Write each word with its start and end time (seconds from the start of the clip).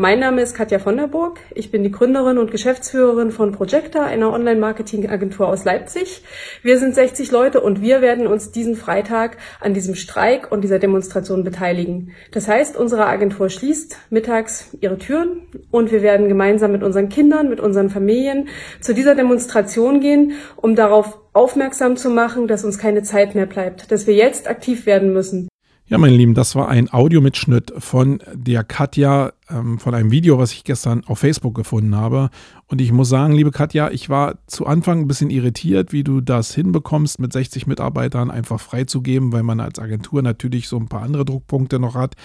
Mein 0.00 0.20
Name 0.20 0.42
ist 0.42 0.54
Katja 0.54 0.78
von 0.78 0.96
der 0.96 1.08
Burg. 1.08 1.40
Ich 1.56 1.72
bin 1.72 1.82
die 1.82 1.90
Gründerin 1.90 2.38
und 2.38 2.52
Geschäftsführerin 2.52 3.32
von 3.32 3.50
Projecta, 3.50 4.04
einer 4.04 4.32
Online-Marketing-Agentur 4.32 5.48
aus 5.48 5.64
Leipzig. 5.64 6.22
Wir 6.62 6.78
sind 6.78 6.94
60 6.94 7.32
Leute 7.32 7.60
und 7.60 7.82
wir 7.82 8.00
werden 8.00 8.28
uns 8.28 8.52
diesen 8.52 8.76
Freitag 8.76 9.38
an 9.58 9.74
diesem 9.74 9.96
Streik 9.96 10.52
und 10.52 10.60
dieser 10.60 10.78
Demonstration 10.78 11.42
beteiligen. 11.42 12.12
Das 12.30 12.46
heißt, 12.46 12.76
unsere 12.76 13.06
Agentur 13.06 13.50
schließt 13.50 13.96
mittags 14.10 14.68
ihre 14.80 14.98
Türen 14.98 15.48
und 15.72 15.90
wir 15.90 16.02
werden 16.02 16.28
gemeinsam 16.28 16.70
mit 16.70 16.84
unseren 16.84 17.08
Kindern, 17.08 17.48
mit 17.48 17.58
unseren 17.58 17.90
Familien 17.90 18.46
zu 18.80 18.94
dieser 18.94 19.16
Demonstration 19.16 19.98
gehen, 19.98 20.34
um 20.54 20.76
darauf 20.76 21.18
aufmerksam 21.32 21.96
zu 21.96 22.08
machen, 22.08 22.46
dass 22.46 22.64
uns 22.64 22.78
keine 22.78 23.02
Zeit 23.02 23.34
mehr 23.34 23.46
bleibt, 23.46 23.90
dass 23.90 24.06
wir 24.06 24.14
jetzt 24.14 24.48
aktiv 24.48 24.86
werden 24.86 25.12
müssen. 25.12 25.48
Ja, 25.90 25.96
meine 25.96 26.14
Lieben, 26.14 26.34
das 26.34 26.54
war 26.54 26.68
ein 26.68 26.92
Audiomitschnitt 26.92 27.72
von 27.78 28.22
der 28.34 28.62
Katja, 28.62 29.32
ähm, 29.48 29.78
von 29.78 29.94
einem 29.94 30.10
Video, 30.10 30.38
was 30.38 30.52
ich 30.52 30.64
gestern 30.64 31.02
auf 31.06 31.20
Facebook 31.20 31.54
gefunden 31.54 31.96
habe. 31.96 32.28
Und 32.66 32.82
ich 32.82 32.92
muss 32.92 33.08
sagen, 33.08 33.32
liebe 33.32 33.52
Katja, 33.52 33.90
ich 33.90 34.10
war 34.10 34.36
zu 34.46 34.66
Anfang 34.66 35.00
ein 35.00 35.08
bisschen 35.08 35.30
irritiert, 35.30 35.90
wie 35.90 36.04
du 36.04 36.20
das 36.20 36.54
hinbekommst, 36.54 37.20
mit 37.20 37.32
60 37.32 37.66
Mitarbeitern 37.66 38.30
einfach 38.30 38.60
freizugeben, 38.60 39.32
weil 39.32 39.42
man 39.44 39.60
als 39.60 39.78
Agentur 39.78 40.20
natürlich 40.20 40.68
so 40.68 40.76
ein 40.76 40.88
paar 40.88 41.00
andere 41.00 41.24
Druckpunkte 41.24 41.78
noch 41.78 41.94
hat. 41.94 42.16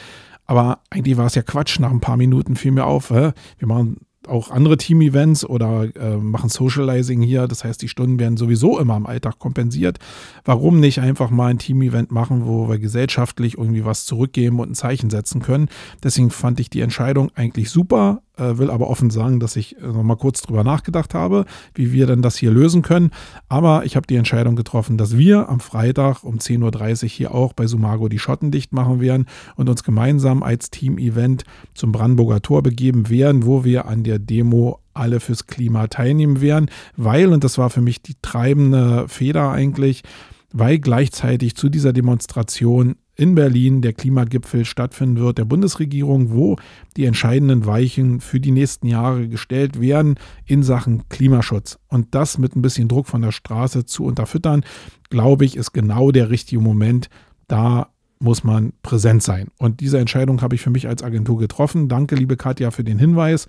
Aber 0.45 0.79
eigentlich 0.89 1.15
war 1.15 1.27
es 1.27 1.35
ja 1.35 1.41
Quatsch. 1.41 1.79
Nach 1.79 1.91
ein 1.91 2.01
paar 2.01 2.17
Minuten 2.17 2.57
fiel 2.57 2.73
mir 2.73 2.85
auf, 2.85 3.11
hä? 3.11 3.31
wir 3.59 3.67
machen 3.69 4.01
auch 4.27 4.51
andere 4.51 4.77
Team-Events 4.77 5.45
oder 5.45 5.89
äh, 5.95 6.17
machen 6.17 6.49
Socializing 6.49 7.21
hier. 7.21 7.47
Das 7.47 7.63
heißt, 7.63 7.81
die 7.81 7.87
Stunden 7.87 8.19
werden 8.19 8.37
sowieso 8.37 8.79
immer 8.79 8.97
im 8.97 9.05
Alltag 9.05 9.39
kompensiert. 9.39 9.99
Warum 10.45 10.79
nicht 10.79 10.99
einfach 10.99 11.29
mal 11.29 11.47
ein 11.47 11.59
Team-Event 11.59 12.11
machen, 12.11 12.45
wo 12.45 12.69
wir 12.69 12.79
gesellschaftlich 12.79 13.57
irgendwie 13.57 13.85
was 13.85 14.05
zurückgeben 14.05 14.59
und 14.59 14.71
ein 14.71 14.75
Zeichen 14.75 15.09
setzen 15.09 15.41
können? 15.41 15.69
Deswegen 16.03 16.31
fand 16.31 16.59
ich 16.59 16.69
die 16.69 16.81
Entscheidung 16.81 17.31
eigentlich 17.35 17.69
super 17.69 18.21
will 18.37 18.71
aber 18.71 18.89
offen 18.89 19.09
sagen, 19.09 19.39
dass 19.39 19.55
ich 19.55 19.77
äh, 19.77 19.87
noch 19.87 20.03
mal 20.03 20.15
kurz 20.15 20.41
drüber 20.41 20.63
nachgedacht 20.63 21.13
habe, 21.13 21.45
wie 21.75 21.91
wir 21.91 22.07
denn 22.07 22.21
das 22.21 22.35
hier 22.35 22.51
lösen 22.51 22.81
können. 22.81 23.11
Aber 23.49 23.85
ich 23.85 23.95
habe 23.95 24.07
die 24.07 24.15
Entscheidung 24.15 24.55
getroffen, 24.55 24.97
dass 24.97 25.17
wir 25.17 25.49
am 25.49 25.59
Freitag 25.59 26.23
um 26.23 26.37
10.30 26.37 27.03
Uhr 27.03 27.09
hier 27.09 27.35
auch 27.35 27.53
bei 27.53 27.67
Sumago 27.67 28.09
die 28.09 28.19
Schotten 28.19 28.51
dicht 28.51 28.73
machen 28.73 28.99
werden 29.01 29.25
und 29.55 29.69
uns 29.69 29.83
gemeinsam 29.83 30.43
als 30.43 30.71
Team-Event 30.71 31.43
zum 31.75 31.91
Brandenburger 31.91 32.41
Tor 32.41 32.63
begeben 32.63 33.09
werden, 33.09 33.45
wo 33.45 33.63
wir 33.63 33.85
an 33.85 34.03
der 34.03 34.19
Demo 34.19 34.79
alle 34.93 35.19
fürs 35.19 35.47
Klima 35.47 35.87
teilnehmen 35.87 36.41
werden, 36.41 36.69
weil, 36.95 37.33
und 37.33 37.43
das 37.43 37.57
war 37.57 37.69
für 37.69 37.81
mich 37.81 38.01
die 38.01 38.15
treibende 38.21 39.07
Feder 39.07 39.51
eigentlich, 39.51 40.03
weil 40.51 40.79
gleichzeitig 40.79 41.55
zu 41.55 41.69
dieser 41.69 41.93
Demonstration 41.93 42.95
in 43.15 43.35
Berlin 43.35 43.81
der 43.81 43.93
Klimagipfel 43.93 44.65
stattfinden 44.65 45.17
wird, 45.17 45.37
der 45.37 45.45
Bundesregierung, 45.45 46.31
wo 46.31 46.57
die 46.97 47.05
entscheidenden 47.05 47.65
Weichen 47.65 48.21
für 48.21 48.39
die 48.39 48.51
nächsten 48.51 48.87
Jahre 48.87 49.27
gestellt 49.27 49.79
werden 49.79 50.15
in 50.45 50.63
Sachen 50.63 51.07
Klimaschutz. 51.09 51.77
Und 51.87 52.15
das 52.15 52.37
mit 52.37 52.55
ein 52.55 52.61
bisschen 52.61 52.87
Druck 52.87 53.07
von 53.07 53.21
der 53.21 53.31
Straße 53.31 53.85
zu 53.85 54.03
unterfüttern, 54.03 54.63
glaube 55.09 55.45
ich, 55.45 55.55
ist 55.55 55.73
genau 55.73 56.11
der 56.11 56.29
richtige 56.29 56.61
Moment. 56.61 57.09
Da 57.47 57.89
muss 58.19 58.43
man 58.43 58.73
präsent 58.81 59.21
sein. 59.21 59.49
Und 59.59 59.81
diese 59.81 59.99
Entscheidung 59.99 60.41
habe 60.41 60.55
ich 60.55 60.61
für 60.61 60.69
mich 60.69 60.87
als 60.87 61.03
Agentur 61.03 61.37
getroffen. 61.37 61.89
Danke, 61.89 62.15
liebe 62.15 62.37
Katja, 62.37 62.71
für 62.71 62.83
den 62.83 62.97
Hinweis. 62.97 63.47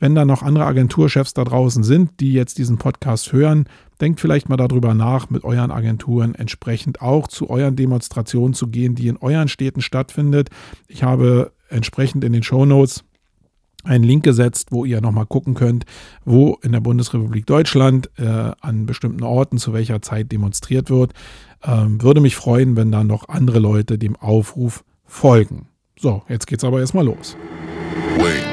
Wenn 0.00 0.14
da 0.14 0.24
noch 0.24 0.42
andere 0.42 0.64
Agenturchefs 0.64 1.34
da 1.34 1.44
draußen 1.44 1.82
sind, 1.82 2.20
die 2.20 2.32
jetzt 2.32 2.58
diesen 2.58 2.78
Podcast 2.78 3.32
hören, 3.32 3.66
denkt 4.00 4.20
vielleicht 4.20 4.48
mal 4.48 4.56
darüber 4.56 4.94
nach, 4.94 5.30
mit 5.30 5.44
euren 5.44 5.70
Agenturen 5.70 6.34
entsprechend 6.34 7.02
auch 7.02 7.28
zu 7.28 7.50
euren 7.50 7.76
Demonstrationen 7.76 8.54
zu 8.54 8.68
gehen, 8.68 8.94
die 8.94 9.08
in 9.08 9.16
euren 9.16 9.48
Städten 9.48 9.82
stattfindet. 9.82 10.50
Ich 10.86 11.02
habe 11.02 11.52
entsprechend 11.68 12.24
in 12.24 12.32
den 12.32 12.42
Show 12.42 12.64
Notes 12.64 13.04
einen 13.84 14.04
Link 14.04 14.24
gesetzt, 14.24 14.68
wo 14.70 14.84
ihr 14.84 15.00
nochmal 15.00 15.26
gucken 15.26 15.54
könnt, 15.54 15.84
wo 16.24 16.58
in 16.62 16.72
der 16.72 16.80
Bundesrepublik 16.80 17.46
Deutschland 17.46 18.10
äh, 18.18 18.50
an 18.60 18.86
bestimmten 18.86 19.22
Orten 19.22 19.58
zu 19.58 19.72
welcher 19.72 20.02
Zeit 20.02 20.32
demonstriert 20.32 20.90
wird. 20.90 21.12
Ähm, 21.62 22.02
würde 22.02 22.20
mich 22.20 22.36
freuen, 22.36 22.76
wenn 22.76 22.92
da 22.92 23.04
noch 23.04 23.28
andere 23.28 23.58
Leute 23.58 23.98
dem 23.98 24.16
Aufruf 24.16 24.84
folgen. 25.04 25.68
So, 25.98 26.22
jetzt 26.28 26.46
geht's 26.46 26.64
aber 26.64 26.80
erstmal 26.80 27.04
los. 27.04 27.36
Wait. 28.18 28.47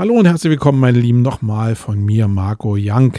Hallo 0.00 0.14
und 0.14 0.24
herzlich 0.24 0.52
willkommen, 0.52 0.80
meine 0.80 0.98
Lieben, 0.98 1.20
nochmal 1.20 1.74
von 1.74 2.02
mir, 2.02 2.26
Marco 2.26 2.74
Young. 2.74 3.12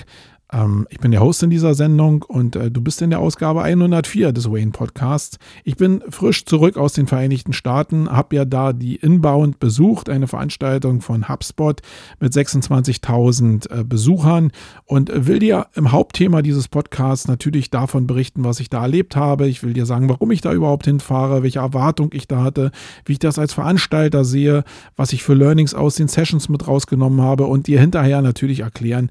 Ähm, 0.51 0.87
ich 0.89 0.99
bin 0.99 1.11
der 1.11 1.21
Host 1.21 1.43
in 1.43 1.49
dieser 1.49 1.73
Sendung 1.73 2.23
und 2.23 2.55
äh, 2.55 2.69
du 2.69 2.81
bist 2.81 3.01
in 3.01 3.09
der 3.09 3.19
Ausgabe 3.19 3.63
104 3.63 4.31
des 4.31 4.51
Wayne 4.51 4.71
Podcasts. 4.71 5.37
Ich 5.63 5.77
bin 5.77 6.03
frisch 6.09 6.45
zurück 6.45 6.77
aus 6.77 6.93
den 6.93 7.07
Vereinigten 7.07 7.53
Staaten, 7.53 8.09
habe 8.09 8.35
ja 8.35 8.45
da 8.45 8.73
die 8.73 8.95
Inbound 8.95 9.59
besucht, 9.59 10.09
eine 10.09 10.27
Veranstaltung 10.27 11.01
von 11.01 11.29
HubSpot 11.29 11.81
mit 12.19 12.33
26.000 12.33 13.71
äh, 13.71 13.83
Besuchern 13.83 14.51
und 14.85 15.11
will 15.13 15.39
dir 15.39 15.67
im 15.75 15.91
Hauptthema 15.91 16.41
dieses 16.41 16.67
Podcasts 16.67 17.27
natürlich 17.27 17.69
davon 17.69 18.07
berichten, 18.07 18.43
was 18.43 18.59
ich 18.59 18.69
da 18.69 18.81
erlebt 18.81 19.15
habe. 19.15 19.47
Ich 19.47 19.63
will 19.63 19.73
dir 19.73 19.85
sagen, 19.85 20.09
warum 20.09 20.31
ich 20.31 20.41
da 20.41 20.53
überhaupt 20.53 20.85
hinfahre, 20.85 21.43
welche 21.43 21.59
Erwartung 21.59 22.09
ich 22.13 22.27
da 22.27 22.43
hatte, 22.43 22.71
wie 23.05 23.13
ich 23.13 23.19
das 23.19 23.39
als 23.39 23.53
Veranstalter 23.53 24.25
sehe, 24.25 24.63
was 24.95 25.13
ich 25.13 25.23
für 25.23 25.33
Learnings 25.33 25.73
aus 25.73 25.95
den 25.95 26.07
Sessions 26.07 26.49
mit 26.49 26.67
rausgenommen 26.67 27.21
habe 27.21 27.45
und 27.45 27.67
dir 27.67 27.79
hinterher 27.79 28.21
natürlich 28.21 28.61
erklären, 28.61 29.09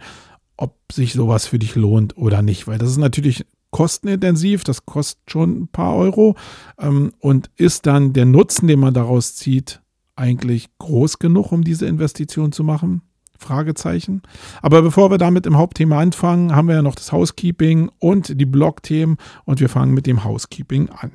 ob 0.60 0.76
sich 0.92 1.14
sowas 1.14 1.46
für 1.46 1.58
dich 1.58 1.74
lohnt 1.74 2.16
oder 2.16 2.42
nicht, 2.42 2.66
weil 2.66 2.78
das 2.78 2.90
ist 2.90 2.98
natürlich 2.98 3.46
kostenintensiv, 3.70 4.62
das 4.64 4.84
kostet 4.84 5.30
schon 5.30 5.62
ein 5.62 5.68
paar 5.68 5.96
Euro 5.96 6.36
ähm, 6.78 7.12
und 7.18 7.50
ist 7.56 7.86
dann 7.86 8.12
der 8.12 8.26
Nutzen, 8.26 8.68
den 8.68 8.80
man 8.80 8.94
daraus 8.94 9.34
zieht, 9.34 9.80
eigentlich 10.16 10.68
groß 10.78 11.18
genug, 11.18 11.50
um 11.52 11.64
diese 11.64 11.86
Investition 11.86 12.52
zu 12.52 12.62
machen? 12.62 13.02
Fragezeichen. 13.38 14.20
Aber 14.60 14.82
bevor 14.82 15.10
wir 15.10 15.16
damit 15.16 15.46
im 15.46 15.56
Hauptthema 15.56 15.98
anfangen, 15.98 16.54
haben 16.54 16.68
wir 16.68 16.74
ja 16.74 16.82
noch 16.82 16.94
das 16.94 17.10
Housekeeping 17.10 17.90
und 17.98 18.38
die 18.38 18.44
Blog-Themen 18.44 19.16
und 19.46 19.60
wir 19.60 19.70
fangen 19.70 19.94
mit 19.94 20.06
dem 20.06 20.24
Housekeeping 20.24 20.90
an. 20.90 21.10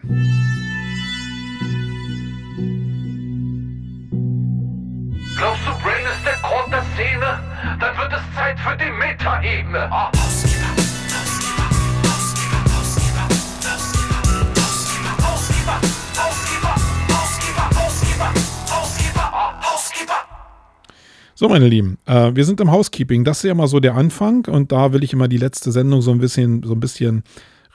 Szene? 6.95 7.39
Dann 7.77 7.97
wird 7.97 8.13
es 8.13 8.35
Zeit 8.35 8.57
für 8.57 8.77
die 8.77 8.89
Metaebene. 8.89 9.89
Oh. 9.91 10.09
So, 21.37 21.49
meine 21.49 21.67
Lieben, 21.67 21.97
äh, 22.05 22.31
wir 22.33 22.45
sind 22.45 22.61
im 22.61 22.71
Housekeeping. 22.71 23.25
Das 23.25 23.39
ist 23.39 23.43
ja 23.43 23.51
immer 23.51 23.67
so 23.67 23.81
der 23.81 23.95
Anfang 23.95 24.45
und 24.47 24.71
da 24.71 24.93
will 24.93 25.03
ich 25.03 25.11
immer 25.11 25.27
die 25.27 25.35
letzte 25.35 25.73
Sendung 25.73 26.01
so 26.01 26.11
ein 26.11 26.19
bisschen, 26.19 26.63
so 26.63 26.71
ein 26.71 26.79
bisschen 26.79 27.23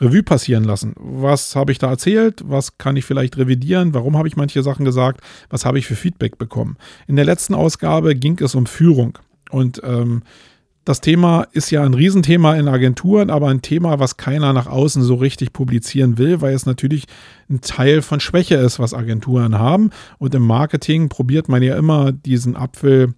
Revue 0.01 0.23
passieren 0.23 0.65
lassen. 0.65 0.95
Was 0.97 1.55
habe 1.55 1.73
ich 1.73 1.79
da 1.79 1.91
erzählt? 1.91 2.43
Was 2.45 2.79
kann 2.79 2.97
ich 2.97 3.05
vielleicht 3.05 3.37
revidieren? 3.37 3.95
Warum 3.95 4.17
habe 4.17 4.29
ich 4.29 4.37
manche 4.37 4.63
Sachen 4.63 4.85
gesagt? 4.85 5.21
Was 5.51 5.65
habe 5.65 5.79
ich 5.79 5.87
für 5.87 5.97
Feedback 5.97 6.39
bekommen? 6.39 6.77
In 7.07 7.17
der 7.17 7.25
letzten 7.25 7.55
Ausgabe 7.55 8.15
ging 8.15 8.39
es 8.41 8.55
um 8.55 8.67
Führung. 8.67 9.19
Und 9.51 9.83
ähm, 9.85 10.23
das 10.85 11.03
Thema 11.03 11.47
ist 11.53 11.71
ja 11.71 11.85
ein 11.85 11.93
Riesenthema 11.93 12.55
in 12.55 12.67
Agenturen, 12.67 13.29
aber 13.29 13.49
ein 13.49 13.61
Thema, 13.61 13.99
was 13.99 14.17
keiner 14.17 14.55
nach 14.55 14.67
außen 14.67 15.03
so 15.03 15.17
richtig 15.17 15.53
publizieren 15.53 16.17
will, 16.17 16.41
weil 16.41 16.55
es 16.55 16.65
natürlich 16.65 17.05
ein 17.51 17.61
Teil 17.61 18.01
von 18.01 18.19
Schwäche 18.19 18.57
ist, 18.57 18.79
was 18.79 18.95
Agenturen 18.95 19.59
haben. 19.59 19.91
Und 20.19 20.35
im 20.35 20.47
Marketing 20.47 21.11
probiert 21.11 21.49
man 21.49 21.63
ja 21.63 21.77
immer 21.77 22.13
diesen 22.13 22.57
Apfel 22.57 23.15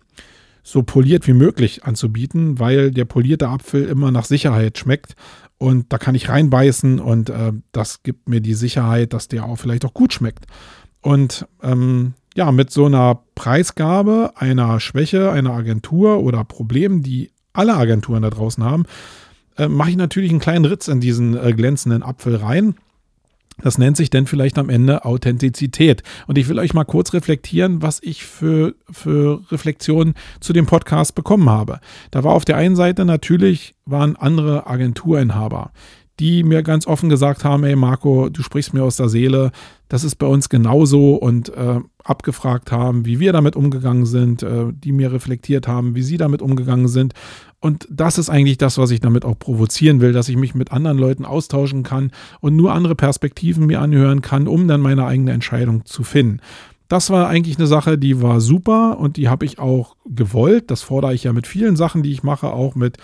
so 0.63 0.83
poliert 0.83 1.27
wie 1.27 1.33
möglich 1.33 1.85
anzubieten, 1.85 2.59
weil 2.59 2.91
der 2.91 3.05
polierte 3.05 3.49
Apfel 3.49 3.85
immer 3.85 4.11
nach 4.11 4.25
Sicherheit 4.25 4.79
schmeckt 4.79 5.17
und 5.63 5.93
da 5.93 5.99
kann 5.99 6.17
ich 6.17 6.29
reinbeißen 6.29 6.99
und 6.99 7.31
äh, 7.31 7.53
das 7.71 8.03
gibt 8.03 8.29
mir 8.29 8.41
die 8.41 8.55
Sicherheit, 8.55 9.13
dass 9.13 9.29
der 9.29 9.45
auch 9.45 9.57
vielleicht 9.57 9.85
auch 9.85 9.95
gut 9.95 10.13
schmeckt. 10.13 10.47
Und 11.03 11.47
ähm, 11.63 12.15
ja, 12.35 12.51
mit 12.51 12.71
so 12.71 12.87
einer 12.87 13.21
Preisgabe 13.37 14.33
einer 14.35 14.81
Schwäche 14.81 15.31
einer 15.31 15.53
Agentur 15.53 16.19
oder 16.19 16.43
Problemen, 16.45 17.05
die 17.05 17.31
alle 17.53 17.77
Agenturen 17.77 18.23
da 18.23 18.31
draußen 18.31 18.65
haben, 18.65 18.87
äh, 19.57 19.69
mache 19.69 19.91
ich 19.91 19.97
natürlich 19.97 20.31
einen 20.31 20.41
kleinen 20.41 20.65
Ritz 20.65 20.89
in 20.89 21.01
diesen 21.01 21.37
äh, 21.37 21.53
glänzenden 21.53 22.03
Apfel 22.03 22.35
rein. 22.35 22.75
Das 23.59 23.79
nennt 23.79 23.97
sich 23.97 24.11
denn 24.11 24.27
vielleicht 24.27 24.59
am 24.59 24.71
Ende 24.71 25.05
Authentizität. 25.05 26.03
Und 26.27 26.39
ich 26.39 26.49
will 26.49 26.59
euch 26.59 26.75
mal 26.75 26.85
kurz 26.85 27.13
reflektieren, 27.13 27.83
was 27.83 28.01
ich 28.03 28.25
für, 28.25 28.75
für 28.91 29.43
Reflexionen 29.51 30.15
zu 30.41 30.53
dem 30.53 30.67
Podcast 30.67 31.15
bekommen 31.15 31.51
habe. 31.51 31.81
Da 32.11 32.25
war 32.25 32.33
auf 32.33 32.45
der 32.45 32.57
einen 32.57 32.77
Seite 32.77 33.05
natürlich, 33.05 33.75
waren 33.85 34.17
andere 34.17 34.67
Agenturinhaber, 34.67 35.73
die 36.19 36.45
mir 36.45 36.63
ganz 36.63 36.87
offen 36.87 37.09
gesagt 37.09 37.45
haben, 37.45 37.65
ey 37.65 37.77
Marco, 37.77 38.29
du 38.29 38.43
sprichst 38.43 38.75
mir 38.75 38.85
aus 38.85 38.97
der 38.97 39.09
Seele, 39.09 39.51
das 39.89 40.05
ist 40.05 40.17
bei 40.17 40.27
uns 40.27 40.49
genauso 40.49 41.15
und 41.15 41.51
äh, 41.51 41.81
abgefragt 42.05 42.73
haben, 42.73 43.05
wie 43.05 43.21
wir 43.21 43.33
damit 43.33 43.57
umgegangen 43.57 44.07
sind, 44.07 44.43
äh, 44.43 44.67
die 44.73 44.93
mir 44.93 45.13
reflektiert 45.13 45.69
haben, 45.69 45.95
wie 45.95 46.03
sie 46.03 46.17
damit 46.17 46.43
umgegangen 46.43 46.89
sind. 46.89 47.13
Und 47.63 47.87
das 47.89 48.19
ist 48.19 48.29
eigentlich 48.29 48.59
das, 48.59 48.77
was 48.77 48.91
ich 48.91 48.99
damit 48.99 49.25
auch 49.25 49.39
provozieren 49.39 50.01
will, 50.01 50.13
dass 50.13 50.29
ich 50.29 50.37
mich 50.37 50.53
mit 50.53 50.73
anderen 50.73 50.99
Leuten 50.99 51.25
austauschen 51.25 51.85
kann 51.85 52.11
und 52.41 52.57
nur 52.57 52.75
andere 52.75 52.97
Perspektiven 52.97 53.67
mir 53.67 53.81
anhören 53.81 54.21
kann, 54.21 54.49
um 54.49 54.67
dann 54.67 54.81
meine 54.81 55.07
eigene 55.07 55.31
Entscheidung 55.31 55.87
zu 55.87 56.03
finden. 56.03 56.41
Das 56.89 57.09
war 57.09 57.29
eigentlich 57.29 57.59
eine 57.59 57.69
Sache, 57.69 57.99
die 57.99 58.21
war 58.21 58.41
super 58.41 58.99
und 58.99 59.17
die 59.17 59.29
habe 59.29 59.45
ich 59.45 59.61
auch 59.61 59.95
gewollt. 60.05 60.73
Das 60.73 60.83
fordere 60.83 61.15
ich 61.15 61.23
ja 61.23 61.33
mit 61.33 61.47
vielen 61.47 61.77
Sachen, 61.77 62.03
die 62.03 62.11
ich 62.11 62.25
mache, 62.25 62.49
auch 62.49 62.75
mit 62.75 62.99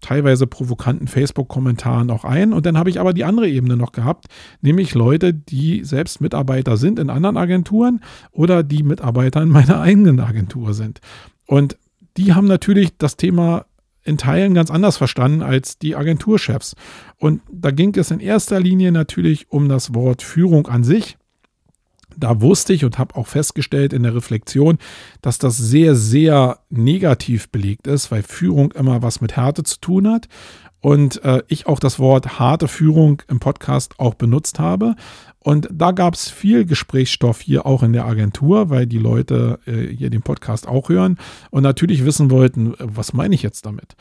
teilweise 0.00 0.46
provokanten 0.46 1.08
Facebook-Kommentaren 1.08 2.08
auch 2.12 2.24
ein. 2.24 2.52
Und 2.52 2.64
dann 2.64 2.78
habe 2.78 2.90
ich 2.90 3.00
aber 3.00 3.12
die 3.12 3.24
andere 3.24 3.48
Ebene 3.48 3.76
noch 3.76 3.90
gehabt, 3.90 4.26
nämlich 4.60 4.94
Leute, 4.94 5.34
die 5.34 5.82
selbst 5.82 6.20
Mitarbeiter 6.20 6.76
sind 6.76 7.00
in 7.00 7.10
anderen 7.10 7.36
Agenturen 7.36 8.00
oder 8.30 8.62
die 8.62 8.84
Mitarbeiter 8.84 9.42
in 9.42 9.48
meiner 9.48 9.80
eigenen 9.80 10.20
Agentur 10.20 10.74
sind. 10.74 11.00
Und 11.44 11.76
die 12.16 12.34
haben 12.34 12.46
natürlich 12.46 12.96
das 12.98 13.16
Thema 13.16 13.66
in 14.06 14.18
Teilen 14.18 14.54
ganz 14.54 14.70
anders 14.70 14.96
verstanden 14.96 15.42
als 15.42 15.78
die 15.78 15.96
Agenturchefs. 15.96 16.74
Und 17.18 17.42
da 17.50 17.70
ging 17.70 17.94
es 17.96 18.10
in 18.10 18.20
erster 18.20 18.60
Linie 18.60 18.92
natürlich 18.92 19.50
um 19.50 19.68
das 19.68 19.94
Wort 19.94 20.22
Führung 20.22 20.66
an 20.68 20.84
sich 20.84 21.16
da 22.16 22.40
wusste 22.40 22.72
ich 22.72 22.84
und 22.84 22.98
habe 22.98 23.14
auch 23.16 23.26
festgestellt 23.26 23.92
in 23.92 24.02
der 24.02 24.14
Reflexion, 24.14 24.78
dass 25.22 25.38
das 25.38 25.56
sehr, 25.56 25.94
sehr 25.94 26.60
negativ 26.70 27.50
belegt 27.50 27.86
ist, 27.86 28.10
weil 28.10 28.22
Führung 28.22 28.72
immer 28.72 29.02
was 29.02 29.20
mit 29.20 29.36
Härte 29.36 29.62
zu 29.62 29.80
tun 29.80 30.08
hat. 30.08 30.28
Und 30.80 31.22
äh, 31.24 31.42
ich 31.48 31.66
auch 31.66 31.80
das 31.80 31.98
Wort 31.98 32.38
harte 32.38 32.68
Führung 32.68 33.22
im 33.28 33.40
Podcast 33.40 33.98
auch 33.98 34.14
benutzt 34.14 34.58
habe. 34.58 34.94
Und 35.46 35.68
da 35.70 35.92
gab 35.92 36.14
es 36.14 36.28
viel 36.28 36.64
Gesprächsstoff 36.64 37.40
hier 37.40 37.66
auch 37.66 37.84
in 37.84 37.92
der 37.92 38.04
Agentur, 38.04 38.68
weil 38.68 38.88
die 38.88 38.98
Leute 38.98 39.60
äh, 39.64 39.94
hier 39.94 40.10
den 40.10 40.22
Podcast 40.22 40.66
auch 40.66 40.88
hören 40.88 41.18
und 41.50 41.62
natürlich 41.62 42.04
wissen 42.04 42.32
wollten, 42.32 42.74
was 42.80 43.12
meine 43.12 43.32
ich 43.36 43.44
jetzt 43.44 43.64
damit. 43.64 43.94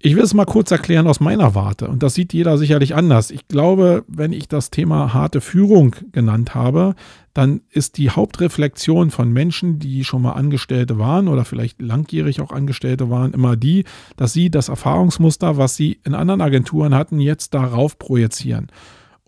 Ich 0.00 0.16
will 0.16 0.24
es 0.24 0.34
mal 0.34 0.46
kurz 0.46 0.72
erklären 0.72 1.06
aus 1.06 1.20
meiner 1.20 1.54
Warte 1.54 1.86
und 1.86 2.02
das 2.02 2.14
sieht 2.14 2.32
jeder 2.32 2.58
sicherlich 2.58 2.96
anders. 2.96 3.30
Ich 3.30 3.46
glaube, 3.46 4.02
wenn 4.08 4.32
ich 4.32 4.48
das 4.48 4.70
Thema 4.70 5.14
harte 5.14 5.40
Führung 5.40 5.94
genannt 6.10 6.56
habe, 6.56 6.96
dann 7.32 7.60
ist 7.70 7.96
die 7.96 8.10
Hauptreflexion 8.10 9.12
von 9.12 9.30
Menschen, 9.32 9.78
die 9.78 10.02
schon 10.02 10.22
mal 10.22 10.32
Angestellte 10.32 10.98
waren 10.98 11.28
oder 11.28 11.44
vielleicht 11.44 11.80
langjährig 11.80 12.40
auch 12.40 12.50
Angestellte 12.50 13.10
waren, 13.10 13.32
immer 13.32 13.54
die, 13.54 13.84
dass 14.16 14.32
sie 14.32 14.50
das 14.50 14.70
Erfahrungsmuster, 14.70 15.56
was 15.56 15.76
sie 15.76 16.00
in 16.04 16.16
anderen 16.16 16.40
Agenturen 16.40 16.96
hatten, 16.96 17.20
jetzt 17.20 17.54
darauf 17.54 17.96
projizieren. 17.96 18.72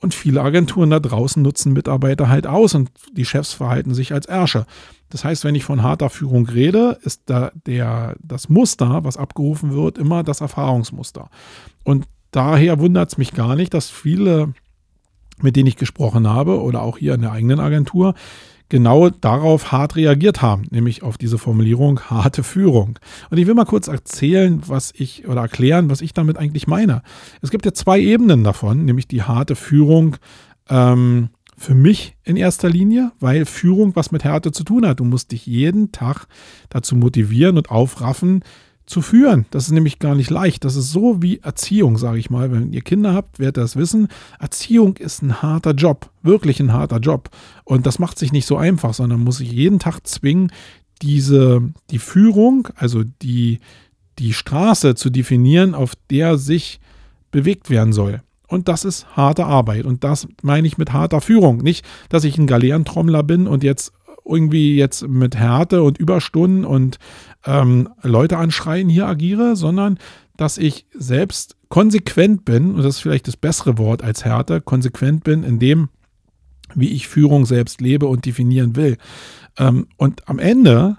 Und 0.02 0.14
viele 0.14 0.43
Agenturen 0.43 0.90
da 0.90 0.99
draußen 0.99 1.40
nutzen 1.40 1.72
Mitarbeiter 1.72 2.28
halt 2.28 2.49
aus 2.49 2.75
und 2.75 2.90
die 3.12 3.25
Chefs 3.25 3.52
verhalten 3.52 3.94
sich 3.94 4.12
als 4.12 4.26
Ärsche. 4.26 4.66
Das 5.10 5.25
heißt, 5.25 5.44
wenn 5.44 5.54
ich 5.54 5.62
von 5.62 5.84
harter 5.84 6.10
Führung 6.10 6.46
rede, 6.49 6.99
ist 7.02 7.22
da 7.26 7.52
der, 7.66 8.16
das 8.20 8.49
Muster, 8.49 9.04
was 9.04 9.16
abgerufen 9.16 9.72
wird, 9.75 9.99
immer 9.99 10.25
das 10.25 10.40
Erfahrungsmuster. 10.40 11.31
Und 11.84 12.06
daher 12.32 12.81
wundert 12.81 13.10
es 13.10 13.19
mich 13.19 13.32
gar 13.32 13.54
nicht, 13.54 13.75
dass 13.75 13.90
viele, 13.90 14.54
mit 15.40 15.54
denen 15.54 15.69
ich 15.69 15.76
gesprochen 15.76 16.26
habe 16.26 16.60
oder 16.60 16.82
auch 16.82 16.99
hier 16.99 17.14
in 17.14 17.20
der 17.20 17.31
eigenen 17.31 17.60
Agentur, 17.60 18.14
genau 18.73 19.11
darauf 19.11 19.71
hart 19.71 19.97
reagiert 19.97 20.41
haben, 20.41 20.65
nämlich 20.71 21.03
auf 21.03 21.19
diese 21.19 21.37
Formulierung 21.37 22.01
harte 22.01 22.43
Führung. 22.43 22.99
Und 23.29 23.37
ich 23.37 23.47
will 23.47 23.53
mal 23.53 23.67
kurz 23.67 23.87
erzählen, 23.87 24.63
was 24.67 24.95
ich 24.97 25.29
oder 25.29 25.43
erklären, 25.43 25.91
was 25.91 26.01
ich 26.01 26.15
damit 26.15 26.39
eigentlich 26.39 26.67
meine. 26.67 27.03
Es 27.43 27.51
gibt 27.51 27.67
ja 27.67 27.75
zwei 27.75 28.01
Ebenen 28.01 28.45
davon, 28.45 28.87
nämlich 28.87 29.07
die 29.07 29.23
harte 29.23 29.57
Führung 29.57 30.17
ähm, 30.71 31.29
für 31.59 31.75
mich 31.75 32.17
in 32.25 32.37
erster 32.37 32.71
Linie, 32.71 33.13
weil 33.21 33.45
Führung 33.45 33.95
was 33.95 34.11
mit 34.11 34.25
Härte 34.25 34.53
zu 34.53 34.65
tun 34.65 34.87
hat. 34.87 35.01
Du 35.01 35.05
musst 35.05 35.33
dich 35.33 35.45
jeden 35.45 35.93
Tag 35.93 36.25
dazu 36.71 36.97
motivieren 36.97 37.59
und 37.59 37.71
aufraffen, 37.71 38.43
zu 38.87 39.00
führen. 39.00 39.46
Das 39.50 39.64
ist 39.64 39.73
nämlich 39.73 39.99
gar 39.99 40.14
nicht 40.14 40.31
leicht. 40.31 40.64
Das 40.64 40.76
ist 40.76 40.90
so 40.90 41.23
wie 41.23 41.38
Erziehung, 41.38 41.99
sage 41.99 42.19
ich 42.19 42.31
mal. 42.31 42.50
Wenn 42.50 42.73
ihr 42.73 42.82
Kinder 42.82 43.14
habt, 43.14 43.38
werdet 43.38 43.58
ihr 43.58 43.62
das 43.62 43.76
wissen. 43.76 44.08
Erziehung 44.40 44.96
ist 44.96 45.23
ein 45.23 45.43
harter 45.43 45.73
Job, 45.73 46.11
wirklich 46.23 46.61
ein 46.61 46.73
harter 46.73 46.99
Job. 46.99 47.31
Und 47.64 47.87
das 47.87 47.99
macht 47.99 48.19
sich 48.19 48.32
nicht 48.32 48.46
so 48.46 48.56
einfach, 48.56 48.94
sondern 48.94 49.20
muss 49.20 49.38
sich 49.38 49.52
jeden 49.52 49.79
Tag 49.79 50.06
zwingen, 50.06 50.50
diese, 51.00 51.62
die 51.90 51.99
Führung, 51.99 52.69
also 52.76 53.02
die, 53.23 53.61
die 54.19 54.32
Straße 54.32 54.94
zu 54.94 55.11
definieren, 55.11 55.75
auf 55.75 55.94
der 56.11 56.38
sich 56.38 56.81
bewegt 57.31 57.70
werden 57.70 57.93
soll. 57.93 58.23
Und 58.52 58.69
das 58.69 58.85
ist 58.85 59.17
harte 59.17 59.46
Arbeit. 59.46 59.87
Und 59.87 60.05
das 60.05 60.28
meine 60.43 60.67
ich 60.67 60.76
mit 60.76 60.93
harter 60.93 61.23
Führung. 61.23 61.58
Nicht, 61.58 61.87
dass 62.11 62.25
ich 62.25 62.37
ein 62.37 62.46
Galeerentrommler 62.46 63.23
bin 63.23 63.46
und 63.46 63.64
jetzt 63.64 63.93
irgendwie 64.25 64.77
jetzt 64.77 65.07
mit 65.07 65.37
Härte 65.37 65.83
und 65.83 65.99
Überstunden 65.99 66.65
und 66.65 66.99
ähm, 67.45 67.89
Leute 68.03 68.39
anschreien 68.39 68.89
hier 68.89 69.07
agiere, 69.07 69.57
sondern 69.57 69.99
dass 70.37 70.59
ich 70.59 70.87
selbst 70.95 71.57
konsequent 71.69 72.45
bin, 72.45 72.75
und 72.75 72.79
das 72.79 72.97
ist 72.97 73.01
vielleicht 73.01 73.29
das 73.29 73.37
bessere 73.37 73.79
Wort 73.79 74.03
als 74.03 74.25
Härte, 74.25 74.61
konsequent 74.61 75.25
bin 75.25 75.43
in 75.43 75.59
dem, 75.59 75.89
wie 76.75 76.89
ich 76.89 77.09
Führung 77.09 77.47
selbst 77.47 77.81
lebe 77.81 78.07
und 78.07 78.27
definieren 78.27 78.77
will. 78.77 78.97
Ähm, 79.59 79.87
und 79.97 80.29
am 80.29 80.39
Ende, 80.39 80.97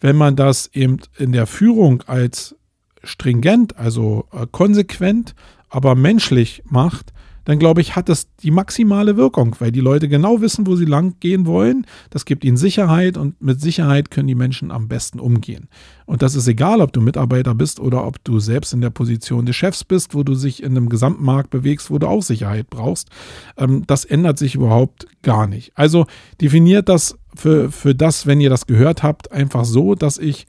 wenn 0.00 0.16
man 0.16 0.36
das 0.36 0.70
eben 0.72 0.98
in 1.18 1.32
der 1.32 1.46
Führung 1.46 2.02
als 2.06 2.56
stringent, 3.02 3.76
also 3.76 4.26
äh, 4.32 4.46
konsequent, 4.50 5.34
aber 5.68 5.94
menschlich 5.94 6.62
macht, 6.68 7.12
dann 7.46 7.60
glaube 7.60 7.80
ich, 7.80 7.94
hat 7.94 8.08
das 8.08 8.26
die 8.42 8.50
maximale 8.50 9.16
Wirkung, 9.16 9.54
weil 9.60 9.70
die 9.70 9.80
Leute 9.80 10.08
genau 10.08 10.40
wissen, 10.40 10.66
wo 10.66 10.74
sie 10.74 10.84
lang 10.84 11.14
gehen 11.20 11.46
wollen. 11.46 11.86
Das 12.10 12.24
gibt 12.24 12.44
ihnen 12.44 12.56
Sicherheit 12.56 13.16
und 13.16 13.40
mit 13.40 13.60
Sicherheit 13.60 14.10
können 14.10 14.26
die 14.26 14.34
Menschen 14.34 14.72
am 14.72 14.88
besten 14.88 15.20
umgehen. 15.20 15.68
Und 16.06 16.22
das 16.22 16.34
ist 16.34 16.48
egal, 16.48 16.80
ob 16.80 16.92
du 16.92 17.00
Mitarbeiter 17.00 17.54
bist 17.54 17.78
oder 17.78 18.04
ob 18.04 18.22
du 18.24 18.40
selbst 18.40 18.72
in 18.72 18.80
der 18.80 18.90
Position 18.90 19.46
des 19.46 19.54
Chefs 19.54 19.84
bist, 19.84 20.12
wo 20.12 20.24
du 20.24 20.34
dich 20.34 20.60
in 20.60 20.72
einem 20.76 20.88
Gesamtmarkt 20.88 21.50
bewegst, 21.50 21.88
wo 21.88 21.98
du 21.98 22.08
auch 22.08 22.22
Sicherheit 22.22 22.68
brauchst. 22.68 23.10
Ähm, 23.56 23.84
das 23.86 24.04
ändert 24.04 24.38
sich 24.38 24.56
überhaupt 24.56 25.06
gar 25.22 25.46
nicht. 25.46 25.70
Also 25.76 26.06
definiert 26.40 26.88
das 26.88 27.16
für, 27.36 27.70
für 27.70 27.94
das, 27.94 28.26
wenn 28.26 28.40
ihr 28.40 28.50
das 28.50 28.66
gehört 28.66 29.04
habt, 29.04 29.30
einfach 29.30 29.64
so, 29.64 29.94
dass 29.94 30.18
ich 30.18 30.48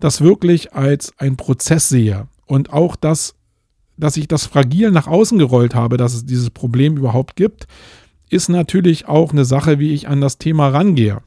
das 0.00 0.20
wirklich 0.20 0.74
als 0.74 1.12
ein 1.18 1.36
Prozess 1.36 1.88
sehe 1.88 2.26
und 2.46 2.72
auch 2.72 2.96
das 2.96 3.36
dass 4.02 4.16
ich 4.16 4.26
das 4.26 4.46
fragil 4.46 4.90
nach 4.90 5.06
außen 5.06 5.38
gerollt 5.38 5.76
habe, 5.76 5.96
dass 5.96 6.12
es 6.12 6.26
dieses 6.26 6.50
Problem 6.50 6.96
überhaupt 6.96 7.36
gibt, 7.36 7.68
ist 8.30 8.48
natürlich 8.48 9.06
auch 9.06 9.30
eine 9.30 9.44
Sache, 9.44 9.78
wie 9.78 9.94
ich 9.94 10.08
an 10.08 10.20
das 10.20 10.38
Thema 10.38 10.68
rangehe. 10.70 11.18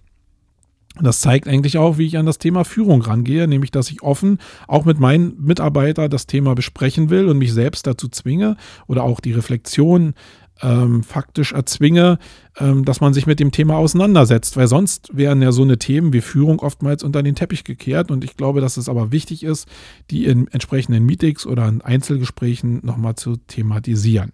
Das 0.99 1.21
zeigt 1.21 1.47
eigentlich 1.47 1.77
auch, 1.77 1.97
wie 1.97 2.05
ich 2.05 2.17
an 2.17 2.25
das 2.25 2.37
Thema 2.37 2.65
Führung 2.65 3.01
rangehe, 3.01 3.47
nämlich 3.47 3.71
dass 3.71 3.89
ich 3.91 4.03
offen 4.03 4.39
auch 4.67 4.83
mit 4.83 4.99
meinen 4.99 5.41
Mitarbeitern 5.41 6.09
das 6.09 6.27
Thema 6.27 6.53
besprechen 6.53 7.09
will 7.09 7.27
und 7.29 7.37
mich 7.37 7.53
selbst 7.53 7.87
dazu 7.87 8.09
zwinge 8.09 8.57
oder 8.87 9.03
auch 9.03 9.21
die 9.21 9.31
Reflexion 9.31 10.13
ähm, 10.61 11.03
faktisch 11.03 11.51
erzwinge, 11.51 12.17
ähm, 12.57 12.85
dass 12.85 13.01
man 13.01 13.13
sich 13.13 13.27
mit 13.27 13.39
dem 13.39 13.51
Thema 13.51 13.75
auseinandersetzt, 13.75 14.57
weil 14.57 14.67
sonst 14.67 15.09
wären 15.15 15.41
ja 15.41 15.51
so 15.51 15.63
eine 15.63 15.77
Themen 15.77 16.13
wie 16.13 16.21
Führung 16.21 16.59
oftmals 16.59 17.03
unter 17.03 17.23
den 17.23 17.35
Teppich 17.35 17.63
gekehrt 17.63 18.11
und 18.11 18.23
ich 18.23 18.37
glaube, 18.37 18.61
dass 18.61 18.77
es 18.77 18.87
aber 18.87 19.11
wichtig 19.11 19.43
ist, 19.43 19.67
die 20.11 20.25
in 20.25 20.47
entsprechenden 20.47 21.05
Meetings 21.05 21.45
oder 21.45 21.67
in 21.67 21.81
Einzelgesprächen 21.81 22.79
nochmal 22.83 23.15
zu 23.15 23.35
thematisieren. 23.35 24.31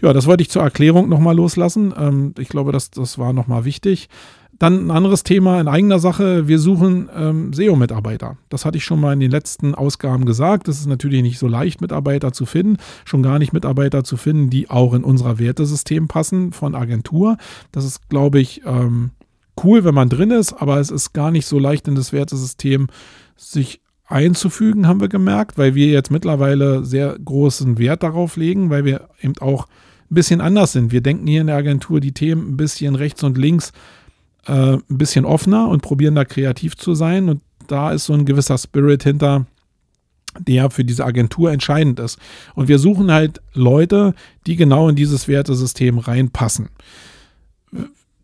Ja, 0.00 0.12
das 0.12 0.26
wollte 0.26 0.42
ich 0.42 0.50
zur 0.50 0.62
Erklärung 0.62 1.08
nochmal 1.08 1.36
loslassen. 1.36 1.92
Ähm, 1.96 2.34
ich 2.38 2.48
glaube, 2.48 2.72
dass 2.72 2.90
das 2.90 3.18
war 3.18 3.32
nochmal 3.32 3.64
wichtig. 3.64 4.08
Dann 4.58 4.86
ein 4.86 4.90
anderes 4.90 5.22
Thema 5.22 5.60
in 5.60 5.68
eigener 5.68 6.00
Sache. 6.00 6.48
Wir 6.48 6.58
suchen 6.58 7.08
ähm, 7.14 7.52
SEO-Mitarbeiter. 7.52 8.38
Das 8.48 8.64
hatte 8.64 8.78
ich 8.78 8.84
schon 8.84 9.00
mal 9.00 9.12
in 9.12 9.20
den 9.20 9.30
letzten 9.30 9.74
Ausgaben 9.74 10.24
gesagt. 10.24 10.66
Es 10.66 10.80
ist 10.80 10.86
natürlich 10.86 11.22
nicht 11.22 11.38
so 11.38 11.46
leicht, 11.46 11.80
Mitarbeiter 11.80 12.32
zu 12.32 12.44
finden. 12.44 12.78
Schon 13.04 13.22
gar 13.22 13.38
nicht 13.38 13.52
Mitarbeiter 13.52 14.02
zu 14.02 14.16
finden, 14.16 14.50
die 14.50 14.68
auch 14.68 14.94
in 14.94 15.04
unser 15.04 15.38
Wertesystem 15.38 16.08
passen 16.08 16.52
von 16.52 16.74
Agentur. 16.74 17.36
Das 17.70 17.84
ist, 17.84 18.08
glaube 18.08 18.40
ich, 18.40 18.62
ähm, 18.64 19.12
cool, 19.62 19.84
wenn 19.84 19.94
man 19.94 20.08
drin 20.08 20.32
ist, 20.32 20.52
aber 20.52 20.80
es 20.80 20.90
ist 20.90 21.12
gar 21.12 21.30
nicht 21.30 21.46
so 21.46 21.58
leicht 21.58 21.86
in 21.86 21.94
das 21.94 22.12
Wertesystem 22.12 22.88
sich 23.36 23.80
einzufügen, 24.06 24.88
haben 24.88 25.00
wir 25.00 25.08
gemerkt, 25.08 25.58
weil 25.58 25.74
wir 25.74 25.88
jetzt 25.88 26.10
mittlerweile 26.10 26.84
sehr 26.84 27.16
großen 27.22 27.78
Wert 27.78 28.02
darauf 28.02 28.36
legen, 28.36 28.70
weil 28.70 28.84
wir 28.84 29.08
eben 29.20 29.34
auch 29.40 29.66
ein 30.10 30.14
bisschen 30.14 30.40
anders 30.40 30.72
sind. 30.72 30.92
Wir 30.92 31.02
denken 31.02 31.26
hier 31.26 31.42
in 31.42 31.48
der 31.48 31.56
Agentur 31.56 32.00
die 32.00 32.12
Themen 32.12 32.52
ein 32.52 32.56
bisschen 32.56 32.94
rechts 32.94 33.22
und 33.22 33.36
links 33.36 33.72
äh, 34.48 34.74
ein 34.74 34.82
bisschen 34.88 35.24
offener 35.24 35.68
und 35.68 35.82
probieren 35.82 36.14
da 36.14 36.24
kreativ 36.24 36.76
zu 36.76 36.94
sein. 36.94 37.28
Und 37.28 37.42
da 37.66 37.92
ist 37.92 38.06
so 38.06 38.14
ein 38.14 38.24
gewisser 38.24 38.58
Spirit 38.58 39.04
hinter, 39.04 39.46
der 40.38 40.70
für 40.70 40.84
diese 40.84 41.04
Agentur 41.04 41.52
entscheidend 41.52 42.00
ist. 42.00 42.18
Und 42.54 42.68
wir 42.68 42.78
suchen 42.78 43.12
halt 43.12 43.40
Leute, 43.52 44.14
die 44.46 44.56
genau 44.56 44.88
in 44.88 44.96
dieses 44.96 45.28
Wertesystem 45.28 45.98
reinpassen. 45.98 46.70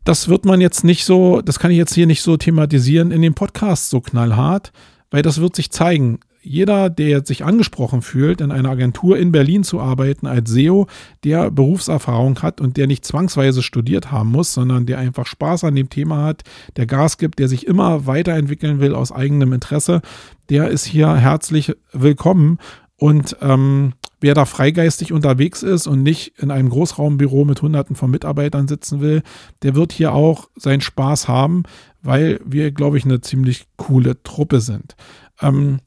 Das 0.05 0.29
wird 0.29 0.45
man 0.45 0.61
jetzt 0.61 0.85
nicht 0.85 1.05
so, 1.05 1.41
das 1.41 1.59
kann 1.59 1.71
ich 1.71 1.79
jetzt 1.79 1.95
hier 1.95 2.07
nicht 2.07 2.23
so 2.23 2.37
thematisieren 2.37 3.11
in 3.11 3.23
dem 3.23 3.35
Podcast 3.35 3.91
so 3.91 4.01
knallhart, 4.01 4.73
weil 5.11 5.23
das 5.23 5.41
wird 5.41 5.57
sich 5.57 5.71
zeigen 5.71 6.21
jeder, 6.45 6.91
der 6.91 7.25
sich 7.25 7.45
angesprochen 7.45 8.03
fühlt, 8.03 8.41
in 8.41 8.51
einer 8.51 8.71
Agentur 8.71 9.19
in 9.19 9.33
Berlin 9.33 9.65
zu 9.65 9.81
arbeiten 9.81 10.27
als 10.27 10.51
SEO, 10.51 10.87
der 11.25 11.51
Berufserfahrung 11.51 12.41
hat 12.43 12.61
und 12.61 12.77
der 12.77 12.87
nicht 12.87 13.05
zwangsweise 13.05 13.63
studiert 13.63 14.13
haben 14.13 14.31
muss, 14.31 14.53
sondern 14.55 14.87
der 14.87 14.99
einfach 14.99 15.27
Spaß 15.27 15.65
an 15.65 15.75
dem 15.75 15.89
Thema 15.89 16.23
hat, 16.25 16.43
der 16.77 16.87
Gas 16.87 17.19
gibt, 17.19 17.39
der 17.39 17.49
sich 17.49 17.67
immer 17.67 18.07
weiterentwickeln 18.07 18.81
will 18.81 18.95
aus 18.95 19.11
eigenem 19.11 19.53
Interesse, 19.53 20.03
der 20.51 20.69
ist 20.69 20.85
hier 20.85 21.15
herzlich 21.17 21.75
willkommen. 21.93 22.59
Und 22.97 23.37
ähm, 23.41 23.95
wer 24.21 24.35
da 24.35 24.45
freigeistig 24.45 25.13
unterwegs 25.13 25.63
ist 25.63 25.87
und 25.87 26.03
nicht 26.03 26.39
in 26.39 26.51
einem 26.51 26.69
Großraumbüro 26.69 27.45
mit 27.45 27.61
Hunderten 27.61 27.97
von 27.97 28.11
Mitarbeitern 28.11 28.69
sitzen 28.69 29.01
will, 29.01 29.23
der 29.63 29.75
wird 29.75 29.93
hier 29.93 30.13
auch 30.13 30.49
seinen 30.57 30.81
Spaß 30.81 31.29
haben, 31.29 31.65
weil 32.03 32.41
wir, 32.45 32.71
glaube 32.71 32.99
ich, 32.99 33.05
eine 33.05 33.21
ziemlich 33.21 33.67
coole 33.77 34.23
Truppe 34.23 34.61
sind. 34.61 34.97
Ähm, 35.41 35.81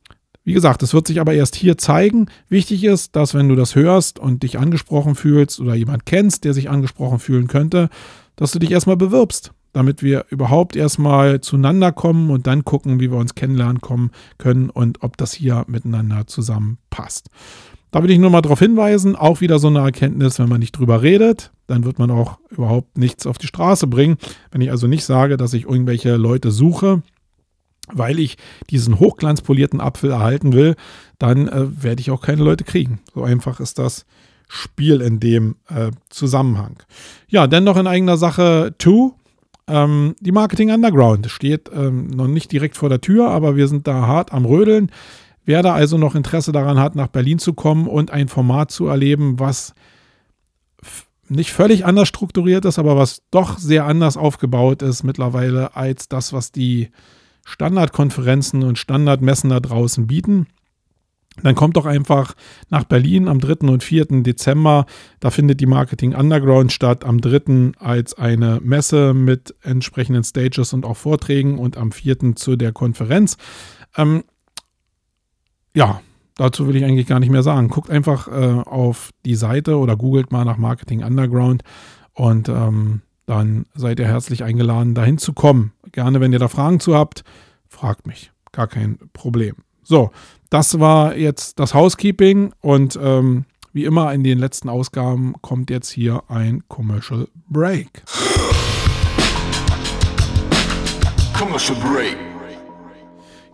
wie 0.47 0.53
gesagt, 0.53 0.81
es 0.81 0.93
wird 0.93 1.07
sich 1.07 1.19
aber 1.19 1.33
erst 1.33 1.57
hier 1.57 1.77
zeigen. 1.77 2.27
Wichtig 2.47 2.85
ist, 2.85 3.17
dass 3.17 3.33
wenn 3.33 3.49
du 3.49 3.55
das 3.55 3.75
hörst 3.75 4.17
und 4.17 4.43
dich 4.43 4.57
angesprochen 4.57 5.15
fühlst 5.15 5.59
oder 5.59 5.75
jemand 5.75 6.05
kennst, 6.05 6.45
der 6.45 6.53
sich 6.53 6.69
angesprochen 6.69 7.19
fühlen 7.19 7.47
könnte, 7.47 7.89
dass 8.37 8.53
du 8.53 8.59
dich 8.59 8.71
erstmal 8.71 8.95
bewirbst, 8.95 9.51
damit 9.73 10.03
wir 10.03 10.23
überhaupt 10.29 10.77
erstmal 10.77 11.41
zueinander 11.41 11.91
kommen 11.91 12.29
und 12.29 12.47
dann 12.47 12.63
gucken, 12.63 13.01
wie 13.01 13.11
wir 13.11 13.17
uns 13.17 13.35
kennenlernen 13.35 13.81
kommen 13.81 14.11
können 14.37 14.69
und 14.69 15.03
ob 15.03 15.17
das 15.17 15.33
hier 15.33 15.65
miteinander 15.67 16.27
zusammenpasst. 16.27 17.27
Da 17.91 18.01
will 18.01 18.11
ich 18.11 18.17
nur 18.17 18.29
mal 18.29 18.41
darauf 18.41 18.59
hinweisen, 18.59 19.17
auch 19.17 19.41
wieder 19.41 19.59
so 19.59 19.67
eine 19.67 19.79
Erkenntnis, 19.79 20.39
wenn 20.39 20.47
man 20.47 20.61
nicht 20.61 20.77
drüber 20.77 21.01
redet, 21.01 21.51
dann 21.67 21.83
wird 21.83 21.99
man 21.99 22.09
auch 22.09 22.37
überhaupt 22.49 22.97
nichts 22.97 23.27
auf 23.27 23.37
die 23.37 23.47
Straße 23.47 23.87
bringen. 23.87 24.15
Wenn 24.51 24.61
ich 24.61 24.71
also 24.71 24.87
nicht 24.87 25.03
sage, 25.03 25.35
dass 25.35 25.53
ich 25.53 25.65
irgendwelche 25.65 26.15
Leute 26.15 26.51
suche, 26.51 27.01
weil 27.91 28.19
ich 28.19 28.37
diesen 28.69 28.99
hochglanzpolierten 28.99 29.81
Apfel 29.81 30.11
erhalten 30.11 30.53
will, 30.53 30.75
dann 31.19 31.47
äh, 31.47 31.83
werde 31.83 32.01
ich 32.01 32.11
auch 32.11 32.21
keine 32.21 32.43
Leute 32.43 32.63
kriegen. 32.63 32.99
So 33.13 33.23
einfach 33.23 33.59
ist 33.59 33.79
das 33.79 34.05
Spiel 34.47 35.01
in 35.01 35.19
dem 35.19 35.55
äh, 35.67 35.91
Zusammenhang. 36.09 36.77
Ja, 37.27 37.47
dann 37.47 37.63
noch 37.63 37.77
in 37.77 37.87
eigener 37.87 38.17
Sache 38.17 38.73
2. 38.79 39.11
Ähm, 39.69 40.15
die 40.21 40.31
Marketing 40.31 40.71
Underground 40.71 41.29
steht 41.29 41.69
ähm, 41.73 42.07
noch 42.07 42.27
nicht 42.27 42.51
direkt 42.51 42.77
vor 42.77 42.89
der 42.89 43.01
Tür, 43.01 43.29
aber 43.29 43.55
wir 43.55 43.67
sind 43.67 43.87
da 43.87 44.07
hart 44.07 44.31
am 44.31 44.45
Rödeln. 44.45 44.91
Wer 45.43 45.63
da 45.63 45.73
also 45.73 45.97
noch 45.97 46.15
Interesse 46.15 46.51
daran 46.51 46.79
hat, 46.79 46.95
nach 46.95 47.07
Berlin 47.07 47.39
zu 47.39 47.53
kommen 47.53 47.87
und 47.87 48.11
ein 48.11 48.27
Format 48.27 48.71
zu 48.71 48.87
erleben, 48.87 49.39
was 49.39 49.73
nicht 51.29 51.51
völlig 51.51 51.85
anders 51.85 52.07
strukturiert 52.07 52.65
ist, 52.65 52.79
aber 52.79 52.95
was 52.95 53.23
doch 53.31 53.57
sehr 53.57 53.85
anders 53.85 54.17
aufgebaut 54.17 54.81
ist 54.81 55.03
mittlerweile 55.03 55.75
als 55.75 56.07
das, 56.07 56.31
was 56.31 56.51
die 56.51 56.89
Standardkonferenzen 57.47 58.61
und 58.61 58.77
Standardmessen 58.77 59.49
da 59.49 59.61
draußen 59.61 60.05
bieten. 60.05 60.47
Dann 61.43 61.55
kommt 61.55 61.77
doch 61.77 61.85
einfach 61.85 62.33
nach 62.69 62.83
Berlin 62.83 63.29
am 63.29 63.39
3. 63.39 63.69
und 63.69 63.83
4. 63.83 64.05
Dezember. 64.23 64.85
Da 65.21 65.29
findet 65.29 65.61
die 65.61 65.65
Marketing 65.65 66.13
Underground 66.13 66.73
statt. 66.73 67.05
Am 67.05 67.21
3. 67.21 67.71
als 67.79 68.15
eine 68.15 68.59
Messe 68.61 69.13
mit 69.13 69.55
entsprechenden 69.61 70.25
Stages 70.25 70.73
und 70.73 70.85
auch 70.85 70.97
Vorträgen 70.97 71.57
und 71.57 71.77
am 71.77 71.93
4. 71.93 72.35
zu 72.35 72.57
der 72.57 72.73
Konferenz. 72.73 73.37
Ähm, 73.95 74.25
ja, 75.73 76.01
dazu 76.35 76.67
will 76.67 76.75
ich 76.75 76.83
eigentlich 76.83 77.07
gar 77.07 77.21
nicht 77.21 77.31
mehr 77.31 77.43
sagen. 77.43 77.69
Guckt 77.69 77.89
einfach 77.89 78.27
äh, 78.27 78.61
auf 78.65 79.11
die 79.25 79.35
Seite 79.35 79.77
oder 79.77 79.95
googelt 79.95 80.33
mal 80.33 80.43
nach 80.43 80.57
Marketing 80.57 81.01
Underground 81.01 81.63
und 82.13 82.49
ähm, 82.49 83.03
dann 83.27 83.65
seid 83.75 83.99
ihr 83.99 84.07
herzlich 84.07 84.43
eingeladen, 84.43 84.95
dahin 84.95 85.19
zu 85.19 85.33
kommen. 85.33 85.73
Gerne, 85.91 86.19
wenn 86.19 86.33
ihr 86.33 86.39
da 86.39 86.47
Fragen 86.47 86.79
zu 86.79 86.95
habt, 86.95 87.23
fragt 87.67 88.07
mich. 88.07 88.31
Gar 88.53 88.67
kein 88.67 88.97
Problem. 89.13 89.57
So, 89.83 90.11
das 90.49 90.79
war 90.79 91.15
jetzt 91.15 91.59
das 91.59 91.73
Housekeeping 91.73 92.53
und 92.61 92.97
ähm, 93.01 93.45
wie 93.73 93.85
immer 93.85 94.13
in 94.13 94.23
den 94.23 94.39
letzten 94.39 94.69
Ausgaben 94.69 95.33
kommt 95.41 95.69
jetzt 95.69 95.89
hier 95.89 96.23
ein 96.29 96.63
Commercial 96.69 97.27
Break. 97.49 98.03
Commercial 101.37 101.77
Break. 101.81 102.26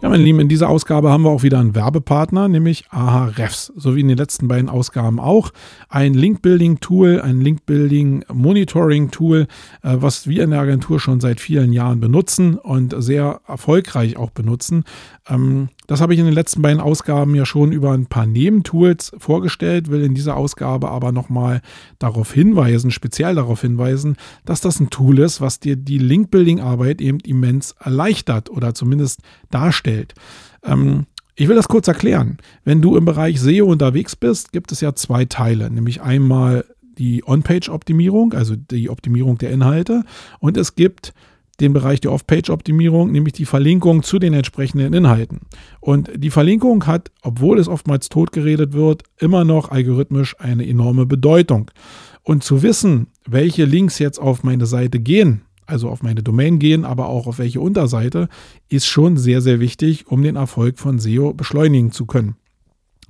Ja, 0.03 0.09
meine 0.09 0.21
Lieben, 0.21 0.41
in 0.41 0.49
dieser 0.49 0.67
Ausgabe 0.67 1.09
haben 1.11 1.23
wir 1.23 1.29
auch 1.29 1.43
wieder 1.43 1.61
einen 1.61 1.75
Werbepartner, 1.75 2.49
nämlich 2.49 2.83
Ahrefs, 2.89 3.71
so 3.77 3.95
wie 3.95 4.01
in 4.01 4.09
den 4.09 4.17
letzten 4.17 4.49
beiden 4.49 4.67
Ausgaben 4.67 5.17
auch. 5.17 5.51
Ein 5.87 6.13
Link-Building-Tool, 6.13 7.21
ein 7.21 7.39
Link-Building-Monitoring-Tool, 7.39 9.47
äh, 9.81 9.87
was 9.93 10.27
wir 10.27 10.43
in 10.43 10.49
der 10.49 10.59
Agentur 10.59 10.99
schon 10.99 11.21
seit 11.21 11.39
vielen 11.39 11.71
Jahren 11.71 12.01
benutzen 12.01 12.55
und 12.55 12.93
sehr 12.97 13.39
erfolgreich 13.47 14.17
auch 14.17 14.31
benutzen. 14.31 14.83
Das 15.87 16.01
habe 16.01 16.13
ich 16.13 16.19
in 16.19 16.25
den 16.25 16.33
letzten 16.33 16.61
beiden 16.61 16.79
Ausgaben 16.79 17.35
ja 17.35 17.45
schon 17.45 17.71
über 17.71 17.91
ein 17.91 18.05
paar 18.05 18.25
Nebentools 18.25 19.11
vorgestellt, 19.17 19.89
will 19.89 20.03
in 20.03 20.13
dieser 20.13 20.37
Ausgabe 20.37 20.89
aber 20.89 21.11
nochmal 21.11 21.61
darauf 21.99 22.31
hinweisen, 22.33 22.91
speziell 22.91 23.35
darauf 23.35 23.61
hinweisen, 23.61 24.15
dass 24.45 24.61
das 24.61 24.79
ein 24.79 24.89
Tool 24.89 25.19
ist, 25.19 25.41
was 25.41 25.59
dir 25.59 25.75
die 25.75 25.97
Link-Building-Arbeit 25.97 27.01
eben 27.01 27.19
immens 27.19 27.75
erleichtert 27.79 28.49
oder 28.49 28.73
zumindest 28.73 29.21
darstellt. 29.51 30.13
Ähm, 30.63 31.05
ich 31.35 31.47
will 31.47 31.55
das 31.55 31.67
kurz 31.67 31.87
erklären. 31.87 32.37
Wenn 32.63 32.81
du 32.81 32.95
im 32.95 33.05
Bereich 33.05 33.41
SEO 33.41 33.65
unterwegs 33.65 34.15
bist, 34.15 34.51
gibt 34.51 34.71
es 34.71 34.81
ja 34.81 34.93
zwei 34.93 35.25
Teile, 35.25 35.69
nämlich 35.71 36.01
einmal 36.01 36.65
die 36.97 37.23
On-Page-Optimierung, 37.25 38.33
also 38.33 38.55
die 38.55 38.89
Optimierung 38.89 39.39
der 39.39 39.49
Inhalte, 39.49 40.03
und 40.39 40.57
es 40.57 40.75
gibt 40.75 41.13
den 41.59 41.73
Bereich 41.73 42.01
der 42.01 42.11
Off-Page-Optimierung, 42.11 43.11
nämlich 43.11 43.33
die 43.33 43.45
Verlinkung 43.45 44.03
zu 44.03 44.19
den 44.19 44.33
entsprechenden 44.33 44.93
Inhalten. 44.93 45.41
Und 45.79 46.09
die 46.15 46.31
Verlinkung 46.31 46.85
hat, 46.87 47.11
obwohl 47.21 47.59
es 47.59 47.67
oftmals 47.67 48.09
totgeredet 48.09 48.73
wird, 48.73 49.03
immer 49.19 49.43
noch 49.43 49.69
algorithmisch 49.69 50.35
eine 50.39 50.67
enorme 50.67 51.05
Bedeutung. 51.05 51.69
Und 52.23 52.43
zu 52.43 52.63
wissen, 52.63 53.07
welche 53.27 53.65
Links 53.65 53.99
jetzt 53.99 54.19
auf 54.19 54.43
meine 54.43 54.65
Seite 54.65 54.99
gehen, 54.99 55.41
also 55.65 55.89
auf 55.89 56.01
meine 56.01 56.23
Domain 56.23 56.59
gehen, 56.59 56.85
aber 56.85 57.07
auch 57.07 57.27
auf 57.27 57.39
welche 57.39 57.61
Unterseite, 57.61 58.29
ist 58.69 58.87
schon 58.87 59.17
sehr, 59.17 59.41
sehr 59.41 59.59
wichtig, 59.59 60.07
um 60.07 60.23
den 60.23 60.35
Erfolg 60.35 60.79
von 60.79 60.99
SEO 60.99 61.33
beschleunigen 61.33 61.91
zu 61.91 62.05
können. 62.05 62.35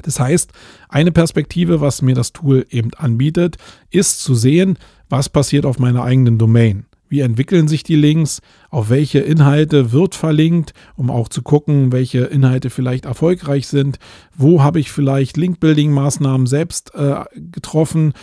Das 0.01 0.19
heißt, 0.19 0.51
eine 0.89 1.11
Perspektive, 1.11 1.79
was 1.79 2.01
mir 2.01 2.15
das 2.15 2.33
Tool 2.33 2.65
eben 2.69 2.93
anbietet, 2.95 3.57
ist 3.89 4.21
zu 4.21 4.35
sehen, 4.35 4.77
was 5.09 5.29
passiert 5.29 5.65
auf 5.65 5.79
meiner 5.79 6.03
eigenen 6.03 6.37
Domain. 6.37 6.85
Wie 7.07 7.19
entwickeln 7.19 7.67
sich 7.67 7.83
die 7.83 7.95
Links? 7.95 8.41
Auf 8.69 8.89
welche 8.89 9.19
Inhalte 9.19 9.91
wird 9.91 10.15
verlinkt, 10.15 10.73
um 10.95 11.11
auch 11.11 11.27
zu 11.27 11.41
gucken, 11.41 11.91
welche 11.91 12.21
Inhalte 12.21 12.69
vielleicht 12.69 13.05
erfolgreich 13.05 13.67
sind? 13.67 13.99
Wo 14.35 14.63
habe 14.63 14.79
ich 14.79 14.91
vielleicht 14.91 15.37
Link-Building-Maßnahmen 15.37 16.47
selbst 16.47 16.95
äh, 16.95 17.23
getroffen? 17.35 18.13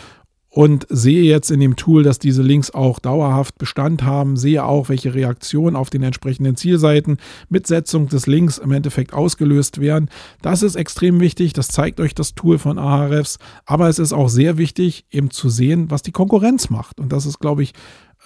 Und 0.53 0.85
sehe 0.89 1.23
jetzt 1.23 1.49
in 1.49 1.61
dem 1.61 1.77
Tool, 1.77 2.03
dass 2.03 2.19
diese 2.19 2.41
Links 2.41 2.71
auch 2.71 2.99
dauerhaft 2.99 3.57
Bestand 3.57 4.03
haben, 4.03 4.35
sehe 4.35 4.65
auch, 4.65 4.89
welche 4.89 5.13
Reaktionen 5.13 5.77
auf 5.77 5.89
den 5.89 6.03
entsprechenden 6.03 6.57
Zielseiten 6.57 7.19
mit 7.47 7.67
Setzung 7.67 8.09
des 8.09 8.27
Links 8.27 8.57
im 8.57 8.73
Endeffekt 8.73 9.13
ausgelöst 9.13 9.79
werden. 9.79 10.09
Das 10.41 10.61
ist 10.61 10.75
extrem 10.75 11.21
wichtig, 11.21 11.53
das 11.53 11.69
zeigt 11.69 12.01
euch 12.01 12.13
das 12.15 12.35
Tool 12.35 12.57
von 12.57 12.77
Ahrefs, 12.77 13.39
aber 13.65 13.87
es 13.87 13.97
ist 13.97 14.11
auch 14.11 14.27
sehr 14.27 14.57
wichtig, 14.57 15.05
eben 15.09 15.31
zu 15.31 15.47
sehen, 15.47 15.89
was 15.89 16.01
die 16.01 16.11
Konkurrenz 16.11 16.69
macht. 16.69 16.99
Und 16.99 17.13
das 17.13 17.25
ist, 17.25 17.39
glaube 17.39 17.63
ich, 17.63 17.71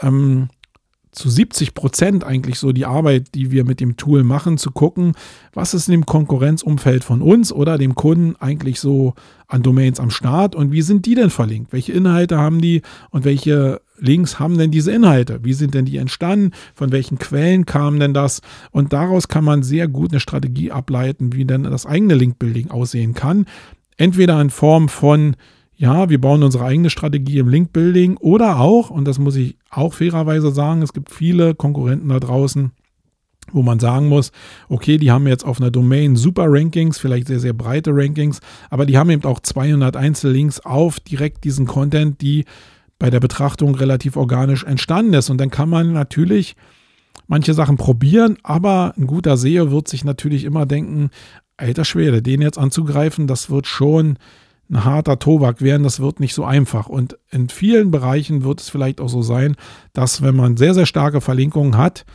ähm, 0.02 0.50
zu 1.16 1.30
70 1.30 1.74
Prozent 1.74 2.24
eigentlich 2.24 2.60
so 2.60 2.72
die 2.74 2.86
Arbeit, 2.86 3.34
die 3.36 3.52
wir 3.52 3.64
mit 3.64 3.80
dem 3.80 3.96
Tool 3.98 4.24
machen, 4.24 4.58
zu 4.58 4.72
gucken, 4.72 5.14
was 5.54 5.74
ist 5.74 5.88
in 5.88 5.94
dem 5.94 6.06
Konkurrenzumfeld 6.06 7.04
von 7.04 7.22
uns 7.22 7.52
oder 7.54 7.78
dem 7.78 7.96
Kunden 7.96 8.36
eigentlich 8.40 8.80
so 8.80 9.14
an 9.48 9.64
Domains 9.64 10.00
am 10.00 10.10
Start 10.10 10.56
und 10.56 10.72
wie 10.72 10.82
sind 10.82 11.06
die 11.06 11.16
denn 11.16 11.30
verlinkt? 11.30 11.72
Welche 11.72 11.94
Inhalte 11.94 12.38
haben 12.38 12.60
die 12.60 12.82
und 13.12 13.24
welche 13.24 13.82
Links 13.98 14.40
haben 14.40 14.58
denn 14.58 14.72
diese 14.72 14.92
Inhalte? 14.92 15.40
Wie 15.44 15.54
sind 15.54 15.74
denn 15.74 15.86
die 15.86 15.98
entstanden? 15.98 16.52
Von 16.74 16.92
welchen 16.92 17.18
Quellen 17.18 17.66
kam 17.66 18.00
denn 18.00 18.14
das? 18.14 18.42
Und 18.72 18.92
daraus 18.92 19.30
kann 19.30 19.46
man 19.46 19.64
sehr 19.64 19.88
gut 19.88 20.12
eine 20.12 20.20
Strategie 20.20 20.72
ableiten, 20.72 21.34
wie 21.34 21.46
denn 21.46 21.64
das 21.64 21.86
eigene 21.86 22.16
Linkbuilding 22.16 22.72
aussehen 22.72 23.14
kann. 23.14 23.46
Entweder 23.96 24.42
in 24.42 24.50
Form 24.50 24.90
von 24.90 25.38
ja, 25.78 26.10
wir 26.10 26.22
bauen 26.22 26.44
unsere 26.44 26.66
eigene 26.66 26.90
Strategie 26.90 27.40
im 27.40 27.50
Link-Building 27.50 28.18
oder 28.18 28.60
auch, 28.60 28.90
und 28.90 29.06
das 29.06 29.20
muss 29.20 29.36
ich 29.36 29.58
auch 29.70 29.94
fairerweise 29.94 30.52
sagen, 30.52 30.82
es 30.82 30.94
gibt 30.94 31.12
viele 31.12 31.54
Konkurrenten 31.54 32.10
da 32.10 32.20
draußen, 32.20 32.72
wo 33.52 33.62
man 33.62 33.80
sagen 33.80 34.08
muss, 34.08 34.32
okay, 34.70 34.98
die 34.98 35.12
haben 35.12 35.28
jetzt 35.28 35.46
auf 35.46 35.60
einer 35.60 35.72
Domain 35.72 36.16
super 36.16 36.46
Rankings, 36.48 36.98
vielleicht 36.98 37.28
sehr, 37.28 37.40
sehr 37.40 37.54
breite 37.54 37.92
Rankings, 37.94 38.40
aber 38.70 38.86
die 38.86 38.98
haben 38.98 39.10
eben 39.10 39.26
auch 39.26 39.40
200 39.40 39.96
Einzellinks 39.96 40.62
auf 40.62 41.00
direkt 41.00 41.44
diesen 41.44 41.66
Content, 41.66 42.22
die 42.22 42.46
bei 42.98 43.10
der 43.10 43.20
Betrachtung 43.20 43.76
relativ 43.76 44.16
organisch 44.16 44.64
entstanden 44.64 45.14
ist. 45.14 45.30
Und 45.30 45.40
dann 45.40 45.52
kann 45.52 45.70
man 45.70 45.92
natürlich 45.92 46.56
manche 47.28 47.54
Sachen 47.54 47.78
probieren, 47.78 48.38
aber 48.44 48.94
ein 48.98 49.08
guter 49.08 49.38
SEO 49.38 49.72
wird 49.72 49.88
sich 49.88 50.06
natürlich 50.06 50.46
immer 50.46 50.66
denken, 50.66 51.10
alter 51.58 51.86
Schwede, 51.86 52.22
den 52.22 52.42
jetzt 52.42 52.58
anzugreifen, 52.58 53.28
das 53.28 53.50
wird 53.50 53.68
schon 53.68 54.18
ein 54.70 54.84
harter 54.84 55.20
Tobak 55.20 55.62
werden, 55.62 55.84
das 55.84 56.00
wird 56.00 56.20
nicht 56.20 56.34
so 56.34 56.44
einfach. 56.44 56.88
Und 56.88 57.18
in 57.30 57.50
vielen 57.50 57.92
Bereichen 57.92 58.44
wird 58.44 58.62
es 58.62 58.70
vielleicht 58.70 59.00
auch 59.00 59.10
so 59.10 59.22
sein, 59.22 59.56
dass 59.94 60.22
wenn 60.22 60.36
man 60.36 60.58
sehr, 60.58 60.74
sehr 60.74 60.86
starke 60.86 61.22
Verlinkungen 61.22 61.78
hat, 61.78 62.06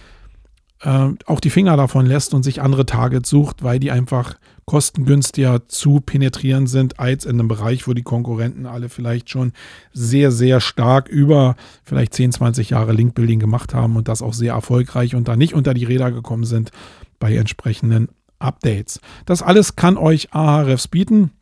äh, 0.83 1.11
auch 1.27 1.41
die 1.41 1.51
Finger 1.51 1.77
davon 1.77 2.07
lässt 2.07 2.35
und 2.35 2.43
sich 2.43 2.61
andere 2.61 2.87
Targets 2.87 3.31
sucht, 3.31 3.63
weil 3.63 3.79
die 3.79 3.91
einfach 3.91 4.35
kostengünstiger 4.65 5.69
zu 5.69 6.01
penetrieren 6.01 6.67
sind 6.67 6.99
als 6.99 7.25
in 7.25 7.39
einem 7.39 7.49
Bereich, 7.49 7.87
wo 7.87 7.93
die 7.93 8.03
Konkurrenten 8.03 8.67
alle 8.67 8.89
vielleicht 8.89 9.31
schon 9.31 9.53
sehr, 9.93 10.31
sehr 10.31 10.61
stark 10.61 11.09
über 11.09 11.57
vielleicht 11.85 12.15
10, 12.15 12.33
20 12.33 12.71
Jahre 12.71 12.93
Linkbuilding 12.93 13.41
gemacht 13.41 13.75
haben 13.75 13.97
und 13.97 14.09
das 14.09 14.23
auch 14.23 14.35
sehr 14.35 14.55
erfolgreich 14.55 15.15
und 15.15 15.29
da 15.29 15.37
nicht 15.37 15.55
unter 15.55 15.75
die 15.75 15.85
Räder 15.85 16.13
gekommen 16.13 16.45
sind 16.45 16.71
bei 17.19 17.35
entsprechenden 17.35 18.09
Updates. 18.39 19.01
Das 19.27 19.43
alles 19.43 19.77
kann 19.77 19.97
euch 19.97 20.33
Ahrefs 20.33 20.89
bieten 20.89 21.33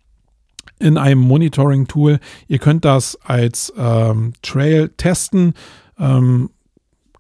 in 0.81 0.97
einem 0.99 1.21
Monitoring-Tool. 1.21 2.21
Ihr 2.47 2.59
könnt 2.59 2.85
das 2.85 3.19
als 3.23 3.73
ähm, 3.77 4.33
Trail 4.43 4.91
testen. 4.97 5.55
Ähm, 5.99 6.51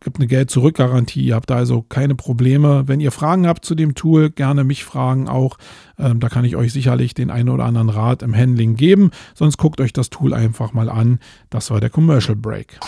gibt 0.00 0.18
eine 0.18 0.26
Geld-Zurück-Garantie. 0.26 1.22
Ihr 1.22 1.34
habt 1.34 1.50
da 1.50 1.56
also 1.56 1.82
keine 1.82 2.14
Probleme. 2.14 2.84
Wenn 2.86 3.00
ihr 3.00 3.10
Fragen 3.10 3.46
habt 3.46 3.64
zu 3.64 3.74
dem 3.74 3.94
Tool, 3.94 4.30
gerne 4.30 4.64
mich 4.64 4.84
fragen 4.84 5.28
auch. 5.28 5.58
Ähm, 5.98 6.20
da 6.20 6.28
kann 6.28 6.44
ich 6.44 6.56
euch 6.56 6.72
sicherlich 6.72 7.14
den 7.14 7.30
einen 7.30 7.48
oder 7.48 7.64
anderen 7.64 7.90
Rat 7.90 8.22
im 8.22 8.34
Handling 8.34 8.76
geben. 8.76 9.10
Sonst 9.34 9.58
guckt 9.58 9.80
euch 9.80 9.92
das 9.92 10.10
Tool 10.10 10.34
einfach 10.34 10.72
mal 10.72 10.88
an. 10.88 11.18
Das 11.50 11.70
war 11.70 11.80
der 11.80 11.90
Commercial 11.90 12.36
Break. 12.36 12.78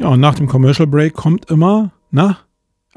Ja, 0.00 0.08
und 0.08 0.20
nach 0.20 0.34
dem 0.34 0.46
Commercial 0.46 0.86
Break 0.86 1.14
kommt 1.14 1.50
immer, 1.50 1.90
na, 2.10 2.38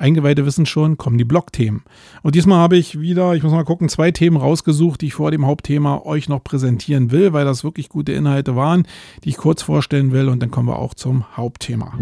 Eingeweihte 0.02 0.46
wissen 0.46 0.66
schon, 0.66 0.98
kommen 0.98 1.18
die 1.18 1.24
Blog-Themen. 1.24 1.84
Und 2.24 2.36
diesmal 2.36 2.60
habe 2.60 2.76
ich 2.76 3.00
wieder, 3.00 3.34
ich 3.36 3.44
muss 3.44 3.52
mal 3.52 3.64
gucken, 3.64 3.88
zwei 3.88 4.12
Themen 4.12 4.38
rausgesucht, 4.38 5.02
die 5.02 5.08
ich 5.08 5.14
vor 5.14 5.32
dem 5.32 5.46
Hauptthema 5.46 6.02
euch 6.04 6.28
noch 6.28 6.44
präsentieren 6.44 7.12
will, 7.12 7.34
weil 7.34 7.46
das 7.46 7.64
wirklich 7.64 7.88
gute 7.88 8.12
Inhalte 8.12 8.56
waren, 8.56 8.88
die 9.24 9.30
ich 9.30 9.38
kurz 9.38 9.62
vorstellen 9.62 10.12
will. 10.12 10.28
Und 10.28 10.42
dann 10.42 10.52
kommen 10.52 10.68
wir 10.68 10.80
auch 10.80 10.94
zum 10.94 11.26
Hauptthema. 11.38 11.94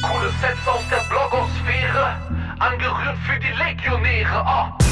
Coole 0.00 0.30
Sets 0.40 0.68
aus 0.68 0.84
der 0.90 1.02
Blogosphäre, 1.10 2.16
angerührt 2.60 3.18
für 3.26 3.38
die 3.40 3.52
Legionäre. 3.58 4.44
Oh. 4.46 4.87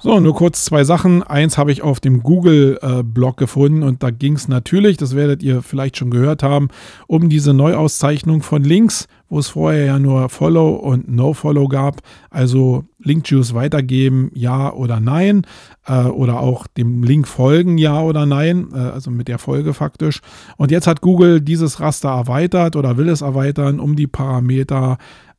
So, 0.00 0.20
nur 0.20 0.36
kurz 0.36 0.64
zwei 0.64 0.84
Sachen. 0.84 1.24
Eins 1.24 1.58
habe 1.58 1.72
ich 1.72 1.82
auf 1.82 1.98
dem 1.98 2.22
Google-Blog 2.22 3.34
äh, 3.34 3.36
gefunden 3.36 3.82
und 3.82 4.00
da 4.04 4.10
ging 4.10 4.34
es 4.34 4.46
natürlich, 4.46 4.96
das 4.96 5.16
werdet 5.16 5.42
ihr 5.42 5.60
vielleicht 5.60 5.96
schon 5.96 6.12
gehört 6.12 6.44
haben, 6.44 6.68
um 7.08 7.28
diese 7.28 7.52
Neuauszeichnung 7.52 8.42
von 8.42 8.62
Links, 8.62 9.08
wo 9.28 9.40
es 9.40 9.48
vorher 9.48 9.86
ja 9.86 9.98
nur 9.98 10.28
Follow 10.28 10.76
und 10.76 11.10
No-Follow 11.10 11.66
gab. 11.66 12.02
Also 12.30 12.84
Link-Juice 13.00 13.54
weitergeben, 13.54 14.30
ja 14.34 14.72
oder 14.72 15.00
nein. 15.00 15.42
Äh, 15.84 16.04
oder 16.04 16.38
auch 16.38 16.68
dem 16.68 17.02
Link 17.02 17.26
folgen, 17.26 17.76
ja 17.76 18.00
oder 18.00 18.24
nein. 18.24 18.68
Äh, 18.72 18.78
also 18.78 19.10
mit 19.10 19.26
der 19.26 19.38
Folge 19.38 19.74
faktisch. 19.74 20.20
Und 20.56 20.70
jetzt 20.70 20.86
hat 20.86 21.00
Google 21.00 21.40
dieses 21.40 21.80
Raster 21.80 22.10
erweitert 22.10 22.76
oder 22.76 22.98
will 22.98 23.08
es 23.08 23.22
erweitern 23.22 23.80
um 23.80 23.96
die 23.96 24.06
Parameter 24.06 24.96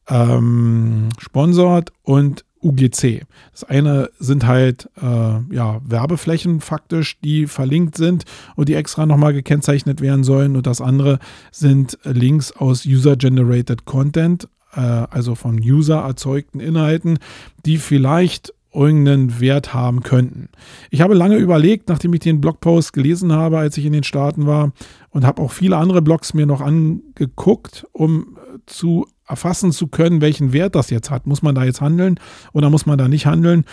ähm, 0.10 1.10
sponsort 1.18 1.94
und 2.04 2.44
UGC. 2.62 3.26
Das 3.52 3.64
eine 3.64 4.10
sind 4.20 4.46
halt 4.46 4.90
äh, 5.02 5.06
ja, 5.54 5.82
Werbeflächen 5.86 6.62
faktisch, 6.62 7.20
die 7.22 7.48
verlinkt 7.48 7.96
sind 7.96 8.26
und 8.56 8.70
die 8.70 8.76
extra 8.76 9.06
nochmal 9.06 9.34
gekennzeichnet 9.34 10.02
werden 10.02 10.24
sollen. 10.24 10.56
Und 10.56 10.68
das 10.68 10.82
andere 10.82 11.20
sind 11.52 11.98
Links 12.04 12.52
aus 12.52 12.86
User-Generated 12.86 13.86
Content, 13.86 14.48
äh, 14.74 14.80
also 14.80 15.36
von 15.36 15.60
User 15.60 16.00
erzeugten 16.00 16.60
Inhalten, 16.60 17.20
die 17.66 17.78
vielleicht 17.78 18.54
irgendeinen 18.72 19.40
Wert 19.40 19.74
haben 19.74 20.04
könnten. 20.04 20.50
Ich 20.92 21.02
habe 21.02 21.16
lange 21.16 21.38
überlegt, 21.38 21.90
nachdem 21.90 22.14
ich 22.14 22.20
den 22.20 22.40
Blogpost 22.40 22.94
gelesen 22.94 23.32
habe, 23.34 23.58
als 23.58 23.78
ich 23.78 23.86
in 23.86 23.94
den 23.94 24.04
Staaten 24.04 24.46
war 24.46 24.74
und 25.10 25.26
habe 25.26 25.42
auch 25.42 25.52
viele 25.52 25.78
andere 25.78 26.02
Blogs 26.02 26.34
mir 26.36 26.46
noch 26.46 26.62
angeguckt, 26.62 27.88
um 27.94 28.38
zu 28.68 29.08
erfassen 29.30 29.72
zu 29.72 29.88
können, 29.88 30.22
welchen 30.22 30.52
Wert 30.52 30.76
das 30.76 30.90
jetzt 30.90 31.12
hat. 31.12 31.28
Muss 31.28 31.42
man 31.42 31.56
da 31.56 31.64
jetzt 31.64 31.82
handeln 31.82 32.20
oder 32.52 32.70
muss 32.70 32.86
man 32.86 32.98
da 32.98 33.08
nicht 33.08 33.26
handeln? 33.26 33.64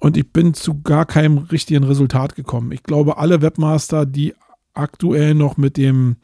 Und 0.00 0.16
ich 0.16 0.32
bin 0.32 0.54
zu 0.54 0.82
gar 0.82 1.06
keinem 1.06 1.38
richtigen 1.38 1.84
Resultat 1.84 2.34
gekommen. 2.34 2.72
Ich 2.72 2.82
glaube, 2.82 3.18
alle 3.18 3.42
Webmaster, 3.42 4.06
die 4.06 4.34
aktuell 4.72 5.34
noch 5.34 5.56
mit 5.56 5.76
dem 5.76 6.16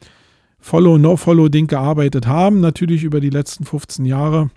Follow-No-Follow-Ding 0.59 1.67
gearbeitet 1.67 2.27
haben, 2.27 2.59
natürlich 2.59 3.03
über 3.03 3.19
die 3.19 3.29
letzten 3.29 3.65
15 3.65 4.05
Jahre, 4.05 4.49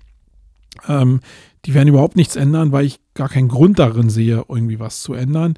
ähm, 0.88 1.20
die 1.64 1.74
werden 1.74 1.88
überhaupt 1.88 2.16
nichts 2.16 2.36
ändern, 2.36 2.72
weil 2.72 2.84
ich 2.84 3.00
gar 3.14 3.28
keinen 3.28 3.48
Grund 3.48 3.78
darin 3.78 4.10
sehe, 4.10 4.44
irgendwie 4.48 4.80
was 4.80 5.00
zu 5.00 5.14
ändern. 5.14 5.54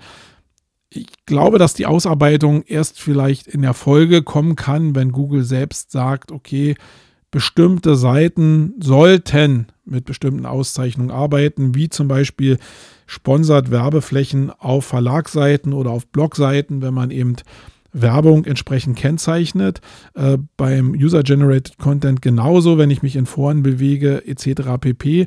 Ich 0.91 1.09
glaube, 1.27 1.59
dass 1.59 1.75
die 1.75 1.87
Ausarbeitung 1.87 2.63
erst 2.63 3.01
vielleicht 3.01 3.49
in 3.49 3.63
der 3.63 3.75
Folge 3.75 4.23
kommen 4.23 4.55
kann, 4.55 4.95
wenn 4.95 5.11
Google 5.11 5.43
selbst 5.43 5.91
sagt, 5.91 6.31
okay, 6.31 6.77
bestimmte 7.37 7.97
Seiten 7.97 8.73
sollten 8.81 9.67
mit 9.85 10.07
bestimmten 10.07 10.47
Auszeichnungen 10.47 11.11
arbeiten, 11.11 11.75
wie 11.75 11.91
zum 11.91 12.09
Beispiel 12.09 12.57
sponsert 13.05 13.71
Werbeflächen 13.71 14.51
auf 14.51 14.87
Verlagsseiten 14.87 15.75
oder 15.75 15.91
auf 15.91 16.07
Blogseiten, 16.07 16.81
wenn 16.81 16.95
man 16.95 17.11
eben 17.11 17.37
Werbung 17.93 18.47
entsprechend 18.47 18.97
kennzeichnet. 18.97 19.83
Äh, 20.15 20.39
beim 20.57 20.93
User-Generated 20.93 21.77
Content 21.77 22.23
genauso, 22.23 22.79
wenn 22.79 22.89
ich 22.89 23.03
mich 23.03 23.17
in 23.17 23.27
Foren 23.27 23.63
bewege 23.63 24.27
etc. 24.27 24.81
pp. 24.81 25.27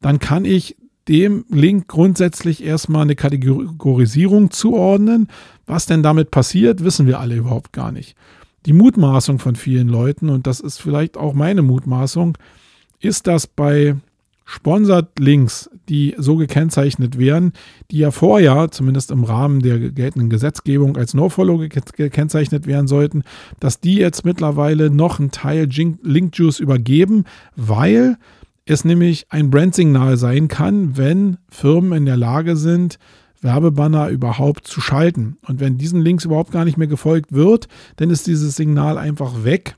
Dann 0.00 0.20
kann 0.20 0.44
ich 0.44 0.76
dem 1.08 1.46
Link 1.48 1.88
grundsätzlich 1.88 2.62
erstmal 2.62 3.02
eine 3.02 3.16
Kategorisierung 3.16 4.52
zuordnen. 4.52 5.26
Was 5.66 5.86
denn 5.86 6.04
damit 6.04 6.30
passiert, 6.30 6.84
wissen 6.84 7.08
wir 7.08 7.18
alle 7.18 7.34
überhaupt 7.34 7.72
gar 7.72 7.90
nicht 7.90 8.14
die 8.66 8.72
Mutmaßung 8.72 9.38
von 9.38 9.56
vielen 9.56 9.88
Leuten, 9.88 10.28
und 10.28 10.46
das 10.46 10.60
ist 10.60 10.80
vielleicht 10.80 11.16
auch 11.16 11.34
meine 11.34 11.62
Mutmaßung, 11.62 12.36
ist, 13.00 13.26
dass 13.26 13.46
bei 13.46 13.96
Sponsored 14.44 15.18
Links, 15.18 15.70
die 15.88 16.14
so 16.18 16.34
gekennzeichnet 16.34 17.18
werden, 17.18 17.52
die 17.92 17.98
ja 17.98 18.10
vorher, 18.10 18.68
zumindest 18.72 19.12
im 19.12 19.22
Rahmen 19.22 19.60
der 19.60 19.78
geltenden 19.78 20.28
Gesetzgebung, 20.28 20.96
als 20.96 21.14
No-Follow 21.14 21.58
gekennzeichnet 21.58 22.66
werden 22.66 22.88
sollten, 22.88 23.22
dass 23.60 23.78
die 23.78 23.94
jetzt 23.94 24.24
mittlerweile 24.24 24.90
noch 24.90 25.20
einen 25.20 25.30
Teil 25.30 25.68
Link 26.02 26.36
Juice 26.36 26.58
übergeben, 26.58 27.26
weil 27.54 28.16
es 28.66 28.84
nämlich 28.84 29.26
ein 29.30 29.50
Brandsignal 29.50 30.16
sein 30.16 30.48
kann, 30.48 30.96
wenn 30.96 31.38
Firmen 31.48 31.92
in 31.92 32.06
der 32.06 32.16
Lage 32.16 32.56
sind, 32.56 32.98
Werbebanner 33.40 34.08
überhaupt 34.08 34.66
zu 34.66 34.80
schalten. 34.80 35.38
Und 35.46 35.60
wenn 35.60 35.78
diesen 35.78 36.00
Links 36.00 36.24
überhaupt 36.24 36.52
gar 36.52 36.64
nicht 36.64 36.76
mehr 36.76 36.86
gefolgt 36.86 37.32
wird, 37.32 37.68
dann 37.96 38.10
ist 38.10 38.26
dieses 38.26 38.56
Signal 38.56 38.98
einfach 38.98 39.44
weg. 39.44 39.76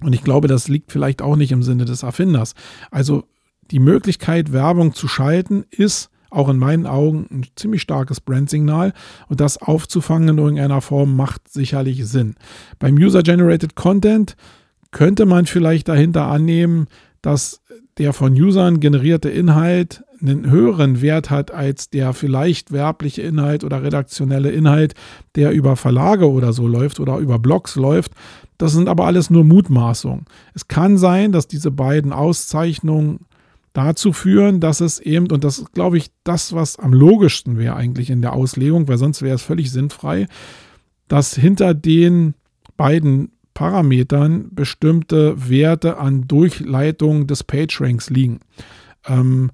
Und 0.00 0.14
ich 0.14 0.24
glaube, 0.24 0.48
das 0.48 0.68
liegt 0.68 0.90
vielleicht 0.90 1.22
auch 1.22 1.36
nicht 1.36 1.52
im 1.52 1.62
Sinne 1.62 1.84
des 1.84 2.02
Erfinders. 2.02 2.54
Also 2.90 3.24
die 3.70 3.78
Möglichkeit, 3.78 4.52
Werbung 4.52 4.94
zu 4.94 5.06
schalten, 5.06 5.64
ist 5.70 6.10
auch 6.30 6.48
in 6.48 6.58
meinen 6.58 6.86
Augen 6.86 7.26
ein 7.30 7.46
ziemlich 7.56 7.82
starkes 7.82 8.20
Brandsignal 8.20 8.92
und 9.28 9.40
das 9.40 9.58
aufzufangen 9.58 10.30
in 10.30 10.38
irgendeiner 10.38 10.80
Form 10.80 11.14
macht 11.14 11.48
sicherlich 11.48 12.06
Sinn. 12.06 12.36
Beim 12.78 12.96
User-Generated 12.96 13.74
Content 13.74 14.36
könnte 14.90 15.26
man 15.26 15.46
vielleicht 15.46 15.88
dahinter 15.88 16.26
annehmen, 16.26 16.86
dass 17.20 17.61
der 17.98 18.12
von 18.12 18.32
Usern 18.32 18.80
generierte 18.80 19.28
Inhalt 19.28 20.02
einen 20.20 20.50
höheren 20.50 21.02
Wert 21.02 21.30
hat 21.30 21.50
als 21.50 21.90
der 21.90 22.12
vielleicht 22.12 22.72
werbliche 22.72 23.22
Inhalt 23.22 23.64
oder 23.64 23.82
redaktionelle 23.82 24.50
Inhalt, 24.50 24.94
der 25.34 25.52
über 25.52 25.76
Verlage 25.76 26.30
oder 26.30 26.52
so 26.52 26.68
läuft 26.68 27.00
oder 27.00 27.18
über 27.18 27.38
Blogs 27.38 27.76
läuft. 27.76 28.12
Das 28.56 28.72
sind 28.72 28.88
aber 28.88 29.06
alles 29.06 29.30
nur 29.30 29.44
Mutmaßungen. 29.44 30.24
Es 30.54 30.68
kann 30.68 30.96
sein, 30.96 31.32
dass 31.32 31.48
diese 31.48 31.70
beiden 31.70 32.12
Auszeichnungen 32.12 33.26
dazu 33.72 34.12
führen, 34.12 34.60
dass 34.60 34.80
es 34.80 35.00
eben, 35.00 35.30
und 35.30 35.44
das 35.44 35.58
ist, 35.58 35.72
glaube 35.72 35.96
ich, 35.96 36.10
das, 36.24 36.52
was 36.52 36.78
am 36.78 36.92
logischsten 36.92 37.58
wäre 37.58 37.74
eigentlich 37.74 38.10
in 38.10 38.22
der 38.22 38.34
Auslegung, 38.34 38.86
weil 38.86 38.98
sonst 38.98 39.22
wäre 39.22 39.34
es 39.34 39.42
völlig 39.42 39.70
sinnfrei, 39.70 40.28
dass 41.08 41.34
hinter 41.34 41.74
den 41.74 42.34
beiden 42.76 43.32
Parametern 43.54 44.48
bestimmte 44.50 45.48
Werte 45.48 45.98
an 45.98 46.26
Durchleitung 46.26 47.26
des 47.26 47.44
PageRanks 47.44 48.10
liegen. 48.10 48.40
Ähm, 49.06 49.50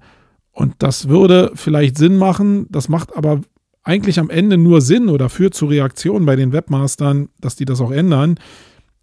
und 0.51 0.75
das 0.79 1.07
würde 1.07 1.51
vielleicht 1.55 1.97
Sinn 1.97 2.17
machen, 2.17 2.67
das 2.69 2.89
macht 2.89 3.15
aber 3.15 3.41
eigentlich 3.83 4.19
am 4.19 4.29
Ende 4.29 4.57
nur 4.57 4.81
Sinn 4.81 5.09
oder 5.09 5.29
führt 5.29 5.53
zu 5.53 5.65
Reaktionen 5.65 6.25
bei 6.25 6.35
den 6.35 6.51
Webmastern, 6.51 7.29
dass 7.39 7.55
die 7.55 7.65
das 7.65 7.81
auch 7.81 7.91
ändern, 7.91 8.35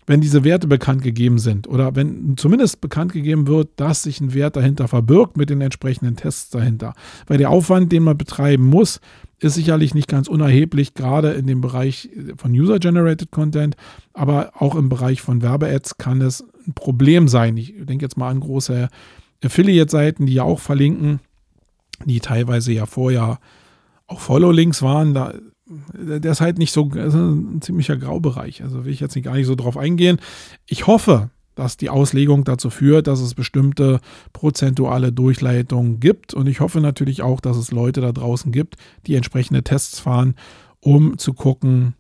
wenn 0.07 0.21
diese 0.21 0.45
Werte 0.45 0.69
bekannt 0.69 1.03
gegeben 1.03 1.39
sind 1.39 1.67
oder 1.67 1.97
wenn 1.97 2.37
zumindest 2.37 2.81
bekannt 2.81 3.13
gegeben 3.13 3.49
wird, 3.49 3.71
dass 3.77 4.05
sich 4.05 4.21
ein 4.21 4.35
Wert 4.35 4.57
dahinter 4.57 4.87
verbirgt 4.87 5.37
mit 5.37 5.51
den 5.51 5.61
entsprechenden 5.61 6.17
Tests 6.17 6.51
dahinter. 6.51 6.95
Weil 7.27 7.39
der 7.39 7.51
Aufwand, 7.51 7.91
den 7.91 8.05
man 8.05 8.17
betreiben 8.17 8.65
muss, 8.65 9.01
ist 9.39 9.55
sicherlich 9.55 9.95
nicht 9.95 10.09
ganz 10.09 10.29
unerheblich, 10.29 10.95
gerade 10.95 11.33
in 11.33 11.47
dem 11.47 11.61
Bereich 11.61 12.09
von 12.37 12.53
User-Generated 12.53 13.31
Content, 13.31 13.77
aber 14.13 14.53
auch 14.55 14.75
im 14.75 14.89
Bereich 14.89 15.21
von 15.21 15.43
Werbe-Ads 15.43 15.99
kann 15.99 16.23
es 16.23 16.45
ein 16.67 16.75
Problem 16.75 17.29
sein. 17.29 17.57
Ich 17.57 17.75
denke 17.79 18.05
jetzt 18.05 18.17
mal 18.17 18.31
an 18.31 18.41
große 18.41 18.89
Affiliate-Seiten, 19.45 20.27
die 20.27 20.35
ja 20.35 20.43
auch 20.43 20.61
verlinken, 20.61 21.21
die 22.05 22.21
teilweise 22.21 22.73
ja 22.73 22.87
vorher 22.87 23.39
auch 24.07 24.21
Follow-Links 24.21 24.83
waren. 24.83 25.15
Da, 25.15 25.35
der 25.93 26.33
ist 26.33 26.41
halt 26.41 26.59
nicht 26.59 26.73
so, 26.73 26.91
ist 26.93 27.15
ein 27.15 27.61
ziemlicher 27.61 27.97
Graubereich. 27.97 28.63
Also 28.63 28.85
will 28.85 28.93
ich 28.93 29.01
jetzt 29.01 29.15
nicht 29.17 29.25
gar 29.25 29.35
nicht 29.35 29.47
so 29.47 29.55
drauf 29.55 29.77
eingehen. 29.77 30.19
Ich 30.67 30.87
hoffe, 30.87 31.31
dass 31.57 31.77
die 31.77 31.91
Auslegung 31.91 32.45
dazu 32.45 32.71
führt, 32.71 33.09
dass 33.09 33.21
es 33.21 33.35
bestimmte 33.35 34.01
prozentuale 34.33 35.11
Durchleitungen 35.11 35.99
gibt. 35.99 36.33
Und 36.35 36.47
ich 36.47 36.61
hoffe 36.61 36.81
natürlich 36.81 37.23
auch, 37.23 37.41
dass 37.41 37.57
es 37.57 37.73
Leute 37.73 38.01
da 38.01 38.13
draußen 38.13 38.53
gibt, 38.53 38.77
die 39.07 39.17
entsprechende 39.17 39.65
Tests 39.65 39.99
fahren, 39.99 40.37
um 40.79 41.19
zu 41.19 41.33
gucken, 41.33 41.95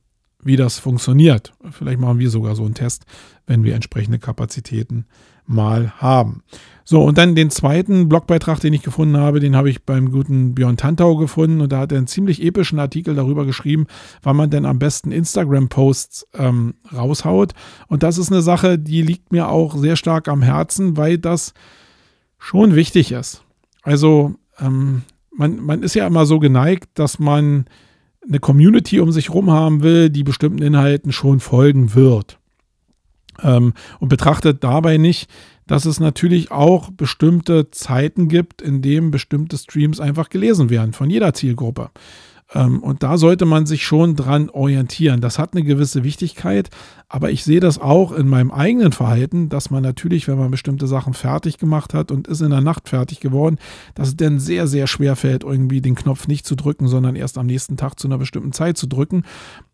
wie 0.45 0.57
das 0.57 0.79
funktioniert. 0.79 1.55
Vielleicht 1.73 1.99
machen 1.99 2.21
wir 2.21 2.31
sogar 2.31 2.55
so 2.55 2.65
einen 2.65 2.75
Test, 2.75 3.05
wenn 3.47 3.65
wir 3.65 3.75
entsprechende 3.75 4.21
Kapazitäten 4.21 5.07
mal 5.47 5.93
haben. 5.99 6.43
So, 6.89 7.03
und 7.03 7.19
dann 7.19 7.35
den 7.35 7.51
zweiten 7.51 8.09
Blogbeitrag, 8.09 8.61
den 8.61 8.73
ich 8.73 8.83
gefunden 8.83 9.17
habe, 9.17 9.41
den 9.41 9.57
habe 9.57 9.69
ich 9.69 9.83
beim 9.83 10.13
guten 10.13 10.55
Björn 10.55 10.77
Tantau 10.77 11.17
gefunden 11.17 11.61
und 11.61 11.73
da 11.73 11.81
hat 11.81 11.91
er 11.91 11.99
einen 11.99 12.07
ziemlich 12.07 12.41
epischen 12.41 12.79
Artikel 12.79 13.17
darüber 13.17 13.45
geschrieben, 13.45 13.87
wann 14.23 14.37
man 14.37 14.51
denn 14.51 14.65
am 14.65 14.79
besten 14.79 15.11
Instagram-Posts 15.11 16.29
ähm, 16.35 16.75
raushaut. 16.95 17.55
Und 17.89 18.05
das 18.05 18.19
ist 18.19 18.31
eine 18.31 18.41
Sache, 18.41 18.79
die 18.79 19.03
liegt 19.03 19.33
mir 19.33 19.49
auch 19.49 19.77
sehr 19.77 19.97
stark 19.97 20.29
am 20.29 20.43
Herzen, 20.43 20.97
weil 20.97 21.19
das 21.19 21.55
schon 22.39 22.77
wichtig 22.77 23.11
ist. 23.11 23.43
Also, 23.83 24.37
ähm, 24.61 25.03
man, 25.37 25.59
man 25.61 25.83
ist 25.83 25.95
ja 25.95 26.07
immer 26.07 26.25
so 26.25 26.39
geneigt, 26.39 26.91
dass 26.95 27.19
man 27.19 27.67
eine 28.27 28.39
Community 28.39 29.01
um 29.01 29.13
sich 29.13 29.29
herum 29.29 29.51
haben 29.51 29.83
will, 29.83 30.11
die 30.11 30.23
bestimmten 30.25 30.63
Inhalten 30.63 31.13
schon 31.13 31.41
folgen 31.41 31.95
wird. 31.95 32.39
Ähm, 33.43 33.75
und 34.01 34.09
betrachtet 34.09 34.65
dabei 34.65 34.97
nicht, 34.97 35.29
dass 35.67 35.85
es 35.85 36.01
natürlich 36.01 36.51
auch 36.51 36.91
bestimmte 36.91 37.71
Zeiten 37.71 38.29
gibt, 38.29 38.63
in 38.63 38.83
denen 38.83 39.11
bestimmte 39.11 39.59
Streams 39.59 40.01
einfach 40.01 40.29
gelesen 40.29 40.71
werden 40.71 40.93
von 40.93 41.11
jeder 41.11 41.35
Zielgruppe. 41.35 41.91
Ähm, 42.55 42.81
und 42.83 43.03
da 43.03 43.19
sollte 43.19 43.45
man 43.45 43.67
sich 43.67 43.85
schon 43.85 44.15
dran 44.15 44.51
orientieren. 44.51 45.21
Das 45.21 45.39
hat 45.39 45.55
eine 45.55 45.65
gewisse 45.65 46.05
Wichtigkeit, 46.05 46.71
aber 47.09 47.31
ich 47.31 47.43
sehe 47.43 47.61
das 47.61 47.81
auch 47.81 48.13
in 48.13 48.29
meinem 48.29 48.53
eigenen 48.53 48.93
Verhalten, 48.93 49.49
dass 49.49 49.71
man 49.71 49.83
natürlich, 49.83 50.29
wenn 50.29 50.39
man 50.39 50.51
bestimmte 50.51 50.87
Sachen 50.87 51.15
fertig 51.15 51.59
gemacht 51.59 51.93
hat 51.93 52.13
und 52.13 52.29
ist 52.29 52.43
in 52.43 52.51
der 52.51 52.61
Nacht 52.61 52.89
fertig 52.89 53.19
geworden, 53.19 53.59
dass 53.95 54.09
es 54.09 54.17
dann 54.17 54.39
sehr, 54.39 54.69
sehr 54.69 54.87
schwer 54.87 55.17
fällt, 55.17 55.43
irgendwie 55.43 55.81
den 55.81 55.97
Knopf 55.97 56.29
nicht 56.29 56.47
zu 56.47 56.55
drücken, 56.55 56.87
sondern 56.87 57.17
erst 57.17 57.37
am 57.37 57.47
nächsten 57.47 57.77
Tag 57.77 57.99
zu 57.99 58.07
einer 58.07 58.19
bestimmten 58.19 58.53
Zeit 58.53 58.77
zu 58.77 58.87
drücken. 58.87 59.25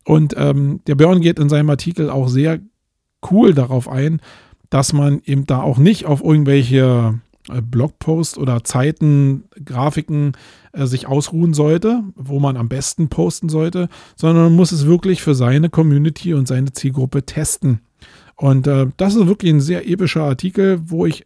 Und 0.03 0.33
ähm, 0.37 0.81
der 0.87 0.95
Björn 0.95 1.21
geht 1.21 1.37
in 1.37 1.49
seinem 1.49 1.69
Artikel 1.69 2.09
auch 2.09 2.27
sehr 2.27 2.59
cool 3.31 3.53
darauf 3.53 3.87
ein, 3.89 4.21
dass 4.69 4.93
man 4.93 5.21
eben 5.25 5.45
da 5.45 5.61
auch 5.61 5.77
nicht 5.77 6.05
auf 6.05 6.23
irgendwelche 6.23 7.19
äh, 7.49 7.61
Blogposts 7.61 8.37
oder 8.37 8.63
Zeiten, 8.63 9.45
Grafiken 9.63 10.33
äh, 10.71 10.85
sich 10.85 11.07
ausruhen 11.07 11.53
sollte, 11.53 12.03
wo 12.15 12.39
man 12.39 12.57
am 12.57 12.69
besten 12.69 13.09
posten 13.09 13.49
sollte, 13.49 13.89
sondern 14.15 14.45
man 14.45 14.55
muss 14.55 14.71
es 14.71 14.85
wirklich 14.85 15.21
für 15.21 15.35
seine 15.35 15.69
Community 15.69 16.33
und 16.33 16.47
seine 16.47 16.71
Zielgruppe 16.71 17.25
testen. 17.25 17.81
Und 18.35 18.67
äh, 18.67 18.87
das 18.97 19.15
ist 19.15 19.27
wirklich 19.27 19.53
ein 19.53 19.61
sehr 19.61 19.87
epischer 19.87 20.23
Artikel, 20.23 20.81
wo 20.85 21.05
ich 21.05 21.25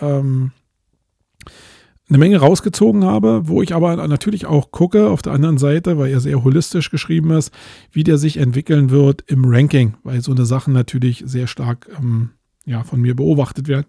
ähm, 0.00 0.52
eine 2.08 2.18
Menge 2.18 2.38
rausgezogen 2.38 3.04
habe, 3.04 3.48
wo 3.48 3.62
ich 3.62 3.74
aber 3.74 3.96
natürlich 4.06 4.46
auch 4.46 4.70
gucke 4.70 5.08
auf 5.08 5.22
der 5.22 5.32
anderen 5.32 5.58
Seite, 5.58 5.98
weil 5.98 6.10
er 6.10 6.20
sehr 6.20 6.44
holistisch 6.44 6.90
geschrieben 6.90 7.32
ist, 7.32 7.52
wie 7.90 8.04
der 8.04 8.16
sich 8.16 8.36
entwickeln 8.36 8.90
wird 8.90 9.24
im 9.26 9.44
Ranking, 9.44 9.94
weil 10.04 10.20
so 10.20 10.32
eine 10.32 10.46
Sachen 10.46 10.72
natürlich 10.72 11.24
sehr 11.26 11.48
stark 11.48 11.88
ähm, 11.98 12.30
ja, 12.64 12.84
von 12.84 13.00
mir 13.00 13.16
beobachtet 13.16 13.66
werden, 13.66 13.86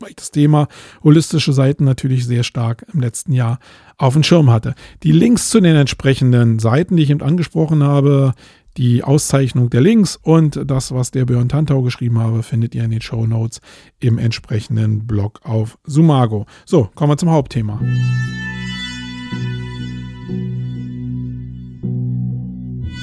weil 0.00 0.10
ich 0.10 0.16
das 0.16 0.30
Thema 0.30 0.68
holistische 1.02 1.52
Seiten 1.52 1.84
natürlich 1.84 2.24
sehr 2.24 2.44
stark 2.44 2.86
im 2.92 3.00
letzten 3.00 3.32
Jahr 3.32 3.58
auf 3.98 4.14
dem 4.14 4.22
Schirm 4.22 4.50
hatte. 4.50 4.74
Die 5.02 5.12
Links 5.12 5.50
zu 5.50 5.60
den 5.60 5.76
entsprechenden 5.76 6.58
Seiten, 6.58 6.96
die 6.96 7.02
ich 7.02 7.10
eben 7.10 7.22
angesprochen 7.22 7.82
habe, 7.82 8.32
die 8.76 9.04
Auszeichnung 9.04 9.70
der 9.70 9.80
Links 9.80 10.16
und 10.16 10.60
das, 10.64 10.92
was 10.92 11.10
der 11.10 11.24
Björn 11.24 11.48
Tantau 11.48 11.82
geschrieben 11.82 12.18
habe, 12.18 12.42
findet 12.42 12.74
ihr 12.74 12.84
in 12.84 12.90
den 12.90 13.00
Show 13.00 13.26
Notes 13.26 13.60
im 14.00 14.18
entsprechenden 14.18 15.06
Blog 15.06 15.40
auf 15.44 15.78
Sumago. 15.84 16.46
So, 16.64 16.90
kommen 16.94 17.12
wir 17.12 17.16
zum 17.16 17.30
Hauptthema. 17.30 17.80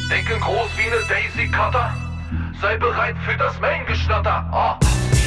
Denke 0.09 0.33
groß 0.39 0.69
wie 0.77 0.91
eine 0.91 1.01
Daisy 1.07 1.47
Cutter. 1.51 1.95
Sei 2.61 2.77
bereit 2.77 3.15
für 3.25 3.37
das 3.37 3.59
Main-Geschnatter. 3.59 4.51
Oh. 4.53 5.20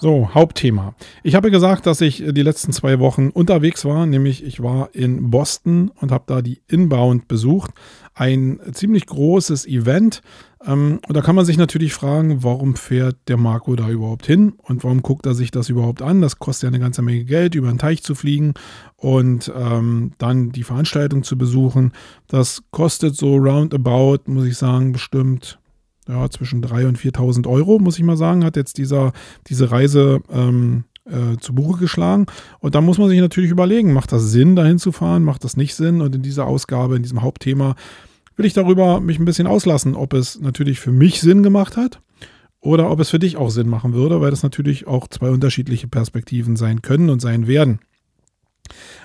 So, 0.00 0.32
Hauptthema. 0.32 0.94
Ich 1.24 1.34
habe 1.34 1.50
gesagt, 1.50 1.84
dass 1.86 2.00
ich 2.00 2.22
die 2.24 2.42
letzten 2.42 2.72
zwei 2.72 3.00
Wochen 3.00 3.30
unterwegs 3.30 3.84
war, 3.84 4.06
nämlich 4.06 4.44
ich 4.44 4.62
war 4.62 4.94
in 4.94 5.30
Boston 5.30 5.90
und 6.00 6.12
habe 6.12 6.22
da 6.28 6.40
die 6.40 6.60
Inbound 6.68 7.26
besucht. 7.26 7.72
Ein 8.14 8.60
ziemlich 8.72 9.06
großes 9.06 9.66
Event. 9.66 10.22
Ähm, 10.64 11.00
und 11.08 11.16
da 11.16 11.20
kann 11.20 11.34
man 11.34 11.44
sich 11.44 11.56
natürlich 11.56 11.94
fragen, 11.94 12.44
warum 12.44 12.76
fährt 12.76 13.16
der 13.26 13.38
Marco 13.38 13.74
da 13.74 13.88
überhaupt 13.88 14.24
hin 14.24 14.52
und 14.62 14.84
warum 14.84 15.02
guckt 15.02 15.26
er 15.26 15.34
sich 15.34 15.50
das 15.50 15.68
überhaupt 15.68 16.00
an? 16.00 16.20
Das 16.20 16.38
kostet 16.38 16.64
ja 16.64 16.68
eine 16.68 16.80
ganze 16.80 17.02
Menge 17.02 17.24
Geld, 17.24 17.56
über 17.56 17.68
den 17.68 17.78
Teich 17.78 18.04
zu 18.04 18.14
fliegen 18.14 18.54
und 18.96 19.52
ähm, 19.56 20.12
dann 20.18 20.52
die 20.52 20.62
Veranstaltung 20.62 21.24
zu 21.24 21.36
besuchen. 21.36 21.92
Das 22.28 22.62
kostet 22.70 23.16
so 23.16 23.34
roundabout, 23.36 24.30
muss 24.30 24.46
ich 24.46 24.56
sagen, 24.56 24.92
bestimmt 24.92 25.58
ja, 26.08 26.28
zwischen 26.30 26.62
3.000 26.62 26.88
und 26.88 26.98
4.000 26.98 27.46
Euro, 27.46 27.78
muss 27.78 27.98
ich 27.98 28.04
mal 28.04 28.16
sagen, 28.16 28.44
hat 28.44 28.56
jetzt 28.56 28.78
dieser, 28.78 29.12
diese 29.46 29.70
Reise 29.70 30.20
ähm, 30.30 30.84
äh, 31.04 31.36
zu 31.38 31.54
Buche 31.54 31.78
geschlagen. 31.78 32.26
Und 32.60 32.74
da 32.74 32.80
muss 32.80 32.98
man 32.98 33.08
sich 33.08 33.20
natürlich 33.20 33.50
überlegen, 33.50 33.92
macht 33.92 34.12
das 34.12 34.30
Sinn, 34.30 34.56
dahin 34.56 34.78
zu 34.78 34.92
fahren, 34.92 35.24
macht 35.24 35.44
das 35.44 35.56
nicht 35.56 35.74
Sinn? 35.74 36.00
Und 36.00 36.14
in 36.14 36.22
dieser 36.22 36.46
Ausgabe, 36.46 36.96
in 36.96 37.02
diesem 37.02 37.22
Hauptthema, 37.22 37.76
will 38.36 38.46
ich 38.46 38.54
darüber 38.54 39.00
mich 39.00 39.18
ein 39.18 39.24
bisschen 39.24 39.46
auslassen, 39.46 39.94
ob 39.94 40.14
es 40.14 40.40
natürlich 40.40 40.80
für 40.80 40.92
mich 40.92 41.20
Sinn 41.20 41.42
gemacht 41.42 41.76
hat 41.76 42.00
oder 42.60 42.90
ob 42.90 43.00
es 43.00 43.10
für 43.10 43.18
dich 43.18 43.36
auch 43.36 43.50
Sinn 43.50 43.68
machen 43.68 43.94
würde, 43.94 44.20
weil 44.20 44.30
das 44.30 44.42
natürlich 44.42 44.86
auch 44.86 45.08
zwei 45.08 45.30
unterschiedliche 45.30 45.88
Perspektiven 45.88 46.56
sein 46.56 46.82
können 46.82 47.10
und 47.10 47.20
sein 47.20 47.46
werden. 47.46 47.80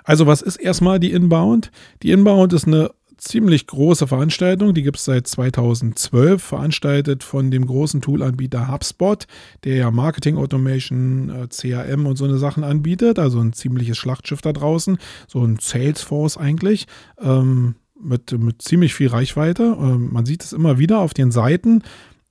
Also 0.03 0.27
was 0.27 0.41
ist 0.41 0.57
erstmal 0.57 0.99
die 0.99 1.11
Inbound? 1.11 1.71
Die 2.03 2.11
Inbound 2.11 2.53
ist 2.53 2.67
eine 2.67 2.91
ziemlich 3.23 3.67
große 3.67 4.07
Veranstaltung. 4.07 4.73
Die 4.73 4.83
gibt 4.83 4.97
es 4.97 5.05
seit 5.05 5.27
2012, 5.27 6.41
veranstaltet 6.41 7.23
von 7.23 7.51
dem 7.51 7.65
großen 7.65 8.01
Toolanbieter 8.01 8.71
HubSpot, 8.71 9.25
der 9.63 9.75
ja 9.75 9.91
Marketing 9.91 10.37
Automation, 10.37 11.29
äh, 11.29 11.47
CRM 11.47 12.05
und 12.05 12.17
so 12.17 12.25
eine 12.25 12.37
Sachen 12.37 12.63
anbietet. 12.63 13.19
Also 13.19 13.39
ein 13.39 13.53
ziemliches 13.53 13.97
Schlachtschiff 13.97 14.41
da 14.41 14.53
draußen, 14.53 14.97
so 15.27 15.43
ein 15.43 15.57
Salesforce 15.59 16.37
eigentlich. 16.37 16.87
Ähm, 17.21 17.75
mit, 17.99 18.37
mit 18.37 18.61
ziemlich 18.61 18.93
viel 18.93 19.07
Reichweite. 19.07 19.77
Ähm, 19.79 20.09
man 20.11 20.25
sieht 20.25 20.43
es 20.43 20.53
immer 20.53 20.77
wieder 20.77 20.99
auf 20.99 21.13
den 21.13 21.31
Seiten 21.31 21.83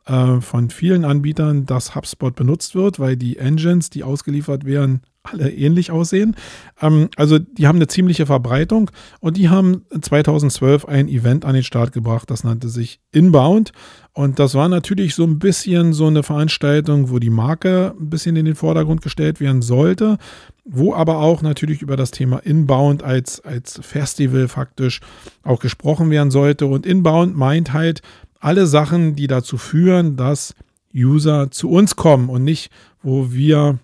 äh, 0.07 0.41
von 0.41 0.71
vielen 0.71 1.05
Anbietern, 1.05 1.67
dass 1.67 1.95
HubSpot 1.95 2.35
benutzt 2.35 2.75
wird, 2.75 2.99
weil 2.99 3.17
die 3.17 3.39
Engines, 3.39 3.91
die 3.91 4.05
ausgeliefert 4.05 4.65
werden, 4.65 5.03
alle 5.25 5.51
ähnlich 5.51 5.91
aussehen. 5.91 6.37
Ähm, 6.81 7.09
also 7.17 7.39
die 7.39 7.67
haben 7.67 7.77
eine 7.77 7.87
ziemliche 7.87 8.27
Verbreitung 8.27 8.91
und 9.21 9.37
die 9.37 9.49
haben 9.49 9.85
2012 10.01 10.85
ein 10.87 11.09
Event 11.09 11.45
an 11.45 11.55
den 11.55 11.63
Start 11.63 11.93
gebracht, 11.93 12.31
das 12.31 12.45
nannte 12.45 12.69
sich 12.69 13.01
Inbound. 13.13 13.73
Und 14.15 14.39
das 14.39 14.55
war 14.55 14.69
natürlich 14.69 15.15
so 15.15 15.25
ein 15.25 15.39
bisschen 15.39 15.93
so 15.93 16.07
eine 16.07 16.23
Veranstaltung, 16.23 17.11
wo 17.11 17.19
die 17.19 17.31
Marke 17.31 17.95
ein 17.99 18.11
bisschen 18.11 18.37
in 18.37 18.45
den 18.45 18.57
Vordergrund 18.57 19.01
gestellt 19.01 19.41
werden 19.41 19.63
sollte, 19.63 20.19
wo 20.65 20.95
aber 20.95 21.19
auch 21.19 21.41
natürlich 21.41 21.81
über 21.81 21.97
das 21.97 22.11
Thema 22.11 22.39
Inbound 22.39 23.03
als, 23.03 23.41
als 23.41 23.81
Festival 23.83 24.49
faktisch 24.49 25.01
auch 25.43 25.61
gesprochen 25.61 26.11
werden 26.11 26.31
sollte. 26.31 26.67
Und 26.67 26.85
Inbound 26.85 27.37
meint 27.37 27.73
halt 27.73 28.03
alle 28.39 28.67
Sachen, 28.67 29.15
die 29.15 29.29
dazu 29.29 29.57
führen, 29.57 30.17
dass 30.17 30.55
User 30.95 31.51
zu 31.51 31.71
uns 31.71 31.97
kommen 31.97 32.29
und 32.29 32.45
nicht, 32.45 32.71
wo 33.03 33.33
wir 33.33 33.79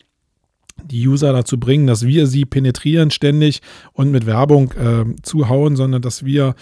die 0.85 1.07
User 1.07 1.33
dazu 1.33 1.59
bringen, 1.59 1.87
dass 1.87 2.07
wir 2.07 2.27
sie 2.27 2.45
penetrieren 2.45 3.11
ständig 3.11 3.61
und 3.93 4.11
mit 4.11 4.27
Werbung 4.27 4.73
äh, 4.73 5.05
zuhauen, 5.23 5.77
sondern 5.77 6.03
dass 6.03 6.25
wir 6.25 6.55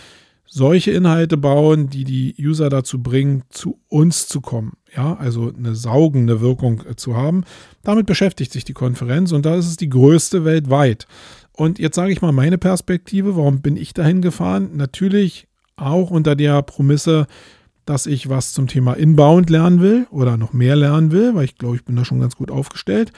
solche 0.46 0.92
Inhalte 0.92 1.36
bauen, 1.36 1.90
die 1.90 2.04
die 2.04 2.34
User 2.38 2.70
dazu 2.70 3.02
bringen, 3.02 3.42
zu 3.50 3.78
uns 3.88 4.28
zu 4.28 4.40
kommen. 4.40 4.74
Ja, 4.96 5.16
also 5.16 5.52
eine 5.56 5.74
saugende 5.74 6.40
Wirkung 6.40 6.82
äh, 6.88 6.96
zu 6.96 7.16
haben. 7.16 7.44
Damit 7.82 8.06
beschäftigt 8.06 8.52
sich 8.52 8.64
die 8.64 8.72
Konferenz 8.72 9.32
und 9.32 9.44
da 9.44 9.56
ist 9.56 9.66
es 9.66 9.76
die 9.76 9.88
größte 9.90 10.44
weltweit. 10.44 11.06
Und 11.52 11.78
jetzt 11.78 11.96
sage 11.96 12.12
ich 12.12 12.22
mal 12.22 12.32
meine 12.32 12.58
Perspektive, 12.58 13.36
warum 13.36 13.60
bin 13.60 13.76
ich 13.76 13.94
dahin 13.94 14.22
gefahren? 14.22 14.70
Natürlich 14.74 15.46
auch 15.76 16.10
unter 16.10 16.36
der 16.36 16.62
Promisse, 16.62 17.26
dass 17.84 18.06
ich 18.06 18.28
was 18.28 18.52
zum 18.52 18.66
Thema 18.66 18.94
Inbound 18.94 19.48
lernen 19.48 19.80
will 19.80 20.06
oder 20.10 20.36
noch 20.36 20.52
mehr 20.52 20.76
lernen 20.76 21.12
will, 21.12 21.34
weil 21.34 21.44
ich 21.44 21.56
glaube, 21.56 21.76
ich 21.76 21.84
bin 21.84 21.96
da 21.96 22.04
schon 22.04 22.20
ganz 22.20 22.36
gut 22.36 22.50
aufgestellt. 22.50 23.12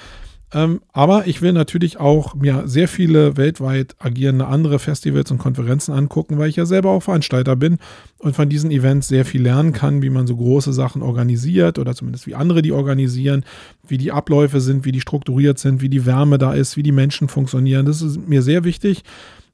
Ähm, 0.55 0.81
aber 0.93 1.27
ich 1.27 1.43
will 1.43 1.53
natürlich 1.53 2.01
auch 2.01 2.35
mir 2.35 2.63
sehr 2.67 2.89
viele 2.89 3.37
weltweit 3.37 3.97
agierende 3.99 4.47
andere 4.47 4.79
Festivals 4.79 5.31
und 5.31 5.39
Konferenzen 5.39 5.93
angucken, 5.93 6.39
weil 6.39 6.49
ich 6.49 6.57
ja 6.57 6.65
selber 6.65 6.91
auch 6.91 7.03
Veranstalter 7.03 7.55
bin 7.55 7.79
und 8.19 8.35
von 8.35 8.49
diesen 8.49 8.71
Events 8.71 9.09
sehr 9.09 9.27
viel 9.27 9.43
lernen 9.43 9.73
kann, 9.73 10.01
wie 10.01 10.09
man 10.09 10.27
so 10.27 10.37
große 10.37 10.73
Sachen 10.73 11.03
organisiert 11.03 11.79
oder 11.79 11.95
zumindest 11.95 12.27
wie 12.27 12.35
andere 12.35 12.63
die 12.63 12.73
organisieren, 12.73 13.45
wie 13.87 13.99
die 13.99 14.11
Abläufe 14.11 14.61
sind, 14.61 14.87
wie 14.87 14.93
die 14.93 15.03
strukturiert 15.03 15.59
sind, 15.59 15.83
wie 15.83 15.91
die 15.91 16.07
Wärme 16.07 16.39
da 16.39 16.55
ist, 16.55 16.79
wie 16.79 16.83
die 16.83 16.93
Menschen 16.93 17.29
funktionieren. 17.29 17.85
Das 17.85 18.01
ist 18.01 18.27
mir 18.27 18.41
sehr 18.41 18.65
wichtig. 18.65 19.05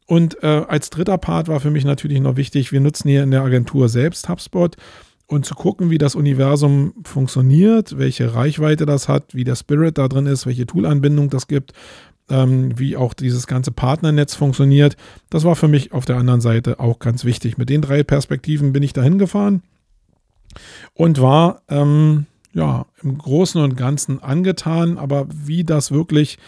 Und 0.07 0.43
äh, 0.43 0.47
als 0.69 0.91
dritter 0.91 1.19
Part 1.19 1.49
war 1.49 1.61
für 1.61 1.71
mich 1.71 1.85
natürlich 1.85 2.21
noch 2.21 2.37
wichtig, 2.37 2.73
wir 2.73 2.81
nutzen 2.81 3.09
hier 3.09 3.23
in 3.23 3.31
der 3.31 3.43
Agentur 3.43 3.89
selbst 3.89 4.29
HubSpot 4.29 4.77
und 5.27 5.47
zu 5.47 5.55
gucken, 5.55 5.91
wie 5.91 5.99
das 5.99 6.15
Universum 6.15 6.95
funktioniert, 7.05 7.99
welche 7.99 8.35
Reichweite 8.35 8.87
das 8.87 9.09
hat, 9.09 9.35
wie 9.35 9.45
der 9.45 9.57
Spirit 9.57 9.99
da 9.99 10.09
drin 10.09 10.27
ist, 10.27 10.47
welche 10.47 10.67
Toolanbindung 10.67 11.31
das 11.31 11.49
gibt, 11.49 11.73
ähm, 12.29 12.79
wie 12.79 12.97
auch 12.97 13.15
dieses 13.15 13.47
ganze 13.47 13.71
Partnernetz 13.71 14.35
funktioniert. 14.35 14.97
Das 15.31 15.45
war 15.45 15.57
für 15.57 15.69
mich 15.69 15.93
auf 15.93 16.05
der 16.05 16.17
anderen 16.17 16.41
Seite 16.41 16.79
auch 16.81 16.99
ganz 16.99 17.25
wichtig. 17.25 17.59
Mit 17.59 17.71
den 17.71 17.83
drei 17.83 18.03
Perspektiven 18.03 18.73
bin 18.73 18.83
ich 18.83 18.93
dahin 18.93 19.19
gefahren 19.19 19.63
und 20.93 21.21
war 21.21 21.63
ähm, 21.69 22.27
ja 22.53 22.87
im 23.03 23.17
Großen 23.19 23.61
und 23.61 23.77
Ganzen 23.77 24.23
angetan, 24.23 24.99
aber 24.99 25.27
wie 25.31 25.65
das 25.65 25.91
wirklich 25.91 26.39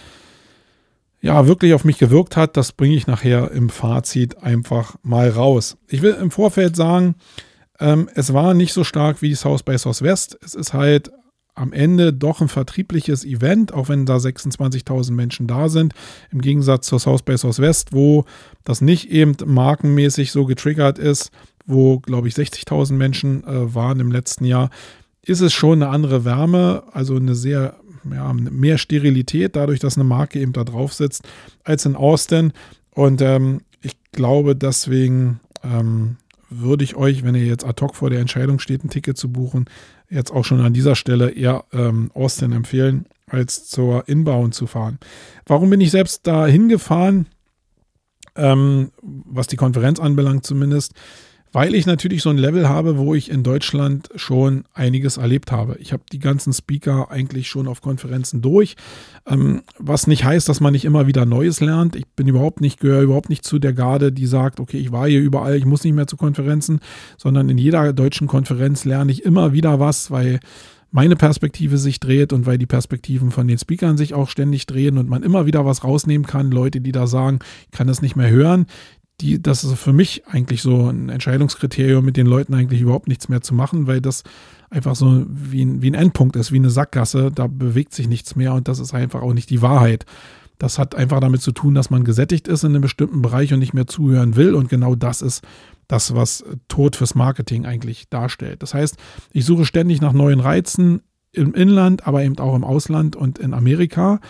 ja, 1.22 1.46
wirklich 1.48 1.74
auf 1.74 1.84
mich 1.84 1.98
gewirkt 1.98 2.36
hat, 2.36 2.56
das 2.56 2.72
bringe 2.72 2.94
ich 2.94 3.08
nachher 3.08 3.50
im 3.50 3.68
Fazit 3.68 4.42
einfach 4.44 4.96
mal 5.02 5.28
raus. 5.28 5.76
Ich 5.88 6.00
will 6.02 6.16
im 6.20 6.30
Vorfeld 6.30 6.76
sagen, 6.76 7.16
ähm, 7.80 8.08
es 8.14 8.32
war 8.32 8.54
nicht 8.54 8.72
so 8.72 8.84
stark 8.84 9.22
wie 9.22 9.34
South 9.34 9.62
by 9.62 9.76
Southwest. 9.76 10.38
Es 10.42 10.54
ist 10.54 10.72
halt 10.72 11.10
am 11.56 11.72
Ende 11.72 12.12
doch 12.12 12.40
ein 12.40 12.48
vertriebliches 12.48 13.24
Event, 13.24 13.72
auch 13.72 13.88
wenn 13.88 14.04
da 14.04 14.16
26.000 14.16 15.12
Menschen 15.12 15.46
da 15.46 15.68
sind, 15.68 15.94
im 16.30 16.42
Gegensatz 16.42 16.86
zur 16.86 17.00
South 17.00 17.22
by 17.22 17.36
Southwest, 17.36 17.92
wo 17.92 18.26
das 18.64 18.82
nicht 18.82 19.10
eben 19.10 19.34
markenmäßig 19.44 20.32
so 20.32 20.44
getriggert 20.44 20.98
ist, 20.98 21.30
wo, 21.64 21.98
glaube 21.98 22.28
ich, 22.28 22.34
60.000 22.34 22.92
Menschen 22.92 23.42
äh, 23.44 23.74
waren 23.74 24.00
im 24.00 24.12
letzten 24.12 24.44
Jahr, 24.44 24.70
ist 25.22 25.40
es 25.40 25.52
schon 25.52 25.82
eine 25.82 25.90
andere 25.90 26.24
Wärme, 26.24 26.84
also 26.92 27.16
eine 27.16 27.34
sehr, 27.34 27.76
ja, 28.10 28.32
mehr 28.34 28.78
Sterilität, 28.78 29.56
dadurch, 29.56 29.80
dass 29.80 29.96
eine 29.96 30.04
Marke 30.04 30.38
eben 30.38 30.52
da 30.52 30.62
drauf 30.62 30.92
sitzt, 30.92 31.24
als 31.64 31.86
in 31.86 31.96
Austin. 31.96 32.52
Und 32.90 33.20
ähm, 33.22 33.62
ich 33.80 33.96
glaube, 34.12 34.54
deswegen 34.54 35.40
ähm, 35.64 36.18
würde 36.48 36.84
ich 36.84 36.96
euch, 36.96 37.24
wenn 37.24 37.34
ihr 37.34 37.44
jetzt 37.44 37.64
ad 37.64 37.82
hoc 37.82 37.94
vor 37.94 38.10
der 38.10 38.20
Entscheidung 38.20 38.58
steht, 38.58 38.84
ein 38.84 38.90
Ticket 38.90 39.16
zu 39.16 39.30
buchen, 39.30 39.66
jetzt 40.08 40.30
auch 40.30 40.44
schon 40.44 40.60
an 40.60 40.72
dieser 40.72 40.94
Stelle 40.94 41.30
eher 41.30 41.64
ähm, 41.72 42.10
Austin 42.14 42.52
empfehlen, 42.52 43.06
als 43.26 43.68
zur 43.68 44.08
Inbound 44.08 44.54
zu 44.54 44.66
fahren. 44.66 44.98
Warum 45.46 45.70
bin 45.70 45.80
ich 45.80 45.90
selbst 45.90 46.26
da 46.26 46.46
hingefahren? 46.46 47.26
Ähm, 48.36 48.92
was 49.02 49.46
die 49.46 49.56
Konferenz 49.56 49.98
anbelangt 49.98 50.44
zumindest 50.44 50.92
weil 51.56 51.74
ich 51.74 51.86
natürlich 51.86 52.20
so 52.20 52.28
ein 52.28 52.36
Level 52.36 52.68
habe, 52.68 52.98
wo 52.98 53.14
ich 53.14 53.30
in 53.30 53.42
Deutschland 53.42 54.10
schon 54.14 54.64
einiges 54.74 55.16
erlebt 55.16 55.50
habe. 55.50 55.78
Ich 55.80 55.94
habe 55.94 56.02
die 56.12 56.18
ganzen 56.18 56.52
Speaker 56.52 57.10
eigentlich 57.10 57.48
schon 57.48 57.66
auf 57.66 57.80
Konferenzen 57.80 58.42
durch, 58.42 58.76
ähm, 59.26 59.62
was 59.78 60.06
nicht 60.06 60.22
heißt, 60.22 60.50
dass 60.50 60.60
man 60.60 60.74
nicht 60.74 60.84
immer 60.84 61.06
wieder 61.06 61.24
Neues 61.24 61.62
lernt. 61.62 61.96
Ich 61.96 62.06
bin 62.08 62.28
überhaupt 62.28 62.60
nicht, 62.60 62.78
gehöre 62.78 63.00
überhaupt 63.00 63.30
nicht 63.30 63.42
zu 63.42 63.58
der 63.58 63.72
Garde, 63.72 64.12
die 64.12 64.26
sagt, 64.26 64.60
okay, 64.60 64.76
ich 64.76 64.92
war 64.92 65.08
hier 65.08 65.22
überall, 65.22 65.56
ich 65.56 65.64
muss 65.64 65.82
nicht 65.82 65.94
mehr 65.94 66.06
zu 66.06 66.18
Konferenzen, 66.18 66.80
sondern 67.16 67.48
in 67.48 67.56
jeder 67.56 67.94
deutschen 67.94 68.26
Konferenz 68.26 68.84
lerne 68.84 69.10
ich 69.10 69.24
immer 69.24 69.54
wieder 69.54 69.80
was, 69.80 70.10
weil 70.10 70.40
meine 70.90 71.16
Perspektive 71.16 71.78
sich 71.78 72.00
dreht 72.00 72.34
und 72.34 72.44
weil 72.44 72.58
die 72.58 72.66
Perspektiven 72.66 73.30
von 73.30 73.48
den 73.48 73.56
Speakern 73.56 73.96
sich 73.96 74.12
auch 74.12 74.28
ständig 74.28 74.66
drehen 74.66 74.98
und 74.98 75.08
man 75.08 75.22
immer 75.22 75.46
wieder 75.46 75.64
was 75.64 75.84
rausnehmen 75.84 76.26
kann. 76.26 76.50
Leute, 76.50 76.82
die 76.82 76.92
da 76.92 77.06
sagen, 77.06 77.38
ich 77.64 77.78
kann 77.78 77.86
das 77.86 78.02
nicht 78.02 78.14
mehr 78.14 78.28
hören, 78.28 78.66
die, 79.20 79.40
das 79.40 79.64
ist 79.64 79.78
für 79.78 79.92
mich 79.92 80.26
eigentlich 80.26 80.62
so 80.62 80.88
ein 80.88 81.08
Entscheidungskriterium, 81.08 82.04
mit 82.04 82.16
den 82.16 82.26
Leuten 82.26 82.54
eigentlich 82.54 82.82
überhaupt 82.82 83.08
nichts 83.08 83.28
mehr 83.28 83.40
zu 83.40 83.54
machen, 83.54 83.86
weil 83.86 84.00
das 84.00 84.24
einfach 84.68 84.94
so 84.94 85.24
wie 85.28 85.64
ein, 85.64 85.80
wie 85.80 85.90
ein 85.90 85.94
Endpunkt 85.94 86.36
ist, 86.36 86.52
wie 86.52 86.56
eine 86.56 86.70
Sackgasse. 86.70 87.30
Da 87.32 87.46
bewegt 87.46 87.94
sich 87.94 88.08
nichts 88.08 88.36
mehr 88.36 88.52
und 88.52 88.68
das 88.68 88.78
ist 88.78 88.94
einfach 88.94 89.22
auch 89.22 89.32
nicht 89.32 89.50
die 89.50 89.62
Wahrheit. 89.62 90.04
Das 90.58 90.78
hat 90.78 90.94
einfach 90.94 91.20
damit 91.20 91.42
zu 91.42 91.52
tun, 91.52 91.74
dass 91.74 91.90
man 91.90 92.04
gesättigt 92.04 92.48
ist 92.48 92.64
in 92.64 92.70
einem 92.70 92.82
bestimmten 92.82 93.22
Bereich 93.22 93.52
und 93.52 93.58
nicht 93.58 93.74
mehr 93.74 93.86
zuhören 93.86 94.36
will. 94.36 94.54
Und 94.54 94.68
genau 94.68 94.94
das 94.94 95.22
ist 95.22 95.42
das, 95.86 96.14
was 96.14 96.44
Tod 96.68 96.96
fürs 96.96 97.14
Marketing 97.14 97.66
eigentlich 97.66 98.08
darstellt. 98.08 98.62
Das 98.62 98.74
heißt, 98.74 98.96
ich 99.32 99.44
suche 99.44 99.64
ständig 99.64 100.00
nach 100.00 100.12
neuen 100.12 100.40
Reizen 100.40 101.02
im 101.32 101.54
Inland, 101.54 102.06
aber 102.06 102.22
eben 102.22 102.38
auch 102.38 102.56
im 102.56 102.64
Ausland 102.64 103.16
und 103.16 103.38
in 103.38 103.52
Amerika, 103.52 104.20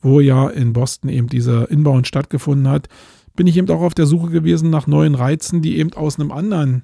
wo 0.00 0.20
ja 0.20 0.48
in 0.48 0.72
Boston 0.72 1.10
eben 1.10 1.28
dieser 1.28 1.70
Inbound 1.70 2.06
stattgefunden 2.06 2.68
hat 2.68 2.88
bin 3.36 3.46
ich 3.46 3.56
eben 3.56 3.68
auch 3.70 3.82
auf 3.82 3.94
der 3.94 4.06
Suche 4.06 4.30
gewesen 4.30 4.70
nach 4.70 4.86
neuen 4.86 5.14
Reizen, 5.14 5.62
die 5.62 5.78
eben 5.78 5.92
aus 5.92 6.18
einem 6.18 6.30
anderen, 6.30 6.82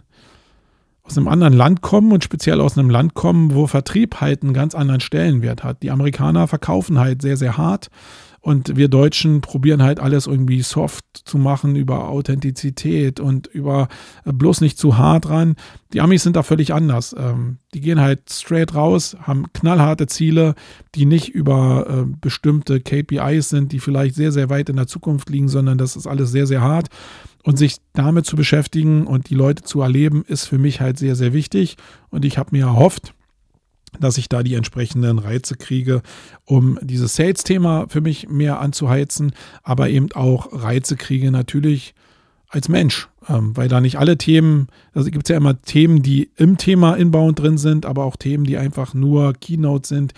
aus 1.03 1.17
einem 1.17 1.29
anderen 1.29 1.55
Land 1.55 1.81
kommen 1.81 2.13
und 2.13 2.25
speziell 2.25 2.61
aus 2.61 2.77
einem 2.77 2.91
Land 2.91 3.15
kommen, 3.15 3.55
wo 3.55 3.67
Vertrieb 3.67 4.21
halt 4.21 4.43
einen 4.43 4.55
ganz 4.55 4.75
anderen 4.75 5.01
Stellenwert 5.01 5.63
hat. 5.63 5.83
Die 5.83 5.91
Amerikaner 5.91 6.49
verkaufen 6.49 6.99
halt 6.99 7.23
sehr, 7.23 7.37
sehr 7.37 7.57
hart 7.57 7.91
und 8.43 8.77
wir 8.77 8.89
Deutschen 8.89 9.43
probieren 9.43 9.83
halt 9.83 10.01
alles 10.01 10.27
irgendwie 10.27 10.63
soft 10.63 11.05
zu 11.13 11.37
machen 11.37 11.77
über 11.77 12.09
Authentizität 12.09 13.21
und 13.21 13.47
über 13.49 13.89
äh, 14.25 14.33
bloß 14.33 14.63
nicht 14.63 14.79
zu 14.79 14.97
hart 14.97 15.29
ran. 15.29 15.57
Die 15.93 16.01
Amis 16.01 16.23
sind 16.23 16.37
da 16.37 16.43
völlig 16.43 16.73
anders. 16.73 17.15
Ähm, 17.19 17.59
die 17.75 17.81
gehen 17.81 18.01
halt 18.01 18.31
straight 18.31 18.75
raus, 18.75 19.15
haben 19.21 19.53
knallharte 19.53 20.07
Ziele, 20.07 20.55
die 20.95 21.05
nicht 21.05 21.29
über 21.29 21.87
äh, 21.87 22.15
bestimmte 22.21 22.81
KPIs 22.81 23.51
sind, 23.51 23.73
die 23.73 23.81
vielleicht 23.81 24.15
sehr, 24.15 24.33
sehr 24.33 24.49
weit 24.49 24.71
in 24.71 24.77
der 24.77 24.87
Zukunft 24.87 25.29
liegen, 25.29 25.49
sondern 25.49 25.77
das 25.77 25.95
ist 25.97 26.07
alles 26.07 26.31
sehr, 26.31 26.47
sehr 26.47 26.63
hart. 26.63 26.89
Und 27.43 27.59
sich 27.59 27.77
damit 27.95 28.27
zu 28.27 28.37
beschäftigen 28.37 29.07
und 29.07 29.31
die 29.31 29.35
Leute 29.35 29.63
zu 29.63 29.81
erleben, 29.81 30.25
ist 30.27 30.47
für 30.47 30.59
mich 30.59 30.81
halt 30.81 30.99
sehr, 30.99 31.17
sehr 31.17 31.33
wichtig. 31.33 31.77
Und 32.11 32.25
ich 32.27 32.37
habe 32.37 32.51
mir 32.53 32.67
erhofft, 32.67 33.15
dass 34.01 34.19
ich 34.19 34.29
da 34.29 34.43
die 34.43 34.55
entsprechenden 34.55 35.19
Reize 35.19 35.57
kriege, 35.57 36.03
um 36.45 36.79
dieses 36.83 37.15
Sales-Thema 37.17 37.87
für 37.89 38.01
mich 38.01 38.29
mehr 38.29 38.61
anzuheizen, 38.61 39.33
aber 39.63 39.89
eben 39.89 40.11
auch 40.13 40.49
Reize 40.53 40.97
kriege 40.97 41.31
natürlich 41.31 41.95
als 42.49 42.69
Mensch, 42.69 43.09
ähm, 43.29 43.57
weil 43.57 43.69
da 43.69 43.81
nicht 43.81 43.99
alle 43.99 44.19
Themen, 44.19 44.67
also 44.93 45.11
gibt 45.11 45.27
es 45.27 45.31
ja 45.31 45.37
immer 45.37 45.63
Themen, 45.63 46.03
die 46.03 46.31
im 46.37 46.57
Thema 46.57 46.95
Inbound 46.95 47.39
drin 47.39 47.59
sind, 47.59 47.87
aber 47.87 48.05
auch 48.05 48.17
Themen, 48.17 48.45
die 48.45 48.59
einfach 48.59 48.93
nur 48.93 49.35
Keynote 49.35 49.87
sind, 49.87 50.15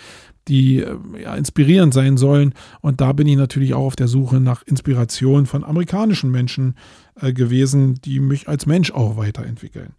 die 0.47 0.79
äh, 0.79 0.97
ja, 1.21 1.35
inspirierend 1.35 1.93
sein 1.93 2.17
sollen. 2.17 2.53
Und 2.81 3.01
da 3.01 3.13
bin 3.13 3.27
ich 3.27 3.37
natürlich 3.37 3.75
auch 3.75 3.85
auf 3.85 3.95
der 3.95 4.07
Suche 4.07 4.39
nach 4.39 4.63
Inspiration 4.63 5.45
von 5.45 5.63
amerikanischen 5.63 6.31
Menschen 6.31 6.75
äh, 7.21 7.33
gewesen, 7.33 7.99
die 8.03 8.19
mich 8.19 8.47
als 8.47 8.65
Mensch 8.65 8.91
auch 8.91 9.15
weiterentwickeln. 9.15 9.93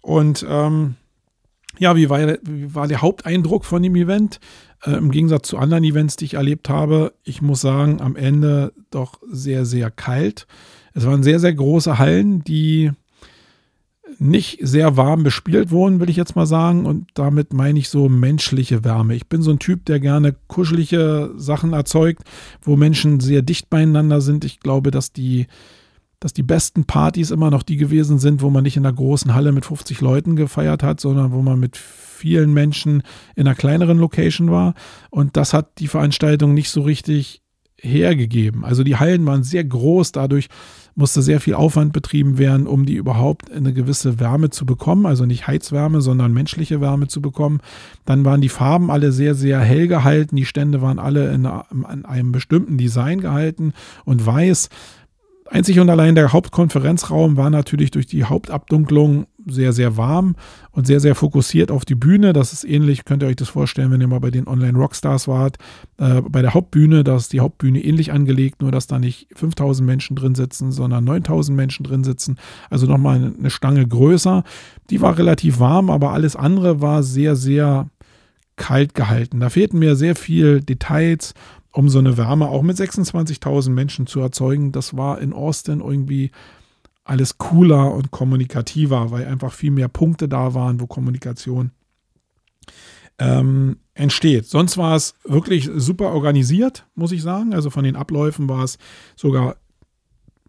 Und 0.00 0.46
ähm, 0.48 0.94
ja, 1.78 1.96
wie 1.96 2.10
war, 2.10 2.36
wie 2.42 2.74
war, 2.74 2.88
der 2.88 3.02
Haupteindruck 3.02 3.64
von 3.64 3.82
dem 3.82 3.96
Event? 3.96 4.40
Äh, 4.84 4.92
Im 4.92 5.10
Gegensatz 5.10 5.48
zu 5.48 5.58
anderen 5.58 5.84
Events, 5.84 6.16
die 6.16 6.26
ich 6.26 6.34
erlebt 6.34 6.68
habe, 6.68 7.12
ich 7.24 7.42
muss 7.42 7.60
sagen, 7.60 8.00
am 8.00 8.16
Ende 8.16 8.72
doch 8.90 9.20
sehr, 9.30 9.64
sehr 9.64 9.90
kalt. 9.90 10.46
Es 10.94 11.06
waren 11.06 11.22
sehr, 11.22 11.40
sehr 11.40 11.54
große 11.54 11.98
Hallen, 11.98 12.44
die 12.44 12.90
nicht 14.18 14.58
sehr 14.60 14.96
warm 14.96 15.22
bespielt 15.22 15.70
wurden, 15.70 16.00
will 16.00 16.10
ich 16.10 16.16
jetzt 16.16 16.36
mal 16.36 16.46
sagen. 16.46 16.86
Und 16.86 17.08
damit 17.14 17.52
meine 17.52 17.78
ich 17.78 17.88
so 17.88 18.08
menschliche 18.08 18.84
Wärme. 18.84 19.14
Ich 19.14 19.26
bin 19.26 19.42
so 19.42 19.50
ein 19.50 19.58
Typ, 19.58 19.84
der 19.86 20.00
gerne 20.00 20.34
kuschelige 20.48 21.32
Sachen 21.36 21.72
erzeugt, 21.72 22.22
wo 22.60 22.76
Menschen 22.76 23.20
sehr 23.20 23.42
dicht 23.42 23.70
beieinander 23.70 24.20
sind. 24.20 24.44
Ich 24.44 24.60
glaube, 24.60 24.90
dass 24.90 25.12
die 25.12 25.46
dass 26.22 26.32
die 26.32 26.42
besten 26.42 26.84
Partys 26.84 27.30
immer 27.30 27.50
noch 27.50 27.64
die 27.64 27.76
gewesen 27.76 28.18
sind, 28.18 28.42
wo 28.42 28.50
man 28.50 28.62
nicht 28.62 28.76
in 28.76 28.86
einer 28.86 28.94
großen 28.94 29.34
Halle 29.34 29.50
mit 29.50 29.64
50 29.64 30.00
Leuten 30.00 30.36
gefeiert 30.36 30.82
hat, 30.82 31.00
sondern 31.00 31.32
wo 31.32 31.42
man 31.42 31.58
mit 31.58 31.76
vielen 31.76 32.52
Menschen 32.52 33.02
in 33.34 33.46
einer 33.46 33.56
kleineren 33.56 33.98
Location 33.98 34.50
war. 34.50 34.74
Und 35.10 35.36
das 35.36 35.52
hat 35.52 35.80
die 35.80 35.88
Veranstaltung 35.88 36.54
nicht 36.54 36.70
so 36.70 36.82
richtig 36.82 37.42
hergegeben. 37.76 38.64
Also 38.64 38.84
die 38.84 38.96
Hallen 38.96 39.26
waren 39.26 39.42
sehr 39.42 39.64
groß, 39.64 40.12
dadurch 40.12 40.48
musste 40.94 41.22
sehr 41.22 41.40
viel 41.40 41.54
Aufwand 41.54 41.92
betrieben 41.92 42.38
werden, 42.38 42.66
um 42.66 42.86
die 42.86 42.94
überhaupt 42.94 43.50
eine 43.50 43.72
gewisse 43.72 44.20
Wärme 44.20 44.50
zu 44.50 44.66
bekommen, 44.66 45.06
also 45.06 45.26
nicht 45.26 45.46
Heizwärme, 45.46 46.00
sondern 46.00 46.32
menschliche 46.32 46.80
Wärme 46.80 47.08
zu 47.08 47.20
bekommen. 47.20 47.60
Dann 48.04 48.24
waren 48.24 48.40
die 48.40 48.48
Farben 48.48 48.90
alle 48.90 49.10
sehr, 49.10 49.34
sehr 49.34 49.58
hell 49.58 49.88
gehalten, 49.88 50.36
die 50.36 50.44
Stände 50.44 50.82
waren 50.82 50.98
alle 50.98 51.32
in, 51.32 51.48
in 51.70 52.04
einem 52.04 52.30
bestimmten 52.30 52.78
Design 52.78 53.20
gehalten 53.20 53.72
und 54.04 54.24
weiß. 54.24 54.68
Einzig 55.52 55.78
und 55.80 55.90
allein 55.90 56.14
der 56.14 56.32
Hauptkonferenzraum 56.32 57.36
war 57.36 57.50
natürlich 57.50 57.90
durch 57.90 58.06
die 58.06 58.24
Hauptabdunklung 58.24 59.26
sehr, 59.44 59.74
sehr 59.74 59.98
warm 59.98 60.34
und 60.70 60.86
sehr, 60.86 60.98
sehr 60.98 61.14
fokussiert 61.14 61.70
auf 61.70 61.84
die 61.84 61.94
Bühne. 61.94 62.32
Das 62.32 62.54
ist 62.54 62.64
ähnlich, 62.64 63.04
könnt 63.04 63.22
ihr 63.22 63.28
euch 63.28 63.36
das 63.36 63.50
vorstellen, 63.50 63.90
wenn 63.90 64.00
ihr 64.00 64.08
mal 64.08 64.18
bei 64.18 64.30
den 64.30 64.48
Online-Rockstars 64.48 65.28
wart, 65.28 65.58
äh, 65.98 66.22
bei 66.22 66.40
der 66.40 66.54
Hauptbühne, 66.54 67.04
da 67.04 67.16
ist 67.16 67.34
die 67.34 67.40
Hauptbühne 67.40 67.84
ähnlich 67.84 68.12
angelegt, 68.12 68.62
nur 68.62 68.72
dass 68.72 68.86
da 68.86 68.98
nicht 68.98 69.28
5000 69.34 69.86
Menschen 69.86 70.16
drin 70.16 70.34
sitzen, 70.34 70.72
sondern 70.72 71.04
9000 71.04 71.54
Menschen 71.54 71.84
drin 71.84 72.02
sitzen. 72.02 72.38
Also 72.70 72.86
nochmal 72.86 73.34
eine 73.38 73.50
Stange 73.50 73.86
größer. 73.86 74.44
Die 74.88 75.02
war 75.02 75.18
relativ 75.18 75.60
warm, 75.60 75.90
aber 75.90 76.12
alles 76.12 76.34
andere 76.34 76.80
war 76.80 77.02
sehr, 77.02 77.36
sehr 77.36 77.90
kalt 78.56 78.94
gehalten. 78.94 79.40
Da 79.40 79.50
fehlten 79.50 79.78
mir 79.78 79.96
sehr 79.96 80.16
viel 80.16 80.60
Details, 80.60 81.34
um 81.72 81.88
so 81.88 81.98
eine 81.98 82.16
Wärme 82.16 82.48
auch 82.48 82.62
mit 82.62 82.76
26.000 82.76 83.70
Menschen 83.70 84.06
zu 84.06 84.20
erzeugen. 84.20 84.72
Das 84.72 84.96
war 84.96 85.20
in 85.20 85.32
Austin 85.32 85.80
irgendwie 85.80 86.30
alles 87.04 87.38
cooler 87.38 87.92
und 87.92 88.10
kommunikativer, 88.10 89.10
weil 89.10 89.26
einfach 89.26 89.52
viel 89.52 89.70
mehr 89.70 89.88
Punkte 89.88 90.28
da 90.28 90.54
waren, 90.54 90.80
wo 90.80 90.86
Kommunikation 90.86 91.72
ähm, 93.18 93.78
entsteht. 93.94 94.46
Sonst 94.46 94.76
war 94.76 94.94
es 94.96 95.14
wirklich 95.24 95.68
super 95.74 96.12
organisiert, 96.12 96.86
muss 96.94 97.12
ich 97.12 97.22
sagen. 97.22 97.54
Also 97.54 97.70
von 97.70 97.84
den 97.84 97.96
Abläufen 97.96 98.48
war 98.48 98.64
es 98.64 98.78
sogar 99.16 99.56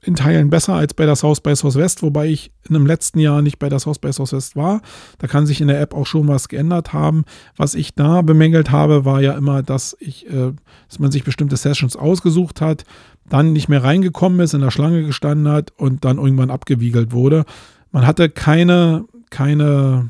in 0.05 0.15
Teilen 0.15 0.49
besser 0.49 0.73
als 0.73 0.93
bei 0.93 1.05
der 1.05 1.15
South 1.15 1.41
by 1.41 1.55
Southwest, 1.55 2.01
wobei 2.01 2.27
ich 2.27 2.51
in 2.67 2.73
dem 2.73 2.85
letzten 2.85 3.19
Jahr 3.19 3.41
nicht 3.41 3.59
bei 3.59 3.69
der 3.69 3.79
South 3.79 3.99
by 3.99 4.11
Southwest 4.11 4.55
war. 4.55 4.81
Da 5.17 5.27
kann 5.27 5.45
sich 5.45 5.61
in 5.61 5.67
der 5.67 5.79
App 5.79 5.93
auch 5.93 6.05
schon 6.05 6.27
was 6.27 6.49
geändert 6.49 6.93
haben. 6.93 7.23
Was 7.55 7.75
ich 7.75 7.95
da 7.95 8.21
bemängelt 8.21 8.71
habe, 8.71 9.05
war 9.05 9.21
ja 9.21 9.33
immer, 9.33 9.63
dass 9.63 9.95
ich, 9.99 10.27
äh, 10.27 10.51
dass 10.87 10.99
man 10.99 11.11
sich 11.11 11.23
bestimmte 11.23 11.57
Sessions 11.57 11.95
ausgesucht 11.95 12.61
hat, 12.61 12.83
dann 13.29 13.53
nicht 13.53 13.69
mehr 13.69 13.83
reingekommen 13.83 14.39
ist, 14.41 14.53
in 14.53 14.61
der 14.61 14.71
Schlange 14.71 15.03
gestanden 15.03 15.47
hat 15.47 15.71
und 15.77 16.03
dann 16.05 16.17
irgendwann 16.17 16.51
abgewiegelt 16.51 17.11
wurde. 17.11 17.45
Man 17.91 18.05
hatte 18.05 18.29
keine, 18.29 19.05
keine 19.29 20.09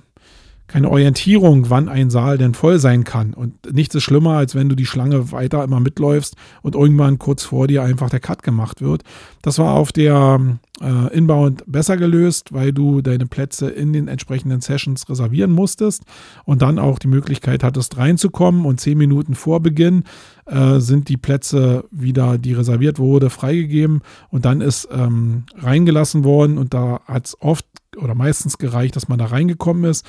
keine 0.73 0.89
Orientierung, 0.89 1.69
wann 1.69 1.88
ein 1.88 2.09
Saal 2.09 2.39
denn 2.39 2.55
voll 2.55 2.79
sein 2.79 3.03
kann. 3.03 3.36
Und 3.36 3.53
nichts 3.71 3.93
ist 3.93 4.01
schlimmer, 4.01 4.38
als 4.38 4.55
wenn 4.55 4.69
du 4.69 4.75
die 4.75 4.88
Schlange 4.88 5.31
weiter 5.31 5.63
immer 5.63 5.79
mitläufst 5.79 6.36
und 6.63 6.73
irgendwann 6.73 7.19
kurz 7.19 7.43
vor 7.43 7.67
dir 7.67 7.83
einfach 7.83 8.09
der 8.09 8.19
Cut 8.19 8.41
gemacht 8.41 8.81
wird. 8.81 9.03
Das 9.43 9.59
war 9.59 9.75
auf 9.75 9.91
der 9.91 10.57
äh, 10.81 11.15
Inbound 11.15 11.63
besser 11.67 11.95
gelöst, 11.95 12.53
weil 12.53 12.73
du 12.73 13.03
deine 13.03 13.27
Plätze 13.27 13.69
in 13.69 13.93
den 13.93 14.07
entsprechenden 14.07 14.62
Sessions 14.62 15.07
reservieren 15.07 15.51
musstest 15.51 16.05
und 16.43 16.63
dann 16.63 16.79
auch 16.79 16.97
die 16.97 17.07
Möglichkeit 17.07 17.63
hattest 17.63 17.97
reinzukommen 17.97 18.65
und 18.65 18.81
zehn 18.81 18.97
Minuten 18.97 19.36
vor 19.36 19.59
Beginn 19.59 20.05
äh, 20.47 20.79
sind 20.79 21.07
die 21.07 21.17
Plätze 21.17 21.86
wieder, 21.91 22.39
die 22.39 22.53
reserviert 22.53 22.97
wurde, 22.97 23.29
freigegeben 23.29 24.01
und 24.31 24.45
dann 24.45 24.59
ist 24.59 24.89
ähm, 24.91 25.43
reingelassen 25.55 26.23
worden 26.23 26.57
und 26.57 26.73
da 26.73 27.01
hat 27.05 27.27
es 27.27 27.38
oft 27.39 27.67
oder 27.95 28.15
meistens 28.15 28.57
gereicht, 28.57 28.95
dass 28.95 29.07
man 29.07 29.19
da 29.19 29.25
reingekommen 29.25 29.83
ist. 29.83 30.03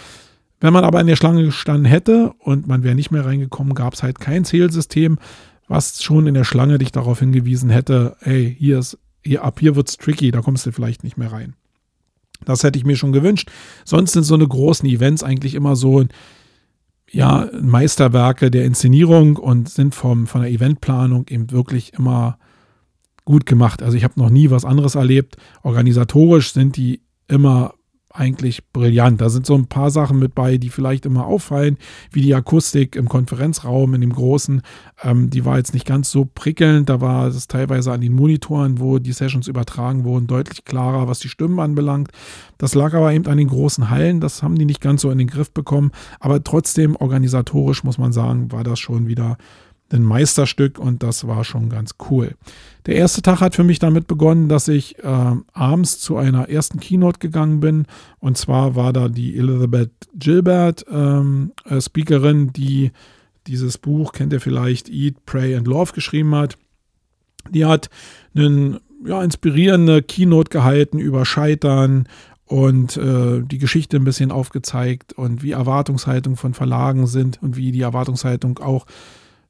Wenn 0.64 0.72
man 0.72 0.84
aber 0.84 0.98
in 0.98 1.06
der 1.06 1.16
Schlange 1.16 1.44
gestanden 1.44 1.84
hätte 1.84 2.32
und 2.38 2.66
man 2.66 2.82
wäre 2.82 2.94
nicht 2.94 3.10
mehr 3.10 3.26
reingekommen, 3.26 3.74
gab 3.74 3.92
es 3.92 4.02
halt 4.02 4.18
kein 4.18 4.46
Zählsystem, 4.46 5.18
was 5.68 6.02
schon 6.02 6.26
in 6.26 6.32
der 6.32 6.44
Schlange 6.44 6.78
dich 6.78 6.90
darauf 6.90 7.18
hingewiesen 7.18 7.68
hätte, 7.68 8.16
hey, 8.20 8.56
hier 8.58 8.78
ist, 8.78 8.96
hier, 9.22 9.44
ab 9.44 9.60
hier 9.60 9.76
wird 9.76 9.90
es 9.90 9.98
tricky, 9.98 10.30
da 10.30 10.40
kommst 10.40 10.64
du 10.64 10.72
vielleicht 10.72 11.04
nicht 11.04 11.18
mehr 11.18 11.30
rein. 11.30 11.52
Das 12.46 12.62
hätte 12.64 12.78
ich 12.78 12.86
mir 12.86 12.96
schon 12.96 13.12
gewünscht. 13.12 13.50
Sonst 13.84 14.12
sind 14.12 14.22
so 14.22 14.36
eine 14.36 14.48
großen 14.48 14.88
Events 14.88 15.22
eigentlich 15.22 15.54
immer 15.54 15.76
so, 15.76 16.06
ja, 17.10 17.46
Meisterwerke 17.60 18.50
der 18.50 18.64
Inszenierung 18.64 19.36
und 19.36 19.68
sind 19.68 19.94
vom, 19.94 20.26
von 20.26 20.40
der 20.40 20.50
Eventplanung 20.50 21.26
eben 21.28 21.50
wirklich 21.50 21.92
immer 21.92 22.38
gut 23.26 23.44
gemacht. 23.44 23.82
Also 23.82 23.98
ich 23.98 24.04
habe 24.04 24.18
noch 24.18 24.30
nie 24.30 24.48
was 24.48 24.64
anderes 24.64 24.94
erlebt. 24.94 25.36
Organisatorisch 25.62 26.54
sind 26.54 26.78
die 26.78 27.02
immer 27.28 27.74
eigentlich 28.14 28.70
brillant. 28.72 29.20
Da 29.20 29.28
sind 29.28 29.44
so 29.44 29.56
ein 29.56 29.66
paar 29.66 29.90
Sachen 29.90 30.20
mit 30.20 30.36
bei, 30.36 30.56
die 30.56 30.70
vielleicht 30.70 31.04
immer 31.04 31.26
auffallen, 31.26 31.76
wie 32.12 32.22
die 32.22 32.34
Akustik 32.34 32.94
im 32.94 33.08
Konferenzraum, 33.08 33.92
in 33.94 34.00
dem 34.00 34.12
großen. 34.12 34.62
Ähm, 35.02 35.30
die 35.30 35.44
war 35.44 35.58
jetzt 35.58 35.74
nicht 35.74 35.84
ganz 35.84 36.12
so 36.12 36.24
prickelnd. 36.24 36.88
Da 36.88 37.00
war 37.00 37.26
es 37.26 37.48
teilweise 37.48 37.92
an 37.92 38.00
den 38.00 38.14
Monitoren, 38.14 38.78
wo 38.78 39.00
die 39.00 39.12
Sessions 39.12 39.48
übertragen 39.48 40.04
wurden, 40.04 40.28
deutlich 40.28 40.64
klarer, 40.64 41.08
was 41.08 41.18
die 41.18 41.28
Stimmen 41.28 41.58
anbelangt. 41.58 42.10
Das 42.56 42.76
lag 42.76 42.94
aber 42.94 43.12
eben 43.12 43.26
an 43.26 43.36
den 43.36 43.48
großen 43.48 43.90
Hallen. 43.90 44.20
Das 44.20 44.44
haben 44.44 44.56
die 44.56 44.64
nicht 44.64 44.80
ganz 44.80 45.02
so 45.02 45.10
in 45.10 45.18
den 45.18 45.26
Griff 45.26 45.50
bekommen. 45.50 45.90
Aber 46.20 46.42
trotzdem, 46.42 46.94
organisatorisch 46.94 47.82
muss 47.82 47.98
man 47.98 48.12
sagen, 48.12 48.52
war 48.52 48.62
das 48.62 48.78
schon 48.78 49.08
wieder 49.08 49.36
ein 49.94 50.02
Meisterstück 50.02 50.78
und 50.78 51.02
das 51.02 51.26
war 51.26 51.44
schon 51.44 51.68
ganz 51.68 51.94
cool. 52.10 52.34
Der 52.86 52.96
erste 52.96 53.22
Tag 53.22 53.40
hat 53.40 53.54
für 53.54 53.64
mich 53.64 53.78
damit 53.78 54.06
begonnen, 54.06 54.48
dass 54.48 54.68
ich 54.68 54.98
äh, 54.98 55.32
abends 55.52 56.00
zu 56.00 56.16
einer 56.16 56.48
ersten 56.50 56.80
Keynote 56.80 57.18
gegangen 57.18 57.60
bin. 57.60 57.86
Und 58.18 58.36
zwar 58.36 58.74
war 58.74 58.92
da 58.92 59.08
die 59.08 59.38
Elizabeth 59.38 59.92
Gilbert 60.14 60.84
ähm, 60.90 61.52
äh, 61.64 61.80
Speakerin, 61.80 62.52
die 62.52 62.90
dieses 63.46 63.78
Buch, 63.78 64.12
kennt 64.12 64.32
ihr 64.32 64.40
vielleicht, 64.40 64.88
Eat, 64.88 65.24
Pray 65.26 65.54
and 65.54 65.66
Love 65.66 65.92
geschrieben 65.92 66.34
hat. 66.34 66.56
Die 67.50 67.64
hat 67.64 67.88
einen 68.34 68.80
ja, 69.04 69.22
inspirierende 69.22 70.02
Keynote 70.02 70.50
gehalten 70.50 70.98
über 70.98 71.24
Scheitern 71.24 72.08
und 72.46 72.96
äh, 72.96 73.42
die 73.42 73.58
Geschichte 73.58 73.96
ein 73.96 74.04
bisschen 74.04 74.30
aufgezeigt 74.30 75.12
und 75.14 75.42
wie 75.42 75.52
Erwartungshaltungen 75.52 76.36
von 76.36 76.54
Verlagen 76.54 77.06
sind 77.06 77.42
und 77.42 77.56
wie 77.56 77.72
die 77.72 77.82
Erwartungshaltung 77.82 78.58
auch 78.58 78.86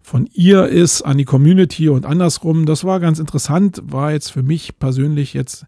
von 0.05 0.29
ihr 0.35 0.67
ist 0.67 1.01
an 1.01 1.17
die 1.17 1.25
Community 1.25 1.89
und 1.89 2.05
andersrum. 2.05 2.67
Das 2.67 2.85
war 2.85 3.01
ganz 3.01 3.19
interessant, 3.19 3.81
war 3.87 4.13
jetzt 4.13 4.31
für 4.31 4.43
mich 4.43 4.79
persönlich 4.79 5.33
jetzt 5.33 5.65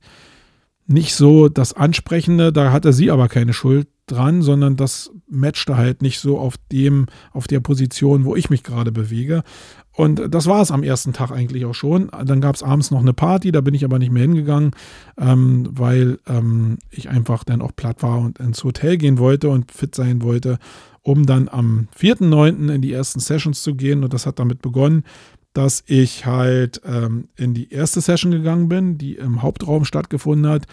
nicht 0.87 1.14
so 1.14 1.49
das 1.49 1.72
Ansprechende. 1.72 2.53
Da 2.53 2.70
hatte 2.70 2.92
sie 2.92 3.11
aber 3.11 3.29
keine 3.29 3.55
Schuld 3.55 3.88
dran, 4.05 4.42
sondern 4.42 4.77
das 4.77 5.11
matchte 5.27 5.79
halt 5.79 6.03
nicht 6.03 6.20
so 6.20 6.38
auf 6.38 6.57
dem, 6.70 7.07
auf 7.33 7.46
der 7.46 7.61
Position, 7.61 8.27
wo 8.27 8.37
ich 8.37 8.51
mich 8.51 8.62
gerade 8.62 8.92
bewege. 8.92 9.42
Und 9.90 10.22
das 10.29 10.46
war 10.46 10.61
es 10.61 10.70
am 10.70 10.83
ersten 10.83 11.14
Tag 11.14 11.31
eigentlich 11.31 11.64
auch 11.64 11.75
schon. 11.75 12.11
Dann 12.27 12.42
gab 12.42 12.57
es 12.57 12.62
abends 12.62 12.90
noch 12.90 13.01
eine 13.01 13.14
Party, 13.14 13.53
da 13.53 13.62
bin 13.62 13.72
ich 13.72 13.87
aber 13.87 13.99
nicht 13.99 14.12
mehr 14.12 14.22
hingegangen, 14.22 14.72
ähm, 15.18 15.66
weil 15.70 16.18
ähm, 16.29 16.77
ich 16.90 17.09
einfach 17.09 17.42
dann 17.42 17.62
auch 17.62 17.75
platt 17.75 18.03
war 18.03 18.18
und 18.18 18.38
ins 18.38 18.62
Hotel 18.62 18.99
gehen 18.99 19.16
wollte 19.16 19.49
und 19.49 19.72
fit 19.72 19.94
sein 19.94 20.20
wollte 20.20 20.59
um 21.06 21.24
dann 21.24 21.48
am 21.48 21.86
4.9. 21.96 22.74
in 22.74 22.82
die 22.82 22.92
ersten 22.92 23.20
Sessions 23.20 23.62
zu 23.62 23.76
gehen. 23.76 24.02
Und 24.02 24.12
das 24.12 24.26
hat 24.26 24.40
damit 24.40 24.60
begonnen, 24.60 25.04
dass 25.52 25.84
ich 25.86 26.26
halt 26.26 26.80
ähm, 26.84 27.28
in 27.36 27.54
die 27.54 27.70
erste 27.70 28.00
Session 28.00 28.32
gegangen 28.32 28.68
bin, 28.68 28.98
die 28.98 29.14
im 29.14 29.40
Hauptraum 29.40 29.84
stattgefunden 29.84 30.50
hat. 30.50 30.66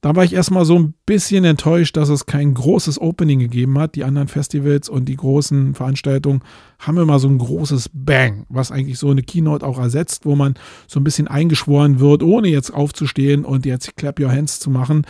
Da 0.00 0.16
war 0.16 0.24
ich 0.24 0.32
erstmal 0.32 0.64
so 0.64 0.76
ein 0.76 0.94
bisschen 1.06 1.44
enttäuscht, 1.44 1.96
dass 1.96 2.08
es 2.08 2.26
kein 2.26 2.52
großes 2.52 3.00
Opening 3.00 3.38
gegeben 3.38 3.78
hat. 3.78 3.94
Die 3.94 4.02
anderen 4.02 4.26
Festivals 4.26 4.88
und 4.88 5.04
die 5.04 5.16
großen 5.16 5.76
Veranstaltungen 5.76 6.42
haben 6.80 6.98
immer 6.98 7.20
so 7.20 7.28
ein 7.28 7.38
großes 7.38 7.90
Bang, 7.92 8.46
was 8.48 8.72
eigentlich 8.72 8.98
so 8.98 9.10
eine 9.10 9.22
Keynote 9.22 9.64
auch 9.64 9.78
ersetzt, 9.78 10.26
wo 10.26 10.34
man 10.34 10.54
so 10.88 10.98
ein 10.98 11.04
bisschen 11.04 11.28
eingeschworen 11.28 12.00
wird, 12.00 12.24
ohne 12.24 12.48
jetzt 12.48 12.74
aufzustehen 12.74 13.44
und 13.44 13.66
jetzt 13.66 13.96
Clap 13.96 14.18
Your 14.18 14.32
Hands 14.32 14.58
zu 14.58 14.68
machen 14.68 15.04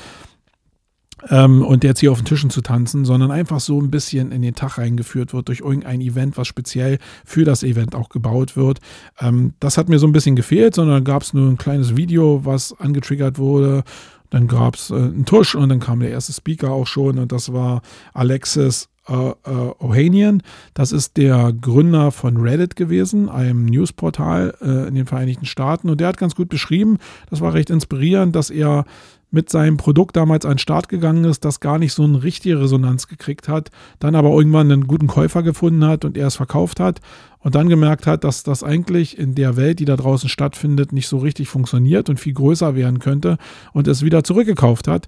ähm, 1.28 1.62
und 1.62 1.85
jetzt 1.85 2.00
hier 2.00 2.12
auf 2.12 2.20
den 2.20 2.24
Tischen 2.24 2.50
zu 2.50 2.61
tanzen, 2.61 3.04
sondern 3.04 3.30
einfach 3.30 3.61
so 3.61 3.80
ein 3.80 3.90
bisschen 3.90 4.33
in 4.33 4.42
den 4.42 4.54
Tag 4.54 4.78
reingeführt 4.78 5.33
wird 5.33 5.48
durch 5.48 5.61
irgendein 5.61 6.00
Event, 6.00 6.37
was 6.37 6.48
speziell 6.48 6.98
für 7.24 7.44
das 7.44 7.62
Event 7.62 7.94
auch 7.94 8.09
gebaut 8.09 8.56
wird. 8.56 8.80
Ähm, 9.20 9.54
das 9.61 9.78
hat 9.78 9.88
mir 9.88 9.98
so 9.98 10.06
ein 10.06 10.12
bisschen 10.12 10.37
gefehlt, 10.37 10.74
sondern 10.74 11.04
gab 11.04 11.22
es 11.22 11.35
nur 11.35 11.48
ein 11.48 11.59
kleines 11.59 11.96
Video, 11.96 12.44
was 12.44 12.74
angetriggert 12.78 13.38
wurde. 13.38 13.85
Dann 14.30 14.46
gab 14.46 14.76
es 14.76 14.90
äh, 14.90 14.94
einen 14.94 15.24
Tusch 15.24 15.54
und 15.54 15.68
dann 15.68 15.80
kam 15.80 16.00
der 16.00 16.11
erste 16.11 16.33
Speaker 16.33 16.70
auch 16.70 16.87
schon 16.87 17.18
und 17.18 17.33
das 17.33 17.52
war 17.52 17.83
Alexis 18.14 18.88
äh, 19.09 19.30
äh, 19.30 19.35
Ohanian. 19.80 20.42
Das 20.72 20.92
ist 20.92 21.16
der 21.16 21.52
Gründer 21.52 22.12
von 22.12 22.37
Reddit 22.37 22.76
gewesen, 22.76 23.28
einem 23.28 23.64
Newsportal 23.64 24.54
äh, 24.61 24.88
in 24.88 24.94
den 24.94 25.06
Vereinigten 25.06 25.46
Staaten. 25.46 25.90
Und 25.90 26.00
der 26.00 26.09
hat 26.09 26.16
ganz 26.16 26.37
gut 26.37 26.48
beschrieben, 26.48 26.98
das 27.28 27.40
war 27.40 27.54
recht 27.54 27.70
inspirierend, 27.70 28.37
dass 28.37 28.50
er 28.50 28.85
mit 29.30 29.48
seinem 29.48 29.76
Produkt 29.76 30.16
damals 30.16 30.44
an 30.44 30.52
den 30.52 30.58
Start 30.58 30.88
gegangen 30.88 31.24
ist, 31.24 31.44
das 31.44 31.60
gar 31.60 31.78
nicht 31.78 31.92
so 31.92 32.02
eine 32.02 32.22
richtige 32.22 32.60
Resonanz 32.60 33.06
gekriegt 33.06 33.48
hat, 33.48 33.70
dann 33.98 34.14
aber 34.14 34.30
irgendwann 34.30 34.70
einen 34.70 34.86
guten 34.86 35.06
Käufer 35.06 35.42
gefunden 35.42 35.84
hat 35.84 36.04
und 36.04 36.16
er 36.16 36.26
es 36.26 36.36
verkauft 36.36 36.80
hat 36.80 37.00
und 37.38 37.54
dann 37.54 37.68
gemerkt 37.68 38.06
hat, 38.06 38.24
dass 38.24 38.42
das 38.42 38.62
eigentlich 38.62 39.18
in 39.18 39.34
der 39.34 39.56
Welt, 39.56 39.78
die 39.78 39.84
da 39.84 39.96
draußen 39.96 40.28
stattfindet, 40.28 40.92
nicht 40.92 41.08
so 41.08 41.18
richtig 41.18 41.48
funktioniert 41.48 42.08
und 42.08 42.18
viel 42.18 42.34
größer 42.34 42.74
werden 42.74 42.98
könnte 42.98 43.38
und 43.72 43.88
es 43.88 44.02
wieder 44.02 44.24
zurückgekauft 44.24 44.88
hat. 44.88 45.06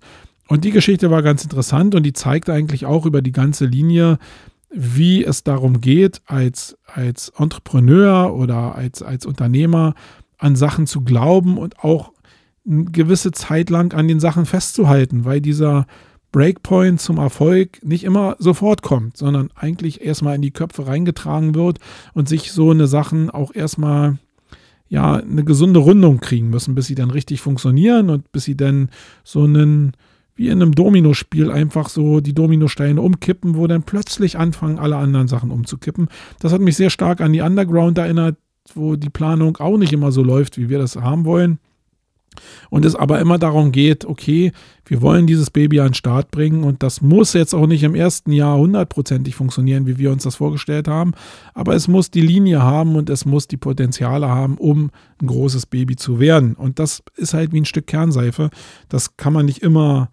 Und 0.48 0.64
die 0.64 0.70
Geschichte 0.70 1.10
war 1.10 1.22
ganz 1.22 1.42
interessant 1.42 1.94
und 1.94 2.02
die 2.02 2.12
zeigt 2.12 2.50
eigentlich 2.50 2.86
auch 2.86 3.06
über 3.06 3.22
die 3.22 3.32
ganze 3.32 3.66
Linie, 3.66 4.18
wie 4.70 5.24
es 5.24 5.44
darum 5.44 5.80
geht, 5.80 6.22
als, 6.26 6.76
als 6.86 7.30
Entrepreneur 7.36 8.34
oder 8.34 8.74
als, 8.74 9.02
als 9.02 9.26
Unternehmer 9.26 9.94
an 10.38 10.56
Sachen 10.56 10.86
zu 10.86 11.02
glauben 11.02 11.58
und 11.58 11.80
auch 11.80 12.12
eine 12.66 12.84
gewisse 12.84 13.32
Zeit 13.32 13.70
lang 13.70 13.92
an 13.94 14.08
den 14.08 14.20
Sachen 14.20 14.46
festzuhalten, 14.46 15.24
weil 15.24 15.40
dieser 15.40 15.86
Breakpoint 16.32 17.00
zum 17.00 17.18
Erfolg 17.18 17.84
nicht 17.84 18.04
immer 18.04 18.36
sofort 18.38 18.82
kommt, 18.82 19.16
sondern 19.16 19.50
eigentlich 19.54 20.00
erstmal 20.04 20.34
in 20.36 20.42
die 20.42 20.50
Köpfe 20.50 20.86
reingetragen 20.86 21.54
wird 21.54 21.78
und 22.14 22.28
sich 22.28 22.52
so 22.52 22.70
eine 22.70 22.86
Sachen 22.86 23.30
auch 23.30 23.54
erstmal 23.54 24.18
ja 24.88 25.14
eine 25.14 25.44
gesunde 25.44 25.80
Rundung 25.80 26.20
kriegen 26.20 26.50
müssen, 26.50 26.74
bis 26.74 26.86
sie 26.86 26.94
dann 26.94 27.10
richtig 27.10 27.40
funktionieren 27.40 28.10
und 28.10 28.32
bis 28.32 28.44
sie 28.44 28.56
dann 28.56 28.88
so 29.24 29.44
einen 29.44 29.92
wie 30.34 30.48
in 30.48 30.62
einem 30.62 30.74
Dominospiel 30.74 31.50
einfach 31.50 31.90
so 31.90 32.20
die 32.20 32.34
Dominosteine 32.34 33.00
umkippen, 33.00 33.54
wo 33.54 33.66
dann 33.66 33.82
plötzlich 33.82 34.38
anfangen, 34.38 34.78
alle 34.78 34.96
anderen 34.96 35.28
Sachen 35.28 35.50
umzukippen. 35.50 36.08
Das 36.40 36.52
hat 36.52 36.62
mich 36.62 36.76
sehr 36.76 36.88
stark 36.88 37.20
an 37.20 37.34
die 37.34 37.42
Underground 37.42 37.98
erinnert, 37.98 38.36
wo 38.74 38.96
die 38.96 39.10
Planung 39.10 39.58
auch 39.58 39.76
nicht 39.76 39.92
immer 39.92 40.10
so 40.10 40.22
läuft, 40.22 40.56
wie 40.56 40.70
wir 40.70 40.78
das 40.78 40.96
haben 40.96 41.26
wollen. 41.26 41.58
Und 42.70 42.84
es 42.84 42.94
aber 42.94 43.20
immer 43.20 43.38
darum 43.38 43.72
geht, 43.72 44.04
okay, 44.04 44.52
wir 44.84 45.00
wollen 45.00 45.26
dieses 45.26 45.50
Baby 45.50 45.80
an 45.80 45.88
den 45.88 45.94
Start 45.94 46.30
bringen 46.30 46.64
und 46.64 46.82
das 46.82 47.00
muss 47.00 47.32
jetzt 47.32 47.54
auch 47.54 47.66
nicht 47.66 47.82
im 47.82 47.94
ersten 47.94 48.32
Jahr 48.32 48.58
hundertprozentig 48.58 49.34
funktionieren, 49.34 49.86
wie 49.86 49.98
wir 49.98 50.10
uns 50.10 50.24
das 50.24 50.36
vorgestellt 50.36 50.88
haben, 50.88 51.12
aber 51.54 51.74
es 51.74 51.88
muss 51.88 52.10
die 52.10 52.20
Linie 52.20 52.62
haben 52.62 52.96
und 52.96 53.08
es 53.08 53.24
muss 53.24 53.48
die 53.48 53.56
Potenziale 53.56 54.28
haben, 54.28 54.58
um 54.58 54.90
ein 55.20 55.26
großes 55.26 55.66
Baby 55.66 55.96
zu 55.96 56.20
werden. 56.20 56.54
Und 56.54 56.78
das 56.78 57.02
ist 57.16 57.34
halt 57.34 57.52
wie 57.52 57.60
ein 57.60 57.64
Stück 57.64 57.86
Kernseife. 57.86 58.50
Das 58.88 59.16
kann 59.16 59.32
man 59.32 59.46
nicht 59.46 59.62
immer 59.62 60.10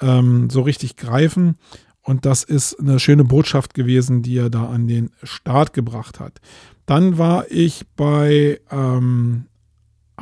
ähm, 0.00 0.50
so 0.50 0.62
richtig 0.62 0.96
greifen. 0.96 1.56
Und 2.02 2.26
das 2.26 2.42
ist 2.42 2.78
eine 2.80 2.98
schöne 2.98 3.24
Botschaft 3.24 3.74
gewesen, 3.74 4.22
die 4.22 4.36
er 4.36 4.50
da 4.50 4.66
an 4.66 4.88
den 4.88 5.10
Start 5.22 5.72
gebracht 5.72 6.18
hat. 6.18 6.40
Dann 6.84 7.16
war 7.16 7.50
ich 7.50 7.84
bei 7.96 8.60
ähm, 8.70 9.46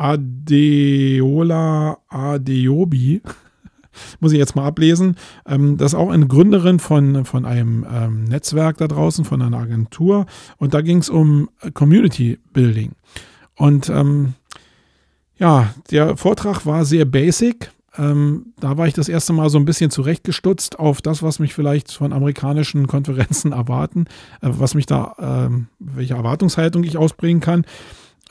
Adeola 0.00 1.98
Adeobi. 2.08 3.20
Muss 4.20 4.32
ich 4.32 4.38
jetzt 4.38 4.56
mal 4.56 4.66
ablesen. 4.66 5.16
Ähm, 5.46 5.76
das 5.76 5.92
ist 5.92 5.98
auch 5.98 6.10
eine 6.10 6.26
Gründerin 6.26 6.78
von, 6.78 7.24
von 7.24 7.44
einem 7.44 7.86
ähm, 7.92 8.24
Netzwerk 8.24 8.78
da 8.78 8.88
draußen, 8.88 9.24
von 9.24 9.42
einer 9.42 9.58
Agentur. 9.58 10.26
Und 10.56 10.72
da 10.74 10.80
ging 10.80 10.98
es 10.98 11.10
um 11.10 11.50
Community 11.74 12.38
Building. 12.52 12.92
Und 13.56 13.90
ähm, 13.90 14.34
ja, 15.36 15.74
der 15.90 16.16
Vortrag 16.16 16.64
war 16.64 16.84
sehr 16.84 17.04
basic. 17.04 17.70
Ähm, 17.98 18.54
da 18.58 18.78
war 18.78 18.86
ich 18.86 18.94
das 18.94 19.08
erste 19.08 19.32
Mal 19.34 19.50
so 19.50 19.58
ein 19.58 19.64
bisschen 19.64 19.90
zurechtgestutzt 19.90 20.78
auf 20.78 21.02
das, 21.02 21.22
was 21.22 21.40
mich 21.40 21.52
vielleicht 21.52 21.92
von 21.92 22.12
amerikanischen 22.12 22.86
Konferenzen 22.86 23.52
erwarten, 23.52 24.06
äh, 24.40 24.48
was 24.50 24.74
mich 24.74 24.86
da, 24.86 25.48
äh, 25.50 25.50
welche 25.78 26.14
Erwartungshaltung 26.14 26.84
ich 26.84 26.96
ausbringen 26.96 27.40
kann. 27.40 27.66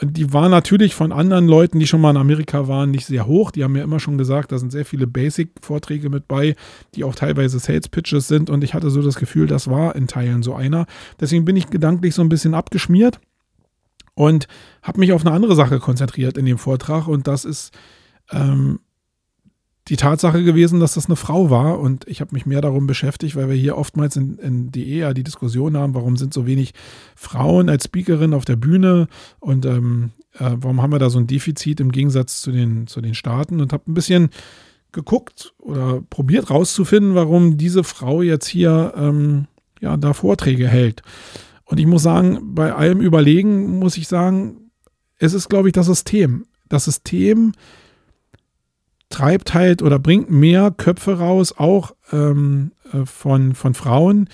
Die 0.01 0.31
war 0.31 0.47
natürlich 0.47 0.95
von 0.95 1.11
anderen 1.11 1.47
Leuten, 1.47 1.77
die 1.77 1.87
schon 1.87 1.99
mal 1.99 2.11
in 2.11 2.17
Amerika 2.17 2.69
waren, 2.69 2.89
nicht 2.89 3.05
sehr 3.05 3.27
hoch. 3.27 3.51
Die 3.51 3.63
haben 3.63 3.73
mir 3.73 3.83
immer 3.83 3.99
schon 3.99 4.17
gesagt, 4.17 4.51
da 4.51 4.57
sind 4.57 4.71
sehr 4.71 4.85
viele 4.85 5.07
Basic-Vorträge 5.07 6.09
mit 6.09 6.27
bei, 6.27 6.55
die 6.95 7.03
auch 7.03 7.15
teilweise 7.15 7.59
Sales-Pitches 7.59 8.27
sind. 8.27 8.49
Und 8.49 8.63
ich 8.63 8.73
hatte 8.73 8.91
so 8.91 9.01
das 9.01 9.15
Gefühl, 9.15 9.47
das 9.47 9.69
war 9.69 9.95
in 9.95 10.07
Teilen 10.07 10.41
so 10.41 10.55
einer. 10.55 10.85
Deswegen 11.19 11.43
bin 11.43 11.57
ich 11.57 11.69
gedanklich 11.69 12.15
so 12.15 12.21
ein 12.21 12.29
bisschen 12.29 12.53
abgeschmiert 12.53 13.19
und 14.15 14.47
habe 14.81 14.99
mich 14.99 15.11
auf 15.11 15.25
eine 15.25 15.35
andere 15.35 15.55
Sache 15.55 15.79
konzentriert 15.79 16.37
in 16.37 16.45
dem 16.45 16.57
Vortrag. 16.57 17.07
Und 17.07 17.27
das 17.27 17.43
ist 17.43 17.73
ähm, 18.31 18.79
die 19.89 19.97
Tatsache 19.97 20.43
gewesen, 20.43 20.79
dass 20.79 20.93
das 20.93 21.07
eine 21.07 21.15
Frau 21.15 21.49
war 21.49 21.79
und 21.79 22.07
ich 22.07 22.21
habe 22.21 22.33
mich 22.33 22.45
mehr 22.45 22.61
darum 22.61 22.85
beschäftigt, 22.87 23.35
weil 23.35 23.49
wir 23.49 23.55
hier 23.55 23.77
oftmals 23.77 24.15
in, 24.15 24.37
in 24.37 24.71
die 24.71 24.89
eher 24.89 25.13
die 25.13 25.23
Diskussion 25.23 25.75
haben, 25.75 25.95
warum 25.95 26.15
sind 26.15 26.33
so 26.33 26.45
wenig 26.45 26.73
Frauen 27.15 27.69
als 27.69 27.85
Speakerin 27.85 28.33
auf 28.33 28.45
der 28.45 28.55
Bühne 28.55 29.07
und 29.39 29.65
ähm, 29.65 30.11
äh, 30.33 30.51
warum 30.57 30.81
haben 30.81 30.91
wir 30.91 30.99
da 30.99 31.09
so 31.09 31.19
ein 31.19 31.27
Defizit 31.27 31.79
im 31.79 31.91
Gegensatz 31.91 32.41
zu 32.41 32.51
den, 32.51 32.87
zu 32.87 33.01
den 33.01 33.15
Staaten 33.15 33.61
und 33.61 33.73
habe 33.73 33.89
ein 33.89 33.95
bisschen 33.95 34.29
geguckt 34.91 35.53
oder 35.57 36.01
probiert 36.09 36.49
rauszufinden, 36.49 37.15
warum 37.15 37.57
diese 37.57 37.83
Frau 37.83 38.21
jetzt 38.21 38.47
hier 38.47 38.93
ähm, 38.95 39.47
ja, 39.81 39.97
da 39.97 40.13
Vorträge 40.13 40.67
hält. 40.67 41.01
Und 41.65 41.79
ich 41.79 41.85
muss 41.85 42.03
sagen, 42.03 42.55
bei 42.55 42.73
allem 42.73 43.01
Überlegen 43.01 43.79
muss 43.79 43.97
ich 43.97 44.07
sagen, 44.07 44.71
es 45.19 45.33
ist, 45.33 45.49
glaube 45.49 45.69
ich, 45.69 45.73
das 45.73 45.85
System. 45.85 46.45
Das 46.67 46.85
System, 46.85 47.53
treibt 49.09 49.53
halt 49.53 49.81
oder 49.81 49.99
bringt 49.99 50.29
mehr 50.29 50.71
Köpfe 50.71 51.17
raus, 51.19 51.53
auch 51.57 51.95
ähm, 52.11 52.71
äh, 52.93 53.05
von, 53.05 53.55
von 53.55 53.73
Frauen, 53.73 54.29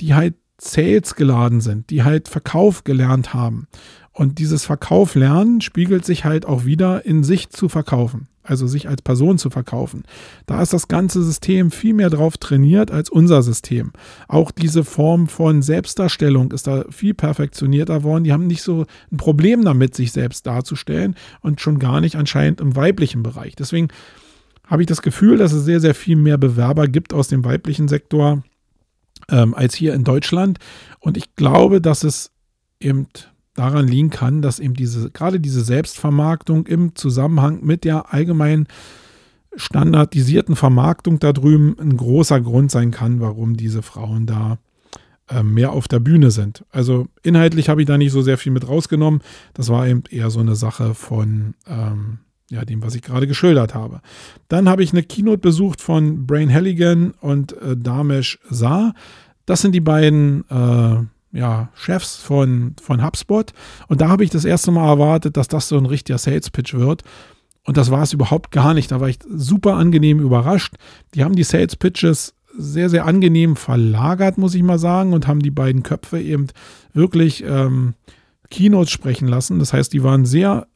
die 0.00 0.14
halt 0.14 0.34
Sales 0.60 1.14
geladen 1.14 1.60
sind, 1.60 1.90
die 1.90 2.02
halt 2.02 2.28
Verkauf 2.28 2.84
gelernt 2.84 3.34
haben. 3.34 3.66
Und 4.12 4.38
dieses 4.38 4.64
Verkauf 4.64 5.14
lernen 5.14 5.60
spiegelt 5.60 6.04
sich 6.04 6.24
halt 6.24 6.44
auch 6.44 6.64
wieder 6.64 7.06
in 7.06 7.24
sich 7.24 7.48
zu 7.48 7.68
verkaufen, 7.68 8.28
also 8.42 8.66
sich 8.66 8.88
als 8.88 9.00
Person 9.00 9.38
zu 9.38 9.48
verkaufen. 9.48 10.02
Da 10.46 10.60
ist 10.60 10.74
das 10.74 10.88
ganze 10.88 11.22
System 11.22 11.70
viel 11.70 11.94
mehr 11.94 12.10
drauf 12.10 12.36
trainiert 12.36 12.90
als 12.90 13.08
unser 13.08 13.42
System. 13.42 13.92
Auch 14.28 14.50
diese 14.50 14.84
Form 14.84 15.28
von 15.28 15.62
Selbstdarstellung 15.62 16.52
ist 16.52 16.66
da 16.66 16.84
viel 16.90 17.14
perfektionierter 17.14 18.02
worden. 18.02 18.24
Die 18.24 18.32
haben 18.32 18.46
nicht 18.46 18.62
so 18.62 18.84
ein 19.10 19.16
Problem 19.16 19.64
damit, 19.64 19.94
sich 19.94 20.12
selbst 20.12 20.46
darzustellen 20.46 21.14
und 21.40 21.60
schon 21.60 21.78
gar 21.78 22.02
nicht 22.02 22.16
anscheinend 22.16 22.60
im 22.60 22.76
weiblichen 22.76 23.22
Bereich. 23.22 23.54
Deswegen 23.56 23.88
habe 24.70 24.82
ich 24.82 24.86
das 24.86 25.02
Gefühl, 25.02 25.36
dass 25.36 25.52
es 25.52 25.64
sehr, 25.64 25.80
sehr 25.80 25.96
viel 25.96 26.16
mehr 26.16 26.38
Bewerber 26.38 26.86
gibt 26.86 27.12
aus 27.12 27.26
dem 27.26 27.44
weiblichen 27.44 27.88
Sektor 27.88 28.44
ähm, 29.28 29.52
als 29.52 29.74
hier 29.74 29.94
in 29.94 30.04
Deutschland. 30.04 30.58
Und 31.00 31.16
ich 31.16 31.34
glaube, 31.34 31.80
dass 31.80 32.04
es 32.04 32.30
eben 32.78 33.08
daran 33.54 33.88
liegen 33.88 34.10
kann, 34.10 34.42
dass 34.42 34.60
eben 34.60 34.74
diese, 34.74 35.10
gerade 35.10 35.40
diese 35.40 35.62
Selbstvermarktung 35.62 36.66
im 36.66 36.94
Zusammenhang 36.94 37.64
mit 37.64 37.84
der 37.84 38.14
allgemeinen 38.14 38.68
standardisierten 39.56 40.54
Vermarktung 40.54 41.18
da 41.18 41.32
drüben 41.32 41.76
ein 41.80 41.96
großer 41.96 42.40
Grund 42.40 42.70
sein 42.70 42.92
kann, 42.92 43.20
warum 43.20 43.56
diese 43.56 43.82
Frauen 43.82 44.26
da 44.26 44.58
äh, 45.28 45.42
mehr 45.42 45.72
auf 45.72 45.88
der 45.88 45.98
Bühne 45.98 46.30
sind. 46.30 46.64
Also 46.70 47.08
inhaltlich 47.24 47.68
habe 47.68 47.82
ich 47.82 47.88
da 47.88 47.98
nicht 47.98 48.12
so 48.12 48.22
sehr 48.22 48.38
viel 48.38 48.52
mit 48.52 48.68
rausgenommen. 48.68 49.20
Das 49.52 49.68
war 49.68 49.88
eben 49.88 50.04
eher 50.08 50.30
so 50.30 50.38
eine 50.38 50.54
Sache 50.54 50.94
von 50.94 51.54
ähm, 51.66 52.20
ja, 52.50 52.64
dem, 52.64 52.82
was 52.82 52.94
ich 52.94 53.02
gerade 53.02 53.26
geschildert 53.26 53.74
habe. 53.74 54.00
Dann 54.48 54.68
habe 54.68 54.82
ich 54.82 54.92
eine 54.92 55.02
Keynote 55.02 55.38
besucht 55.38 55.80
von 55.80 56.26
Brain 56.26 56.52
Halligan 56.52 57.12
und 57.20 57.52
äh, 57.52 57.76
Damesh 57.76 58.38
Saar. 58.50 58.94
Das 59.46 59.62
sind 59.62 59.72
die 59.72 59.80
beiden 59.80 60.44
äh, 60.50 61.36
ja, 61.38 61.68
Chefs 61.74 62.16
von, 62.16 62.74
von 62.82 63.04
HubSpot. 63.04 63.52
Und 63.88 64.00
da 64.00 64.08
habe 64.08 64.24
ich 64.24 64.30
das 64.30 64.44
erste 64.44 64.72
Mal 64.72 64.88
erwartet, 64.88 65.36
dass 65.36 65.48
das 65.48 65.68
so 65.68 65.78
ein 65.78 65.86
richtiger 65.86 66.18
Sales 66.18 66.50
Pitch 66.50 66.74
wird. 66.74 67.04
Und 67.64 67.76
das 67.76 67.90
war 67.90 68.02
es 68.02 68.12
überhaupt 68.12 68.50
gar 68.50 68.74
nicht. 68.74 68.90
Da 68.90 69.00
war 69.00 69.08
ich 69.08 69.18
super 69.32 69.74
angenehm 69.74 70.18
überrascht. 70.18 70.74
Die 71.14 71.22
haben 71.22 71.36
die 71.36 71.44
Sales 71.44 71.76
Pitches 71.76 72.34
sehr, 72.58 72.90
sehr 72.90 73.06
angenehm 73.06 73.54
verlagert, 73.54 74.38
muss 74.38 74.56
ich 74.56 74.62
mal 74.64 74.78
sagen, 74.78 75.12
und 75.12 75.28
haben 75.28 75.40
die 75.40 75.52
beiden 75.52 75.84
Köpfe 75.84 76.20
eben 76.20 76.48
wirklich 76.92 77.44
ähm, 77.46 77.94
Keynotes 78.50 78.90
sprechen 78.90 79.28
lassen. 79.28 79.60
Das 79.60 79.72
heißt, 79.72 79.92
die 79.92 80.02
waren 80.02 80.26
sehr 80.26 80.66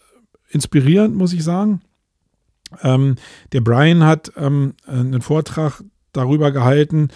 inspirierend, 0.55 1.17
muss 1.17 1.33
ich 1.33 1.45
sagen. 1.45 1.81
Ähm, 2.83 3.17
der 3.53 3.61
Brian 3.61 4.05
hat 4.05 4.33
ähm, 4.37 4.75
einen 4.87 5.21
Vortrag 5.21 5.83
darüber 6.13 6.53
gehalten, 6.53 7.09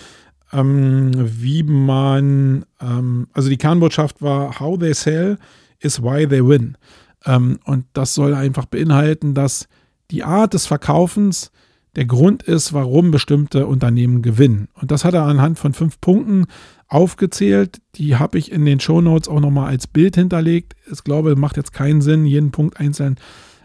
ähm, 0.52 1.12
wie 1.14 1.62
man, 1.62 2.64
ähm, 2.80 3.28
also 3.32 3.48
die 3.48 3.56
Kernbotschaft 3.56 4.22
war, 4.22 4.60
how 4.60 4.78
they 4.78 4.94
sell 4.94 5.38
is 5.80 6.02
why 6.02 6.26
they 6.26 6.46
win. 6.46 6.76
Ähm, 7.24 7.58
und 7.64 7.86
das 7.92 8.14
soll 8.14 8.34
einfach 8.34 8.66
beinhalten, 8.66 9.34
dass 9.34 9.68
die 10.10 10.24
Art 10.24 10.54
des 10.54 10.66
Verkaufens 10.66 11.50
der 11.98 12.06
Grund 12.06 12.44
ist, 12.44 12.72
warum 12.72 13.10
bestimmte 13.10 13.66
Unternehmen 13.66 14.22
gewinnen. 14.22 14.68
Und 14.74 14.92
das 14.92 15.04
hat 15.04 15.14
er 15.14 15.24
anhand 15.24 15.58
von 15.58 15.74
fünf 15.74 16.00
Punkten 16.00 16.46
aufgezählt. 16.86 17.80
Die 17.96 18.14
habe 18.14 18.38
ich 18.38 18.52
in 18.52 18.64
den 18.64 18.78
Show 18.78 19.00
Notes 19.00 19.28
auch 19.28 19.40
nochmal 19.40 19.66
als 19.66 19.88
Bild 19.88 20.14
hinterlegt. 20.14 20.76
Ich 20.92 21.02
glaube, 21.02 21.34
macht 21.34 21.56
jetzt 21.56 21.72
keinen 21.72 22.00
Sinn, 22.00 22.24
jeden 22.24 22.52
Punkt 22.52 22.78
einzeln 22.78 23.16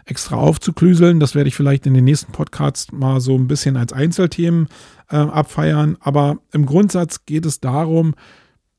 extra 0.04 0.34
aufzuklüseln. 0.34 1.20
Das 1.20 1.36
werde 1.36 1.46
ich 1.46 1.54
vielleicht 1.54 1.86
in 1.86 1.94
den 1.94 2.02
nächsten 2.02 2.32
Podcasts 2.32 2.90
mal 2.90 3.20
so 3.20 3.36
ein 3.36 3.46
bisschen 3.46 3.76
als 3.76 3.92
Einzelthemen 3.92 4.66
äh, 5.10 5.14
abfeiern. 5.14 5.96
Aber 6.00 6.38
im 6.50 6.66
Grundsatz 6.66 7.26
geht 7.26 7.46
es 7.46 7.60
darum, 7.60 8.16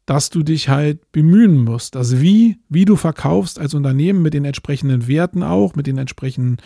dass 0.05 0.29
du 0.29 0.43
dich 0.43 0.67
halt 0.67 1.11
bemühen 1.13 1.63
musst. 1.63 1.95
Also 1.95 2.21
wie, 2.21 2.59
wie 2.67 2.83
du 2.83 2.97
verkaufst 2.97 3.57
als 3.57 3.73
Unternehmen 3.73 4.21
mit 4.21 4.33
den 4.33 4.43
entsprechenden 4.43 5.07
Werten 5.07 5.43
auch, 5.43 5.75
mit 5.75 5.87
den 5.87 5.97
entsprechenden, 5.97 6.57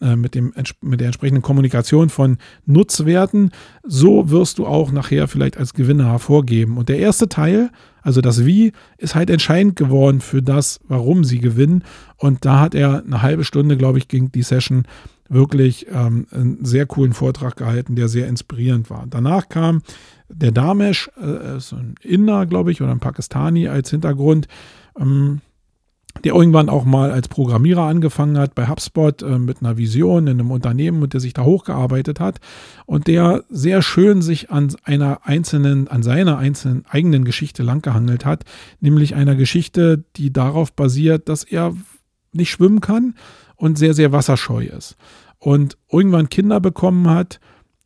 äh, 0.00 0.16
mit 0.16 0.34
dem, 0.34 0.52
mit 0.80 1.00
der 1.00 1.06
entsprechenden 1.06 1.42
Kommunikation 1.42 2.08
von 2.08 2.38
Nutzwerten, 2.66 3.50
so 3.84 4.30
wirst 4.30 4.58
du 4.58 4.66
auch 4.66 4.92
nachher 4.92 5.28
vielleicht 5.28 5.56
als 5.56 5.74
Gewinner 5.74 6.06
hervorgeben. 6.06 6.76
Und 6.76 6.88
der 6.88 6.98
erste 6.98 7.28
Teil, 7.28 7.70
also 8.02 8.20
das 8.20 8.44
Wie, 8.44 8.72
ist 8.96 9.14
halt 9.14 9.30
entscheidend 9.30 9.76
geworden 9.76 10.20
für 10.20 10.42
das, 10.42 10.80
warum 10.88 11.24
sie 11.24 11.38
gewinnen. 11.38 11.84
Und 12.16 12.44
da 12.44 12.60
hat 12.60 12.74
er 12.74 13.04
eine 13.04 13.22
halbe 13.22 13.44
Stunde, 13.44 13.76
glaube 13.76 13.98
ich, 13.98 14.08
ging 14.08 14.32
die 14.32 14.42
Session 14.42 14.84
wirklich 15.28 15.86
ähm, 15.92 16.26
einen 16.30 16.64
sehr 16.64 16.86
coolen 16.86 17.12
Vortrag 17.12 17.56
gehalten, 17.56 17.96
der 17.96 18.08
sehr 18.08 18.28
inspirierend 18.28 18.90
war. 18.90 19.04
Danach 19.08 19.48
kam 19.48 19.82
der 20.28 20.52
Damesh, 20.52 21.10
äh, 21.20 21.56
ist 21.56 21.72
ein 21.72 21.94
Inder, 22.02 22.46
glaube 22.46 22.72
ich, 22.72 22.80
oder 22.82 22.92
ein 22.92 23.00
Pakistani 23.00 23.68
als 23.68 23.90
Hintergrund, 23.90 24.48
ähm, 24.98 25.40
der 26.24 26.34
irgendwann 26.34 26.68
auch 26.68 26.84
mal 26.84 27.10
als 27.10 27.28
Programmierer 27.28 27.82
angefangen 27.82 28.38
hat 28.38 28.54
bei 28.54 28.68
HubSpot 28.68 29.22
äh, 29.22 29.38
mit 29.38 29.60
einer 29.60 29.76
Vision 29.76 30.26
in 30.26 30.40
einem 30.40 30.50
Unternehmen 30.50 31.02
und 31.02 31.12
der 31.12 31.20
sich 31.20 31.34
da 31.34 31.44
hochgearbeitet 31.44 32.20
hat 32.20 32.38
und 32.86 33.06
der 33.06 33.44
sehr 33.48 33.82
schön 33.82 34.22
sich 34.22 34.50
an 34.50 34.74
einer 34.84 35.20
einzelnen, 35.24 35.88
an 35.88 36.02
seiner 36.02 36.38
einzelnen 36.38 36.84
eigenen 36.88 37.24
Geschichte 37.24 37.62
langgehangelt 37.62 38.24
hat, 38.24 38.44
nämlich 38.80 39.14
einer 39.14 39.34
Geschichte, 39.34 40.04
die 40.16 40.32
darauf 40.32 40.72
basiert, 40.72 41.28
dass 41.28 41.44
er 41.44 41.74
nicht 42.32 42.50
schwimmen 42.50 42.80
kann 42.80 43.14
und 43.56 43.78
sehr, 43.78 43.94
sehr 43.94 44.12
wasserscheu 44.12 44.64
ist. 44.64 44.96
Und 45.38 45.78
irgendwann 45.90 46.28
Kinder 46.28 46.60
bekommen 46.60 47.08
hat 47.08 47.40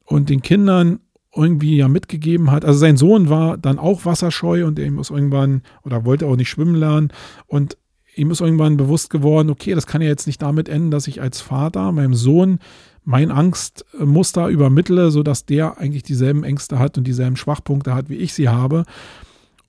und 0.05 0.31
den 0.31 0.43
Kindern 0.43 1.01
irgendwie 1.35 1.77
ja 1.77 1.89
mitgegeben 1.89 2.51
hat. 2.51 2.65
Also 2.65 2.79
sein 2.79 2.97
Sohn 2.97 3.29
war 3.31 3.57
dann 3.57 3.79
auch 3.79 4.05
wasserscheu 4.05 4.67
und 4.67 4.79
er 4.79 4.91
muss 4.91 5.11
irgendwann 5.11 5.63
oder 5.83 6.05
wollte 6.05 6.27
auch 6.27 6.37
nicht 6.37 6.51
schwimmen 6.51 6.75
lernen 6.75 7.13
und 7.47 7.79
ihm 8.15 8.31
ist 8.31 8.41
irgendwann 8.41 8.77
bewusst 8.77 9.11
geworden, 9.11 9.51
okay, 9.51 9.75
das 9.75 9.87
kann 9.87 10.03
ja 10.03 10.09
jetzt 10.09 10.27
nicht 10.27 10.43
damit 10.43 10.69
enden, 10.69 10.91
dass 10.91 11.09
ich 11.09 11.21
als 11.21 11.41
Vater 11.41 11.93
meinem 11.93 12.15
Sohn 12.15 12.59
mein 13.05 13.31
Angstmuster 13.31 14.49
übermittle, 14.49 15.11
sodass 15.11 15.45
der 15.45 15.79
eigentlich 15.79 16.03
dieselben 16.03 16.45
Ängste 16.45 16.79
hat 16.79 16.99
und 16.99 17.05
dieselben 17.05 17.37
Schwachpunkte 17.37 17.95
hat, 17.95 18.09
wie 18.09 18.17
ich 18.17 18.35
sie 18.35 18.49
habe. 18.49 18.85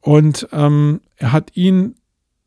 Und 0.02 0.48
ähm, 0.52 1.02
er 1.16 1.32
hat 1.32 1.56
ihn 1.56 1.96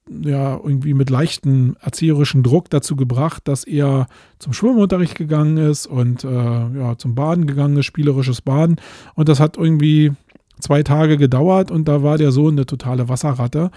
ja 0.08 0.54
irgendwie 0.54 0.94
mit 0.94 1.10
leichtem 1.10 1.76
erzieherischen 1.80 2.44
Druck 2.44 2.70
dazu 2.70 2.94
gebracht, 2.94 3.48
dass 3.48 3.64
er 3.64 4.06
zum 4.38 4.52
Schwimmunterricht 4.52 5.16
gegangen 5.16 5.56
ist 5.56 5.86
und 5.86 6.22
äh, 6.22 6.28
ja, 6.28 6.96
zum 6.96 7.16
Baden 7.16 7.46
gegangen 7.46 7.76
ist, 7.76 7.86
spielerisches 7.86 8.40
Baden. 8.40 8.76
Und 9.14 9.28
das 9.28 9.40
hat 9.40 9.56
irgendwie 9.56 10.12
zwei 10.60 10.82
Tage 10.82 11.16
gedauert 11.16 11.70
und 11.70 11.88
da 11.88 12.02
war 12.02 12.18
der 12.18 12.30
Sohn 12.30 12.54
eine 12.54 12.66
totale 12.66 13.08
Wasserratte. 13.08 13.70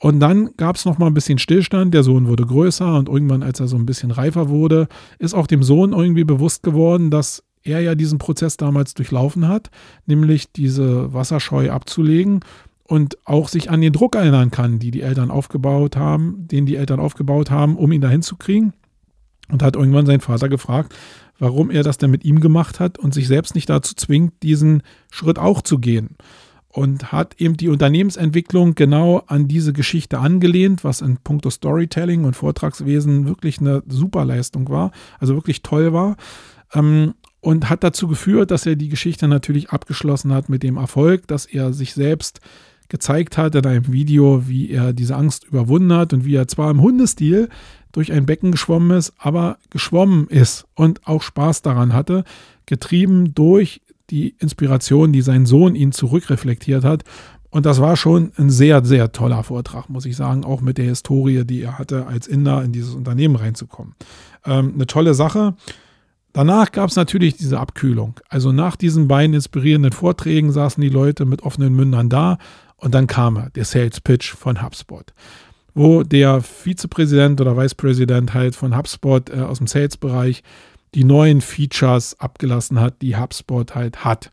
Und 0.00 0.20
dann 0.20 0.50
gab 0.56 0.76
es 0.76 0.84
noch 0.84 0.98
mal 0.98 1.06
ein 1.06 1.14
bisschen 1.14 1.38
Stillstand. 1.38 1.92
Der 1.92 2.04
Sohn 2.04 2.28
wurde 2.28 2.46
größer 2.46 2.96
und 2.96 3.08
irgendwann, 3.08 3.42
als 3.42 3.58
er 3.58 3.66
so 3.66 3.76
ein 3.76 3.86
bisschen 3.86 4.10
reifer 4.10 4.48
wurde, 4.48 4.86
ist 5.18 5.34
auch 5.34 5.46
dem 5.46 5.62
Sohn 5.62 5.92
irgendwie 5.92 6.24
bewusst 6.24 6.62
geworden, 6.62 7.10
dass 7.10 7.42
er 7.64 7.80
ja 7.80 7.94
diesen 7.96 8.18
Prozess 8.18 8.56
damals 8.56 8.94
durchlaufen 8.94 9.48
hat, 9.48 9.70
nämlich 10.06 10.52
diese 10.52 11.12
Wasserscheu 11.12 11.70
abzulegen 11.70 12.40
und 12.84 13.18
auch 13.24 13.48
sich 13.48 13.70
an 13.70 13.80
den 13.80 13.92
Druck 13.92 14.14
erinnern 14.14 14.52
kann, 14.52 14.78
die 14.78 14.92
die 14.92 15.02
Eltern 15.02 15.30
aufgebaut 15.30 15.96
haben, 15.96 16.46
den 16.46 16.64
die 16.64 16.76
Eltern 16.76 17.00
aufgebaut 17.00 17.50
haben, 17.50 17.76
um 17.76 17.90
ihn 17.90 18.00
dahin 18.00 18.22
zu 18.22 18.36
kriegen. 18.36 18.72
Und 19.50 19.62
hat 19.62 19.76
irgendwann 19.76 20.04
seinen 20.04 20.20
Vater 20.20 20.50
gefragt, 20.50 20.94
warum 21.38 21.70
er 21.70 21.82
das 21.82 21.96
denn 21.96 22.10
mit 22.10 22.22
ihm 22.24 22.40
gemacht 22.40 22.80
hat 22.80 22.98
und 22.98 23.14
sich 23.14 23.26
selbst 23.26 23.54
nicht 23.54 23.70
dazu 23.70 23.94
zwingt, 23.94 24.42
diesen 24.42 24.82
Schritt 25.10 25.38
auch 25.38 25.62
zu 25.62 25.78
gehen 25.78 26.16
und 26.78 27.10
hat 27.10 27.34
eben 27.40 27.56
die 27.56 27.70
Unternehmensentwicklung 27.70 28.76
genau 28.76 29.24
an 29.26 29.48
diese 29.48 29.72
Geschichte 29.72 30.20
angelehnt, 30.20 30.84
was 30.84 31.00
in 31.00 31.16
puncto 31.16 31.50
Storytelling 31.50 32.24
und 32.24 32.36
Vortragswesen 32.36 33.26
wirklich 33.26 33.60
eine 33.60 33.82
super 33.88 34.24
Leistung 34.24 34.68
war, 34.68 34.92
also 35.18 35.34
wirklich 35.34 35.62
toll 35.62 35.92
war. 35.92 36.16
Ähm, 36.72 37.14
und 37.40 37.68
hat 37.68 37.82
dazu 37.82 38.06
geführt, 38.06 38.52
dass 38.52 38.64
er 38.64 38.76
die 38.76 38.88
Geschichte 38.88 39.26
natürlich 39.26 39.70
abgeschlossen 39.70 40.32
hat 40.32 40.48
mit 40.48 40.62
dem 40.62 40.76
Erfolg, 40.76 41.26
dass 41.26 41.46
er 41.46 41.72
sich 41.72 41.94
selbst 41.94 42.40
gezeigt 42.88 43.38
hat 43.38 43.56
in 43.56 43.66
einem 43.66 43.92
Video, 43.92 44.46
wie 44.46 44.70
er 44.70 44.92
diese 44.92 45.16
Angst 45.16 45.46
überwunden 45.46 45.92
hat 45.92 46.12
und 46.12 46.24
wie 46.24 46.36
er 46.36 46.46
zwar 46.46 46.70
im 46.70 46.80
Hundestil 46.80 47.48
durch 47.90 48.12
ein 48.12 48.24
Becken 48.24 48.52
geschwommen 48.52 48.96
ist, 48.96 49.14
aber 49.18 49.58
geschwommen 49.70 50.28
ist 50.28 50.64
und 50.74 51.08
auch 51.08 51.22
Spaß 51.22 51.62
daran 51.62 51.92
hatte, 51.92 52.22
getrieben 52.66 53.34
durch 53.34 53.80
die 54.10 54.34
Inspiration, 54.38 55.12
die 55.12 55.22
sein 55.22 55.46
Sohn 55.46 55.74
ihn 55.74 55.92
zurückreflektiert 55.92 56.84
hat. 56.84 57.04
Und 57.50 57.64
das 57.64 57.80
war 57.80 57.96
schon 57.96 58.32
ein 58.36 58.50
sehr, 58.50 58.84
sehr 58.84 59.12
toller 59.12 59.42
Vortrag, 59.42 59.88
muss 59.88 60.04
ich 60.04 60.16
sagen, 60.16 60.44
auch 60.44 60.60
mit 60.60 60.76
der 60.76 60.84
Historie, 60.84 61.44
die 61.44 61.62
er 61.62 61.78
hatte, 61.78 62.06
als 62.06 62.26
Inder 62.26 62.62
in 62.62 62.72
dieses 62.72 62.94
Unternehmen 62.94 63.36
reinzukommen. 63.36 63.94
Ähm, 64.44 64.72
eine 64.74 64.86
tolle 64.86 65.14
Sache. 65.14 65.54
Danach 66.34 66.72
gab 66.72 66.90
es 66.90 66.96
natürlich 66.96 67.36
diese 67.36 67.58
Abkühlung. 67.58 68.20
Also 68.28 68.52
nach 68.52 68.76
diesen 68.76 69.08
beiden 69.08 69.34
inspirierenden 69.34 69.92
Vorträgen 69.92 70.52
saßen 70.52 70.80
die 70.80 70.90
Leute 70.90 71.24
mit 71.24 71.42
offenen 71.42 71.74
Mündern 71.74 72.10
da 72.10 72.38
und 72.76 72.94
dann 72.94 73.06
kam 73.06 73.36
er, 73.36 73.50
der 73.50 73.64
Sales 73.64 74.00
Pitch 74.00 74.34
von 74.34 74.62
HubSpot, 74.62 75.12
wo 75.74 76.02
der 76.02 76.42
Vizepräsident 76.42 77.40
oder 77.40 77.56
Vicepräsident 77.56 78.34
halt 78.34 78.54
von 78.56 78.76
HubSpot 78.76 79.30
äh, 79.30 79.40
aus 79.40 79.58
dem 79.58 79.66
Sales-Bereich 79.66 80.42
die 80.94 81.04
neuen 81.04 81.40
Features 81.40 82.18
abgelassen 82.20 82.80
hat, 82.80 83.02
die 83.02 83.16
HubSpot 83.16 83.74
halt 83.74 84.04
hat. 84.04 84.30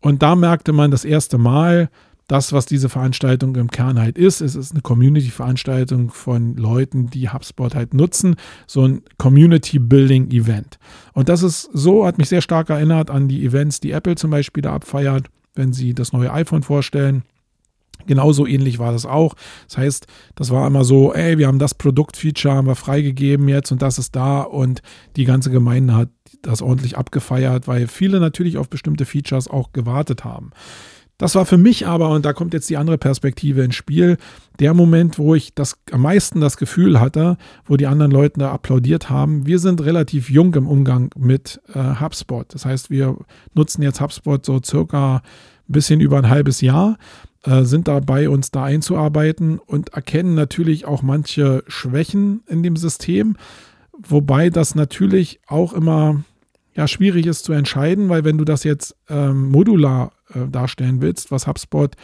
Und 0.00 0.22
da 0.22 0.36
merkte 0.36 0.72
man 0.72 0.90
das 0.90 1.04
erste 1.04 1.38
Mal, 1.38 1.90
das, 2.28 2.52
was 2.52 2.66
diese 2.66 2.88
Veranstaltung 2.88 3.54
im 3.54 3.70
Kern 3.70 4.00
halt 4.00 4.18
ist. 4.18 4.40
Es 4.40 4.56
ist 4.56 4.72
eine 4.72 4.82
Community-Veranstaltung 4.82 6.10
von 6.10 6.56
Leuten, 6.56 7.08
die 7.08 7.28
HubSpot 7.28 7.74
halt 7.74 7.94
nutzen. 7.94 8.36
So 8.66 8.86
ein 8.86 9.02
Community-Building-Event. 9.18 10.78
Und 11.12 11.28
das 11.28 11.42
ist 11.42 11.70
so, 11.72 12.04
hat 12.04 12.18
mich 12.18 12.28
sehr 12.28 12.42
stark 12.42 12.70
erinnert 12.70 13.10
an 13.10 13.28
die 13.28 13.44
Events, 13.44 13.80
die 13.80 13.92
Apple 13.92 14.16
zum 14.16 14.30
Beispiel 14.30 14.62
da 14.62 14.74
abfeiert, 14.74 15.28
wenn 15.54 15.72
sie 15.72 15.94
das 15.94 16.12
neue 16.12 16.32
iPhone 16.32 16.64
vorstellen. 16.64 17.22
Genauso 18.06 18.46
ähnlich 18.46 18.78
war 18.78 18.92
das 18.92 19.06
auch. 19.06 19.34
Das 19.68 19.78
heißt, 19.78 20.06
das 20.34 20.50
war 20.50 20.66
immer 20.66 20.84
so, 20.84 21.12
ey, 21.12 21.38
wir 21.38 21.46
haben 21.46 21.58
das 21.58 21.74
Produktfeature, 21.74 22.54
haben 22.54 22.66
wir 22.66 22.76
freigegeben 22.76 23.48
jetzt 23.48 23.72
und 23.72 23.82
das 23.82 23.98
ist 23.98 24.14
da 24.14 24.42
und 24.42 24.82
die 25.16 25.24
ganze 25.24 25.50
Gemeinde 25.50 25.94
hat 25.94 26.08
das 26.42 26.62
ordentlich 26.62 26.96
abgefeiert, 26.96 27.66
weil 27.66 27.88
viele 27.88 28.20
natürlich 28.20 28.58
auf 28.58 28.68
bestimmte 28.68 29.04
Features 29.04 29.48
auch 29.48 29.72
gewartet 29.72 30.24
haben. 30.24 30.50
Das 31.18 31.34
war 31.34 31.46
für 31.46 31.56
mich 31.56 31.86
aber, 31.86 32.10
und 32.10 32.26
da 32.26 32.34
kommt 32.34 32.52
jetzt 32.52 32.68
die 32.68 32.76
andere 32.76 32.98
Perspektive 32.98 33.62
ins 33.62 33.74
Spiel, 33.74 34.18
der 34.60 34.74
Moment, 34.74 35.18
wo 35.18 35.34
ich 35.34 35.54
das 35.54 35.78
am 35.90 36.02
meisten 36.02 36.40
das 36.40 36.58
Gefühl 36.58 37.00
hatte, 37.00 37.38
wo 37.64 37.78
die 37.78 37.86
anderen 37.86 38.12
Leute 38.12 38.40
da 38.40 38.52
applaudiert 38.52 39.08
haben. 39.08 39.46
Wir 39.46 39.58
sind 39.58 39.82
relativ 39.82 40.28
jung 40.28 40.54
im 40.54 40.66
Umgang 40.66 41.10
mit 41.16 41.60
äh, 41.72 42.00
HubSpot. 42.00 42.52
Das 42.52 42.66
heißt, 42.66 42.90
wir 42.90 43.16
nutzen 43.54 43.80
jetzt 43.82 44.00
HubSpot 44.00 44.44
so 44.44 44.60
circa 44.62 45.16
ein 45.16 45.72
bisschen 45.72 46.00
über 46.00 46.18
ein 46.18 46.28
halbes 46.28 46.60
Jahr. 46.60 46.98
Äh, 47.46 47.64
sind 47.64 47.86
dabei, 47.86 48.28
uns 48.28 48.50
da 48.50 48.64
einzuarbeiten 48.64 49.58
und 49.58 49.90
erkennen 49.90 50.34
natürlich 50.34 50.84
auch 50.84 51.02
manche 51.02 51.62
Schwächen 51.68 52.42
in 52.48 52.64
dem 52.64 52.76
System, 52.76 53.36
wobei 53.96 54.50
das 54.50 54.74
natürlich 54.74 55.38
auch 55.46 55.72
immer 55.72 56.24
ja, 56.74 56.88
schwierig 56.88 57.26
ist 57.26 57.44
zu 57.44 57.52
entscheiden, 57.52 58.08
weil 58.08 58.24
wenn 58.24 58.36
du 58.36 58.44
das 58.44 58.64
jetzt 58.64 58.96
ähm, 59.08 59.48
modular 59.50 60.10
äh, 60.34 60.48
darstellen 60.50 61.00
willst, 61.00 61.30
was 61.30 61.46
HubSpot 61.46 61.94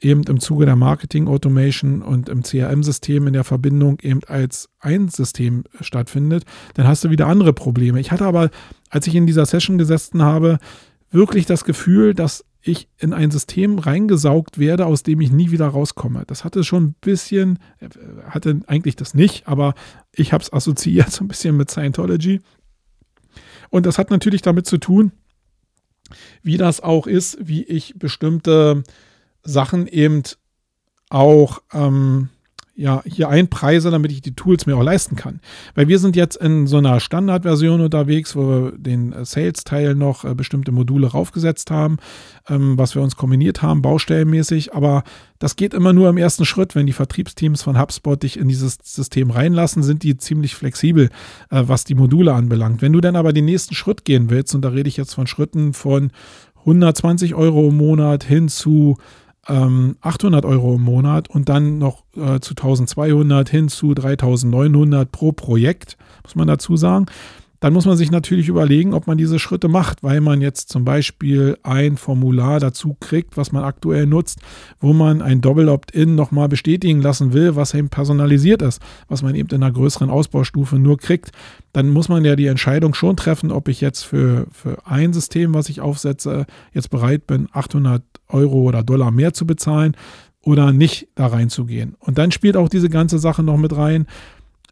eben 0.00 0.22
im 0.22 0.40
Zuge 0.40 0.64
der 0.64 0.76
Marketing 0.76 1.28
Automation 1.28 2.00
und 2.00 2.30
im 2.30 2.42
CRM-System 2.42 3.26
in 3.26 3.32
der 3.34 3.44
Verbindung 3.44 3.98
eben 4.00 4.20
als 4.26 4.70
ein 4.80 5.08
System 5.08 5.64
stattfindet, 5.80 6.44
dann 6.74 6.86
hast 6.86 7.04
du 7.04 7.10
wieder 7.10 7.26
andere 7.26 7.52
Probleme. 7.52 8.00
Ich 8.00 8.10
hatte 8.10 8.24
aber, 8.24 8.50
als 8.88 9.06
ich 9.06 9.14
in 9.14 9.26
dieser 9.26 9.44
Session 9.44 9.76
gesessen 9.76 10.22
habe, 10.22 10.58
wirklich 11.10 11.46
das 11.46 11.64
Gefühl, 11.64 12.14
dass 12.14 12.44
ich 12.60 12.88
in 12.98 13.12
ein 13.12 13.30
System 13.30 13.78
reingesaugt 13.78 14.58
werde, 14.58 14.86
aus 14.86 15.02
dem 15.02 15.20
ich 15.20 15.30
nie 15.30 15.50
wieder 15.50 15.68
rauskomme. 15.68 16.24
Das 16.26 16.44
hatte 16.44 16.64
schon 16.64 16.84
ein 16.84 16.94
bisschen, 17.00 17.58
äh, 17.80 17.88
hatte 18.28 18.60
eigentlich 18.66 18.96
das 18.96 19.14
nicht, 19.14 19.46
aber 19.46 19.74
ich 20.12 20.32
habe 20.32 20.42
es 20.42 20.52
assoziiert 20.52 21.10
so 21.12 21.24
ein 21.24 21.28
bisschen 21.28 21.56
mit 21.56 21.70
Scientology. 21.70 22.40
Und 23.70 23.86
das 23.86 23.98
hat 23.98 24.10
natürlich 24.10 24.42
damit 24.42 24.66
zu 24.66 24.78
tun, 24.78 25.12
wie 26.42 26.56
das 26.56 26.80
auch 26.80 27.06
ist, 27.06 27.36
wie 27.40 27.62
ich 27.64 27.98
bestimmte 27.98 28.82
Sachen 29.42 29.86
eben 29.86 30.22
auch 31.10 31.62
ähm, 31.72 32.30
ja, 32.78 33.02
hier 33.04 33.28
einpreise, 33.28 33.90
damit 33.90 34.12
ich 34.12 34.20
die 34.20 34.36
Tools 34.36 34.66
mir 34.66 34.76
auch 34.76 34.84
leisten 34.84 35.16
kann. 35.16 35.40
Weil 35.74 35.88
wir 35.88 35.98
sind 35.98 36.14
jetzt 36.14 36.36
in 36.36 36.68
so 36.68 36.78
einer 36.78 37.00
Standardversion 37.00 37.80
unterwegs, 37.80 38.36
wo 38.36 38.48
wir 38.48 38.72
den 38.78 39.12
Sales-Teil 39.24 39.96
noch 39.96 40.24
äh, 40.24 40.32
bestimmte 40.36 40.70
Module 40.70 41.08
raufgesetzt 41.08 41.72
haben, 41.72 41.96
ähm, 42.48 42.78
was 42.78 42.94
wir 42.94 43.02
uns 43.02 43.16
kombiniert 43.16 43.62
haben, 43.62 43.82
baustellenmäßig. 43.82 44.74
Aber 44.74 45.02
das 45.40 45.56
geht 45.56 45.74
immer 45.74 45.92
nur 45.92 46.08
im 46.08 46.18
ersten 46.18 46.44
Schritt. 46.44 46.76
Wenn 46.76 46.86
die 46.86 46.92
Vertriebsteams 46.92 47.62
von 47.62 47.80
HubSpot 47.80 48.22
dich 48.22 48.38
in 48.38 48.46
dieses 48.46 48.78
System 48.84 49.32
reinlassen, 49.32 49.82
sind 49.82 50.04
die 50.04 50.16
ziemlich 50.16 50.54
flexibel, 50.54 51.10
äh, 51.50 51.64
was 51.66 51.82
die 51.82 51.96
Module 51.96 52.32
anbelangt. 52.32 52.80
Wenn 52.80 52.92
du 52.92 53.00
dann 53.00 53.16
aber 53.16 53.32
den 53.32 53.46
nächsten 53.46 53.74
Schritt 53.74 54.04
gehen 54.04 54.30
willst, 54.30 54.54
und 54.54 54.62
da 54.62 54.68
rede 54.68 54.88
ich 54.88 54.96
jetzt 54.96 55.14
von 55.14 55.26
Schritten 55.26 55.72
von 55.72 56.12
120 56.60 57.34
Euro 57.34 57.70
im 57.70 57.76
Monat 57.76 58.22
hin 58.22 58.48
zu 58.48 58.98
800 59.48 60.44
ähm, 60.44 60.50
Euro 60.50 60.74
im 60.74 60.82
Monat 60.82 61.28
und 61.30 61.48
dann 61.48 61.78
noch 61.78 62.04
äh, 62.16 62.40
zu 62.40 62.50
1200 62.50 63.48
hin 63.48 63.68
zu 63.68 63.94
3900 63.94 65.10
pro 65.10 65.32
Projekt, 65.32 65.96
muss 66.22 66.34
man 66.34 66.48
dazu 66.48 66.76
sagen 66.76 67.06
dann 67.60 67.72
muss 67.72 67.86
man 67.86 67.96
sich 67.96 68.10
natürlich 68.10 68.48
überlegen, 68.48 68.94
ob 68.94 69.06
man 69.06 69.18
diese 69.18 69.38
Schritte 69.38 69.68
macht, 69.68 70.02
weil 70.02 70.20
man 70.20 70.40
jetzt 70.40 70.68
zum 70.68 70.84
Beispiel 70.84 71.58
ein 71.62 71.96
Formular 71.96 72.60
dazu 72.60 72.96
kriegt, 73.00 73.36
was 73.36 73.50
man 73.50 73.64
aktuell 73.64 74.06
nutzt, 74.06 74.40
wo 74.80 74.92
man 74.92 75.22
ein 75.22 75.40
Double 75.40 75.68
Opt-in 75.68 76.14
nochmal 76.14 76.48
bestätigen 76.48 77.00
lassen 77.00 77.32
will, 77.32 77.56
was 77.56 77.74
eben 77.74 77.88
personalisiert 77.88 78.62
ist, 78.62 78.80
was 79.08 79.22
man 79.22 79.34
eben 79.34 79.48
in 79.48 79.62
einer 79.62 79.72
größeren 79.72 80.10
Ausbaustufe 80.10 80.78
nur 80.78 80.98
kriegt. 80.98 81.32
Dann 81.72 81.88
muss 81.88 82.08
man 82.08 82.24
ja 82.24 82.36
die 82.36 82.46
Entscheidung 82.46 82.94
schon 82.94 83.16
treffen, 83.16 83.50
ob 83.50 83.68
ich 83.68 83.80
jetzt 83.80 84.02
für, 84.02 84.46
für 84.52 84.86
ein 84.86 85.12
System, 85.12 85.54
was 85.54 85.68
ich 85.68 85.80
aufsetze, 85.80 86.46
jetzt 86.72 86.90
bereit 86.90 87.26
bin, 87.26 87.48
800 87.52 88.02
Euro 88.28 88.62
oder 88.62 88.82
Dollar 88.82 89.10
mehr 89.10 89.32
zu 89.32 89.46
bezahlen 89.46 89.96
oder 90.42 90.72
nicht 90.72 91.08
da 91.14 91.26
reinzugehen. 91.26 91.96
Und 91.98 92.18
dann 92.18 92.30
spielt 92.30 92.56
auch 92.56 92.68
diese 92.68 92.88
ganze 92.88 93.18
Sache 93.18 93.42
noch 93.42 93.56
mit 93.56 93.76
rein 93.76 94.06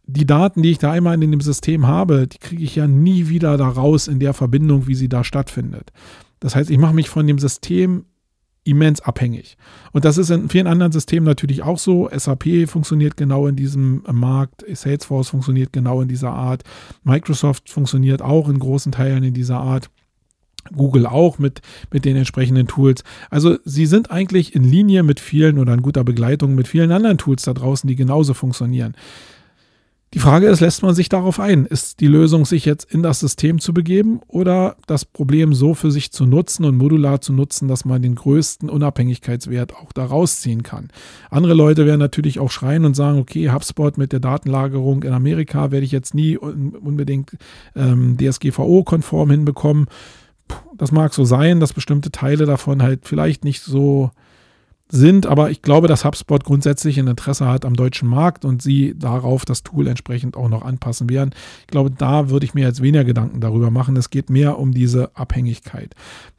die 0.07 0.26
Daten, 0.26 0.62
die 0.62 0.70
ich 0.70 0.78
da 0.78 0.92
einmal 0.92 1.20
in 1.20 1.30
dem 1.30 1.40
System 1.40 1.86
habe, 1.86 2.26
die 2.26 2.38
kriege 2.38 2.62
ich 2.62 2.76
ja 2.76 2.86
nie 2.86 3.28
wieder 3.28 3.57
da 3.57 3.68
raus 3.68 4.09
in 4.09 4.20
der 4.20 4.34
Verbindung, 4.34 4.86
wie 4.86 4.94
sie 4.94 5.09
da 5.09 5.24
stattfindet. 5.24 5.92
Das 6.40 6.54
heißt, 6.54 6.70
ich 6.70 6.78
mache 6.78 6.94
mich 6.94 7.09
von 7.09 7.26
dem 7.26 7.38
System 7.38 8.04
immens 8.66 9.00
abhängig. 9.00 9.57
Und 9.92 10.04
das 10.04 10.18
ist 10.18 10.30
in 10.30 10.48
vielen 10.48 10.66
anderen 10.66 10.92
Systemen 10.92 11.24
natürlich 11.24 11.62
auch 11.62 11.78
so. 11.78 12.09
SAP 12.12 12.68
funktioniert 12.68 13.16
genau 13.16 13.46
in 13.46 13.57
diesem 13.57 14.02
Markt, 14.11 14.64
Salesforce 14.70 15.28
funktioniert 15.28 15.72
genau 15.72 16.02
in 16.02 16.09
dieser 16.09 16.32
Art, 16.32 16.62
Microsoft 17.04 17.70
funktioniert 17.70 18.22
auch 18.22 18.48
in 18.48 18.59
großen 18.59 18.92
Teilen 18.92 19.22
in 19.22 19.34
dieser 19.34 19.59
Art. 19.59 19.90
Google 20.74 21.07
auch 21.07 21.38
mit, 21.38 21.61
mit 21.92 22.04
den 22.04 22.16
entsprechenden 22.16 22.66
Tools. 22.66 23.04
Also 23.30 23.57
sie 23.64 23.86
sind 23.86 24.11
eigentlich 24.11 24.52
in 24.57 24.64
Linie 24.64 25.04
mit 25.04 25.20
vielen 25.20 25.59
oder 25.61 25.72
in 25.72 25.80
guter 25.80 26.02
Begleitung 26.02 26.57
mit 26.57 26.66
vielen 26.66 26.90
anderen 26.90 27.18
Tools 27.18 27.44
da 27.44 27.54
draußen, 27.54 27.86
die 27.86 27.94
genauso 27.94 28.34
funktionieren. 28.34 28.96
Die 30.16 30.22
Frage 30.22 30.46
ist, 30.46 30.60
lässt 30.60 30.82
man 30.82 30.94
sich 30.94 31.10
darauf 31.10 31.38
ein? 31.38 31.66
Ist 31.66 32.00
die 32.00 32.06
Lösung, 32.06 32.46
sich 32.46 32.64
jetzt 32.64 32.90
in 32.90 33.02
das 33.02 33.20
System 33.20 33.58
zu 33.58 33.74
begeben 33.74 34.20
oder 34.28 34.76
das 34.86 35.04
Problem 35.04 35.52
so 35.52 35.74
für 35.74 35.90
sich 35.90 36.10
zu 36.10 36.24
nutzen 36.24 36.64
und 36.64 36.78
modular 36.78 37.20
zu 37.20 37.34
nutzen, 37.34 37.68
dass 37.68 37.84
man 37.84 38.00
den 38.00 38.14
größten 38.14 38.70
Unabhängigkeitswert 38.70 39.76
auch 39.76 39.92
da 39.92 40.06
rausziehen 40.06 40.62
kann? 40.62 40.88
Andere 41.28 41.52
Leute 41.52 41.84
werden 41.84 41.98
natürlich 41.98 42.40
auch 42.40 42.50
schreien 42.50 42.86
und 42.86 42.96
sagen, 42.96 43.18
okay, 43.18 43.50
HubSpot 43.50 43.98
mit 43.98 44.12
der 44.12 44.20
Datenlagerung 44.20 45.02
in 45.02 45.12
Amerika 45.12 45.70
werde 45.70 45.84
ich 45.84 45.92
jetzt 45.92 46.14
nie 46.14 46.38
unbedingt 46.38 47.36
ähm, 47.74 48.16
DSGVO-konform 48.16 49.30
hinbekommen 49.30 49.86
das 50.76 50.92
mag 50.92 51.12
so 51.12 51.24
sein, 51.24 51.58
dass 51.58 51.72
bestimmte 51.72 52.12
Teile 52.12 52.46
davon 52.46 52.82
halt 52.82 53.00
vielleicht 53.04 53.44
nicht 53.44 53.62
so 53.62 54.10
sind, 54.89 55.26
aber 55.26 55.51
ich 55.51 55.62
glaube, 55.62 55.89
dass 55.89 56.05
HubSpot 56.05 56.45
grundsätzlich 56.45 56.99
ein 56.99 57.09
Interesse 57.09 57.47
hat 57.47 57.64
am 57.64 57.74
deutschen 57.74 58.09
Markt 58.09 58.45
und 58.45 58.62
sie 58.62 58.95
darauf 58.97 59.45
das 59.45 59.62
Tool 59.62 59.89
entsprechend 59.89 60.37
auch 60.37 60.49
noch 60.49 60.62
anpassen 60.62 61.11
werden. 61.11 61.30
Ich 61.62 61.66
glaube, 61.68 61.91
da 61.91 62.30
würde 62.30 62.47
ich 62.47 62.55
mir 62.55 62.66
jetzt 62.66 62.82
weniger 62.82 63.05
Gedanken 63.05 63.41
darüber 63.41 63.70
machen. 63.70 63.97
Es 63.97 64.11
geht 64.11 64.30
mehr 64.30 64.59
um 64.59 64.72
diese 64.72 65.16
Abhängigkeit. 65.16 65.95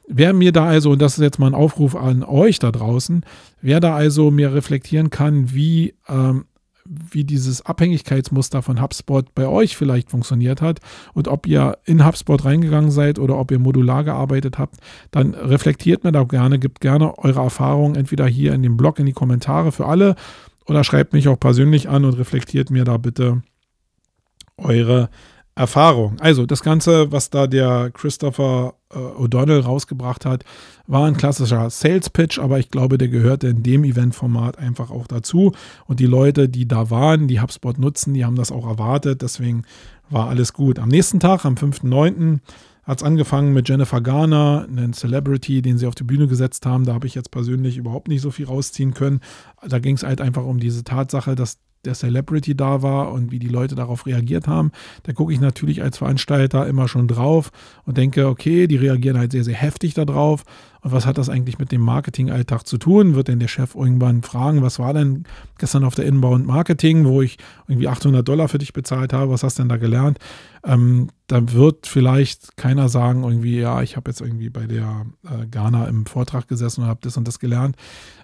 Wer 0.08 0.34
mir 0.34 0.54
da 0.54 0.66
also, 0.66 0.92
und 0.92 1.02
das 1.02 1.18
ist 1.18 1.24
jetzt 1.24 1.40
mal 1.40 1.48
ein 1.48 1.56
Aufruf 1.56 1.96
an 1.96 2.24
euch 2.24 2.60
da 2.60 2.72
draußen, 2.72 3.26
wer 3.62 3.82
da 3.82 3.96
also 3.96 4.32
mir 4.32 4.54
reflektieren 4.54 5.10
kann, 5.10 5.54
wie 5.54 5.96
ähm, 6.08 6.46
wie 7.12 7.24
dieses 7.24 7.66
Abhängigkeitsmuster 7.66 8.62
von 8.62 8.82
HubSpot 8.82 9.34
bei 9.36 9.48
euch 9.48 9.78
vielleicht 9.78 10.10
funktioniert 10.10 10.62
hat 10.62 10.80
und 11.14 11.28
ob 11.28 11.48
ihr 11.48 11.78
in 11.86 12.06
HubSpot 12.06 12.44
reingegangen 12.44 12.92
seid 12.92 13.20
oder 13.20 13.38
ob 13.38 13.52
ihr 13.52 13.60
modular 13.60 14.04
gearbeitet 14.04 14.58
habt, 14.58 14.78
dann 15.12 15.34
reflektiert 15.34 16.04
mir 16.04 16.12
da 16.12 16.24
gerne, 16.24 16.60
gibt 16.60 16.82
gerne 16.82 17.18
eure 17.18 17.42
Erfahrungen 17.42 17.96
entweder 17.96 18.28
hier 18.28 18.54
in 18.54 18.64
dem 18.64 18.78
Blog 18.78 19.00
in 19.00 19.06
die 19.06 19.14
Kommentare 19.14 19.72
für 19.72 19.86
alle 19.86 20.16
oder 20.66 20.84
schreibt 20.84 21.14
mich 21.14 21.28
auch 21.28 21.40
persönlich 21.40 21.90
an 21.90 22.06
und 22.06 22.14
reflektiert 22.14 22.70
mir 22.70 22.84
da 22.84 22.98
bitte 22.98 23.42
eure 24.58 25.10
Erfahrung. 25.58 26.20
Also 26.20 26.46
das 26.46 26.62
Ganze, 26.62 27.12
was 27.12 27.30
da 27.30 27.48
der 27.48 27.90
Christopher 27.92 28.76
äh, 28.94 28.98
O'Donnell 28.98 29.62
rausgebracht 29.62 30.26
hat, 30.26 30.44
war 30.86 31.08
ein 31.08 31.18
klassischer 31.18 31.70
Sales 31.70 32.10
Pitch, 32.10 32.40
aber 32.40 32.60
ich 32.60 32.70
glaube, 32.70 32.98
der 32.98 33.08
gehörte 33.08 33.48
in 33.48 33.64
dem 33.64 33.84
Eventformat 33.84 34.60
einfach 34.60 34.92
auch 34.92 35.08
dazu. 35.08 35.54
Und 35.86 36.00
die 36.00 36.06
Leute, 36.06 36.48
die 36.48 36.68
da 36.68 36.90
waren, 36.90 37.28
die 37.28 37.42
HubSpot 37.42 37.78
nutzen, 37.80 38.14
die 38.14 38.24
haben 38.24 38.36
das 38.36 38.52
auch 38.52 38.68
erwartet. 38.68 39.22
Deswegen 39.24 39.64
war 40.10 40.30
alles 40.30 40.54
gut. 40.54 40.80
Am 40.80 40.90
nächsten 40.90 41.20
Tag, 41.20 41.44
am 41.44 41.56
5.9., 41.56 42.40
hat 42.84 43.00
es 43.00 43.04
angefangen 43.04 43.52
mit 43.52 43.68
Jennifer 43.68 44.00
Garner, 44.00 44.66
einen 44.70 44.94
Celebrity, 44.94 45.62
den 45.62 45.78
sie 45.78 45.88
auf 45.88 45.96
die 45.96 46.06
Bühne 46.06 46.28
gesetzt 46.28 46.66
haben. 46.66 46.86
Da 46.86 46.94
habe 46.94 47.06
ich 47.06 47.16
jetzt 47.16 47.32
persönlich 47.32 47.76
überhaupt 47.76 48.08
nicht 48.08 48.22
so 48.22 48.32
viel 48.32 48.46
rausziehen 48.46 48.94
können. 48.94 49.20
Da 49.68 49.80
ging 49.80 49.96
es 49.96 50.04
halt 50.04 50.22
einfach 50.22 50.46
um 50.46 50.58
diese 50.58 50.86
Tatsache, 50.86 51.36
dass 51.36 51.58
der 51.88 51.96
Celebrity 51.96 52.56
da 52.56 52.82
war 52.82 53.12
und 53.12 53.32
wie 53.32 53.40
die 53.40 53.48
Leute 53.48 53.76
darauf 53.76 54.06
reagiert 54.06 54.48
haben. 54.48 54.72
Da 55.04 55.14
gucke 55.14 55.34
ich 55.34 55.40
natürlich 55.40 55.82
als 55.82 55.98
Veranstalter 55.98 56.68
immer 56.68 56.88
schon 56.88 57.08
drauf 57.08 57.52
und 57.86 57.98
denke, 57.98 58.28
okay, 58.28 58.68
die 58.68 58.76
reagieren 58.76 59.18
halt 59.18 59.32
sehr, 59.32 59.44
sehr 59.44 59.56
heftig 59.56 59.94
darauf. 59.96 60.44
Und 60.82 60.92
was 60.92 61.06
hat 61.06 61.18
das 61.18 61.30
eigentlich 61.30 61.60
mit 61.60 61.72
dem 61.72 61.82
Marketingalltag 61.82 62.66
zu 62.66 62.78
tun? 62.78 63.16
Wird 63.16 63.28
denn 63.28 63.40
der 63.40 63.48
Chef 63.48 63.76
irgendwann 63.76 64.22
fragen, 64.22 64.62
was 64.62 64.80
war 64.80 64.94
denn 64.94 65.24
gestern 65.58 65.84
auf 65.84 65.96
der 65.96 66.06
Inbound 66.06 66.46
Marketing, 66.46 67.06
wo 67.06 67.22
ich 67.22 67.38
irgendwie 67.68 67.88
800 67.88 68.28
Dollar 68.28 68.48
für 68.48 68.58
dich 68.58 68.74
bezahlt 68.74 69.12
habe? 69.12 69.32
Was 69.32 69.44
hast 69.44 69.58
du 69.58 69.64
denn 69.64 69.70
da 69.70 69.78
gelernt? 69.78 70.20
Ähm, 70.64 71.10
da 71.28 71.52
wird 71.52 71.88
vielleicht 71.88 72.58
keiner 72.58 72.90
sagen, 72.90 73.24
irgendwie, 73.24 73.60
ja, 73.60 73.82
ich 73.82 73.96
habe 73.96 74.10
jetzt 74.10 74.22
irgendwie 74.22 74.50
bei 74.50 74.66
der 74.66 75.06
äh, 75.26 75.46
Ghana 75.48 75.86
im 75.86 76.06
Vortrag 76.06 76.48
gesessen 76.48 76.84
und 76.84 76.88
habe 76.88 77.00
das 77.02 77.18
und 77.18 77.28
das 77.28 77.40
gelernt. 77.40 77.76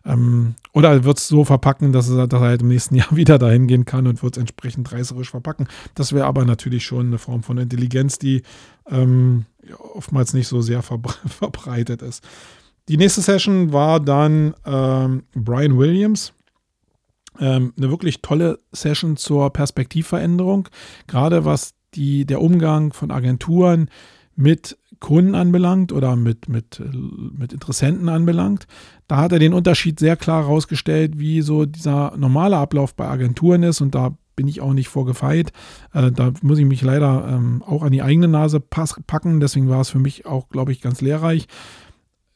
Ähm, 0.06 0.56
oder 0.72 1.04
wird 1.04 1.18
es 1.18 1.28
so 1.28 1.44
verpacken, 1.44 1.92
dass, 1.92 2.10
er, 2.10 2.28
dass 2.28 2.42
er 2.42 2.48
halt 2.48 2.62
im 2.62 2.70
nächsten 2.70 2.96
Jahr 2.96 3.16
wieder 3.16 3.40
dahin 3.54 3.68
gehen 3.68 3.86
kann 3.86 4.08
und 4.08 4.24
wird 4.24 4.36
es 4.36 4.42
entsprechend 4.42 4.92
reißerisch 4.92 5.30
verpacken. 5.30 5.68
Das 5.96 6.12
wäre 6.14 6.26
aber 6.26 6.44
natürlich 6.46 6.84
schon 6.84 7.08
eine 7.08 7.20
Form 7.20 7.44
von 7.44 7.58
Intelligenz, 7.58 8.18
die 8.18 8.42
ähm, 8.90 9.46
oftmals 9.94 10.34
nicht 10.34 10.48
so 10.48 10.62
sehr 10.62 10.82
verbreitet 11.28 12.02
ist. 12.02 12.24
Die 12.90 12.98
nächste 12.98 13.22
Session 13.22 13.72
war 13.72 14.00
dann 14.00 14.56
ähm, 14.66 15.24
Brian 15.34 15.78
Williams. 15.78 16.34
Ähm, 17.40 17.74
eine 17.78 17.90
wirklich 17.90 18.22
tolle 18.22 18.60
Session 18.72 19.18
zur 19.18 19.52
Perspektivveränderung, 19.52 20.70
gerade 21.08 21.46
was 21.46 21.74
die, 21.96 22.26
der 22.26 22.42
Umgang 22.42 22.94
von 22.94 23.10
Agenturen 23.10 23.90
mit 24.36 24.78
Kunden 25.04 25.36
anbelangt 25.36 25.92
oder 25.92 26.16
mit, 26.16 26.48
mit, 26.48 26.82
mit 27.38 27.52
Interessenten 27.52 28.08
anbelangt. 28.08 28.68
Da 29.08 29.18
hat 29.18 29.34
er 29.34 29.40
den 29.40 29.54
Unterschied 29.54 30.00
sehr 30.00 30.16
klar 30.16 30.44
herausgestellt, 30.44 31.20
wie 31.20 31.42
so 31.42 31.66
dieser 31.66 32.16
normale 32.16 32.56
Ablauf 32.58 32.96
bei 32.96 33.08
Agenturen 33.08 33.64
ist 33.64 33.82
und 33.82 33.94
da 33.94 34.16
bin 34.38 34.48
ich 34.48 34.62
auch 34.62 34.72
nicht 34.72 34.88
vorgefeit. 34.88 35.52
Äh, 35.94 36.12
da 36.12 36.32
muss 36.42 36.58
ich 36.58 36.66
mich 36.66 36.82
leider 36.82 37.28
ähm, 37.30 37.62
auch 37.64 37.84
an 37.84 37.92
die 37.92 38.02
eigene 38.02 38.30
Nase 38.30 38.62
packen. 38.62 39.42
Deswegen 39.42 39.70
war 39.70 39.82
es 39.82 39.90
für 39.90 40.00
mich 40.00 40.26
auch, 40.26 40.48
glaube 40.48 40.72
ich, 40.72 40.82
ganz 40.82 41.02
lehrreich. 41.02 41.48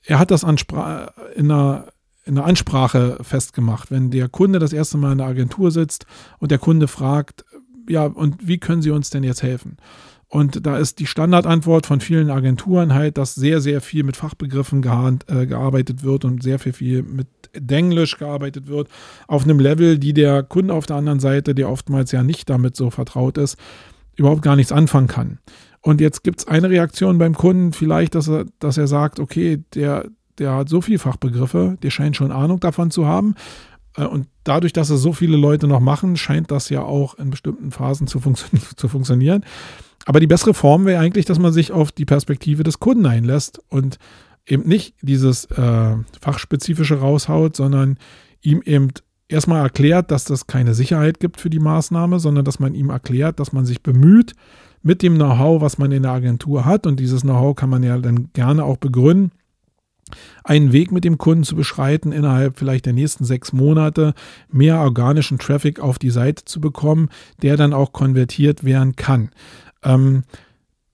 Er 0.03 0.19
hat 0.19 0.29
das 0.29 0.43
in 0.43 0.57
einer, 1.49 1.87
in 2.25 2.37
einer 2.37 2.45
Ansprache 2.45 3.17
festgemacht. 3.21 3.91
Wenn 3.91 4.11
der 4.11 4.27
Kunde 4.27 4.59
das 4.59 4.73
erste 4.73 4.97
Mal 4.97 5.13
in 5.13 5.19
der 5.19 5.27
Agentur 5.27 5.71
sitzt 5.71 6.05
und 6.37 6.51
der 6.51 6.59
Kunde 6.59 6.89
fragt, 6.89 7.45
ja, 7.89 8.05
und 8.05 8.45
wie 8.45 8.57
können 8.57 8.81
Sie 8.81 8.91
uns 8.91 9.09
denn 9.09 9.23
jetzt 9.23 9.41
helfen? 9.41 9.77
Und 10.29 10.65
da 10.65 10.77
ist 10.77 10.99
die 10.99 11.05
Standardantwort 11.05 11.85
von 11.85 12.01
vielen 12.01 12.29
Agenturen 12.29 12.93
halt, 12.93 13.17
dass 13.17 13.33
sehr, 13.35 13.61
sehr 13.61 13.79
viel 13.79 14.03
mit 14.03 14.17
Fachbegriffen 14.17 14.83
äh, 14.83 15.45
gearbeitet 15.45 16.03
wird 16.03 16.25
und 16.25 16.43
sehr 16.43 16.59
viel, 16.59 16.73
viel 16.73 17.03
mit 17.03 17.27
Denglisch 17.55 18.17
gearbeitet 18.17 18.67
wird, 18.67 18.89
auf 19.27 19.43
einem 19.43 19.59
Level, 19.59 19.97
die 19.97 20.13
der 20.13 20.43
Kunde 20.43 20.73
auf 20.73 20.85
der 20.85 20.97
anderen 20.97 21.21
Seite, 21.21 21.55
der 21.55 21.69
oftmals 21.69 22.11
ja 22.11 22.23
nicht 22.23 22.49
damit 22.49 22.75
so 22.75 22.89
vertraut 22.89 23.37
ist, 23.37 23.57
überhaupt 24.17 24.41
gar 24.41 24.57
nichts 24.57 24.73
anfangen 24.73 25.07
kann. 25.07 25.39
Und 25.81 26.01
jetzt 26.01 26.23
gibt 26.23 26.39
es 26.39 26.47
eine 26.47 26.69
Reaktion 26.69 27.17
beim 27.17 27.33
Kunden, 27.33 27.71
vielleicht, 27.71 28.13
dass 28.15 28.27
er, 28.27 28.45
dass 28.59 28.77
er 28.77 28.87
sagt, 28.87 29.21
okay, 29.21 29.63
der, 29.75 30.09
der 30.37 30.53
hat 30.53 30.67
so 30.67 30.81
viele 30.81 30.99
Fachbegriffe, 30.99 31.77
der 31.81 31.89
scheint 31.89 32.17
schon 32.17 32.33
Ahnung 32.33 32.59
davon 32.59 32.91
zu 32.91 33.05
haben. 33.05 33.35
Äh, 33.97 34.05
und 34.05 34.27
dadurch, 34.43 34.73
dass 34.73 34.89
es 34.89 35.01
so 35.01 35.11
viele 35.13 35.37
Leute 35.37 35.67
noch 35.67 35.79
machen, 35.79 36.15
scheint 36.15 36.51
das 36.51 36.69
ja 36.69 36.83
auch 36.83 37.15
in 37.15 37.29
bestimmten 37.29 37.71
Phasen 37.71 38.07
zu, 38.07 38.19
funktio 38.19 38.59
zu 38.75 38.87
funktionieren. 38.87 39.43
Aber 40.05 40.19
die 40.19 40.27
bessere 40.27 40.53
Form 40.53 40.85
wäre 40.85 41.01
eigentlich, 41.01 41.25
dass 41.25 41.39
man 41.39 41.51
sich 41.51 41.71
auf 41.71 41.91
die 41.91 42.05
Perspektive 42.05 42.63
des 42.63 42.79
Kunden 42.79 43.05
einlässt 43.05 43.59
und 43.67 43.97
eben 44.45 44.67
nicht 44.67 44.95
dieses 45.01 45.45
äh, 45.45 45.95
fachspezifische 46.21 46.99
raushaut, 46.99 47.57
sondern 47.57 47.97
ihm 48.41 48.61
eben 48.63 48.89
erstmal 49.27 49.61
erklärt, 49.61 50.11
dass 50.11 50.23
das 50.23 50.47
keine 50.47 50.73
Sicherheit 50.73 51.19
gibt 51.19 51.41
für 51.41 51.49
die 51.49 51.59
Maßnahme, 51.59 52.19
sondern 52.19 52.45
dass 52.45 52.59
man 52.59 52.73
ihm 52.73 52.89
erklärt, 52.89 53.41
dass 53.41 53.51
man 53.51 53.65
sich 53.65 53.83
bemüht, 53.83 54.33
mit 54.81 55.01
dem 55.01 55.15
Know-how, 55.15 55.59
was 55.61 55.77
man 55.77 55.91
in 55.91 56.03
der 56.03 56.13
Agentur 56.13 56.63
hat, 56.63 56.87
und 56.87 56.99
dieses 56.99 57.23
Know-how 57.23 57.55
kann 57.55 57.69
man 57.69 57.83
ja 57.83 57.97
dann 57.97 58.31
gerne 58.31 58.63
auch 58.63 58.77
begründen, 58.77 59.31
einen 60.43 60.71
Weg 60.73 60.91
mit 60.91 61.03
dem 61.03 61.17
Kunden 61.17 61.43
zu 61.43 61.55
beschreiten, 61.55 62.11
innerhalb 62.11 62.57
vielleicht 62.57 62.85
der 62.85 62.93
nächsten 62.93 63.25
sechs 63.25 63.53
Monate 63.53 64.13
mehr 64.49 64.79
organischen 64.79 65.39
Traffic 65.39 65.79
auf 65.79 65.99
die 65.99 66.09
Seite 66.09 66.45
zu 66.45 66.61
bekommen, 66.61 67.09
der 67.41 67.57
dann 67.57 67.73
auch 67.73 67.93
konvertiert 67.93 68.63
werden 68.63 68.95
kann. 68.95 69.31
Ähm, 69.83 70.23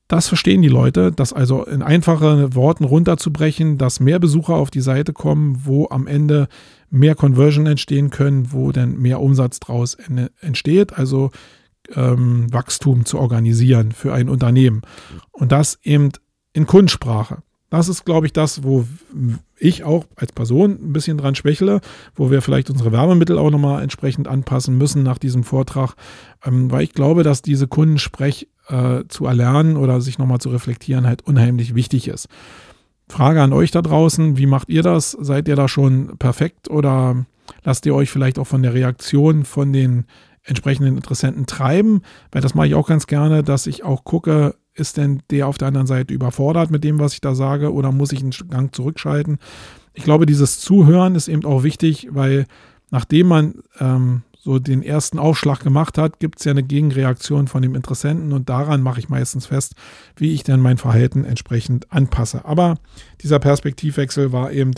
das 0.07 0.28
verstehen 0.28 0.61
die 0.61 0.70
Leute, 0.70 1.11
das 1.11 1.34
also 1.34 1.64
in 1.64 1.82
einfachen 1.82 2.53
Worten 2.53 2.84
runterzubrechen, 2.84 3.78
dass 3.78 3.99
mehr 3.99 4.20
Besucher 4.20 4.53
auf 4.55 4.70
die 4.70 4.82
Seite 4.82 5.14
kommen, 5.14 5.61
wo 5.64 5.88
am 5.89 6.07
Ende 6.07 6.47
mehr 6.89 7.16
Conversion 7.16 7.66
entstehen 7.66 8.11
können, 8.11 8.51
wo 8.51 8.72
dann 8.72 8.97
mehr 8.97 9.20
Umsatz 9.20 9.59
draus 9.59 9.97
entsteht, 10.41 10.93
also 10.93 11.32
ähm, 11.95 12.51
Wachstum 12.53 13.05
zu 13.05 13.18
organisieren 13.18 13.91
für 13.91 14.14
ein 14.14 14.30
Unternehmen. 14.30 14.82
Und 15.32 15.51
das 15.51 15.80
eben 15.82 16.09
in 16.53 16.68
Kundensprache. 16.68 17.41
Das 17.74 17.89
ist, 17.89 18.05
glaube 18.05 18.28
ich, 18.28 18.34
das, 18.34 18.61
wo 18.61 18.86
ich 19.57 19.84
auch 19.84 20.05
als 20.15 20.32
Person 20.32 20.74
ein 20.74 20.93
bisschen 20.93 21.17
dran 21.17 21.34
schwächle, 21.34 21.82
wo 22.13 22.30
wir 22.30 22.43
vielleicht 22.43 22.69
unsere 22.69 22.91
Werbemittel 22.91 23.39
auch 23.39 23.49
nochmal 23.49 23.82
entsprechend 23.82 24.28
anpassen 24.28 24.78
müssen 24.78 25.01
nach 25.01 25.17
diesem 25.17 25.43
Vortrag, 25.43 25.95
ähm, 26.45 26.69
weil 26.69 26.84
ich 26.84 26.93
glaube, 26.93 27.24
dass 27.24 27.41
diese 27.41 27.67
Kundensprech 27.67 28.47
äh, 28.67 29.05
zu 29.07 29.26
erlernen 29.26 29.76
oder 29.76 30.01
sich 30.01 30.19
nochmal 30.19 30.38
zu 30.38 30.51
reflektieren 30.51 31.07
halt 31.07 31.24
unheimlich 31.24 31.74
wichtig 31.74 32.09
ist. 32.09 32.28
Frage 33.09 33.41
an 33.41 33.53
euch 33.53 33.71
da 33.71 33.82
draußen, 33.82 34.38
wie 34.38 34.45
macht 34.45 34.69
ihr 34.69 34.84
das? 34.84 35.17
Seid 35.19 35.47
ihr 35.47 35.55
da 35.55 35.67
schon 35.67 36.19
perfekt 36.19 36.69
oder 36.69 37.26
lasst 37.63 37.88
ihr 37.88 37.95
euch 37.95 38.11
vielleicht 38.11 38.38
auch 38.38 38.45
von 38.45 38.61
der 38.61 38.76
Reaktion 38.76 39.45
von 39.45 39.74
den 39.74 40.05
entsprechenden 40.43 40.95
Interessenten 40.95 41.47
treiben? 41.47 42.03
Weil 42.32 42.43
das 42.43 42.53
mache 42.53 42.67
ich 42.67 42.76
auch 42.76 42.88
ganz 42.88 43.07
gerne, 43.07 43.41
dass 43.41 43.65
ich 43.65 43.84
auch 43.84 44.03
gucke, 44.03 44.53
ist 44.74 44.97
denn 44.97 45.21
der 45.30 45.47
auf 45.47 45.57
der 45.57 45.69
anderen 45.69 45.88
Seite 45.88 46.13
überfordert 46.13 46.71
mit 46.71 46.84
dem, 46.84 46.99
was 46.99 47.13
ich 47.13 47.21
da 47.21 47.36
sage 47.36 47.71
oder 47.71 47.91
muss 47.91 48.11
ich 48.11 48.21
einen 48.21 48.34
Gang 48.49 48.74
zurückschalten? 48.74 49.38
Ich 49.93 50.03
glaube, 50.03 50.26
dieses 50.26 50.59
Zuhören 50.59 51.15
ist 51.15 51.28
eben 51.28 51.45
auch 51.45 51.63
wichtig, 51.63 52.07
weil 52.11 52.45
nachdem 52.89 53.28
man 53.28 53.55
ähm, 53.80 54.24
so 54.43 54.59
den 54.59 54.84
ersten 54.84 55.19
Aufschlag 55.19 55.61
gemacht 55.61 55.97
hat, 55.97 56.19
gibt 56.19 56.39
es 56.39 56.45
ja 56.45 56.51
eine 56.51 56.63
Gegenreaktion 56.63 57.47
von 57.47 57.61
dem 57.61 57.76
Interessenten 57.76 58.34
und 58.34 58.49
daran 58.49 58.82
mache 58.82 58.99
ich 58.99 59.07
meistens 59.07 59.45
fest, 59.45 59.76
wie 60.17 60.34
ich 60.34 60.43
dann 60.43 60.59
mein 60.59 60.78
Verhalten 60.78 61.24
entsprechend 61.24 61.91
anpasse. 61.93 62.43
Aber 62.43 62.76
dieser 63.21 63.39
Perspektivwechsel 63.39 64.34
war 64.34 64.51
eben 64.51 64.74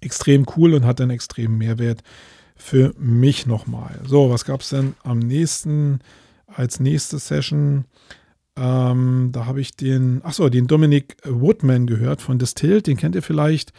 extrem 0.00 0.44
cool 0.56 0.74
und 0.74 0.84
hat 0.84 1.00
einen 1.00 1.12
extremen 1.12 1.56
Mehrwert 1.56 2.02
für 2.56 2.92
mich 2.98 3.46
nochmal. 3.46 4.00
So, 4.04 4.30
was 4.30 4.44
gab 4.44 4.62
es 4.62 4.70
denn 4.70 4.94
am 5.04 5.20
nächsten, 5.20 6.00
als 6.46 6.80
nächste 6.80 7.18
Session? 7.18 7.84
Ähm, 8.56 9.30
da 9.32 9.46
habe 9.46 9.60
ich 9.60 9.76
den, 9.76 10.22
achso, 10.24 10.48
den 10.48 10.66
Dominic 10.66 11.16
Woodman 11.24 11.86
gehört 11.86 12.20
von 12.20 12.38
Distilled, 12.38 12.86
den 12.86 12.96
kennt 12.96 13.14
ihr 13.14 13.22
vielleicht. 13.22 13.72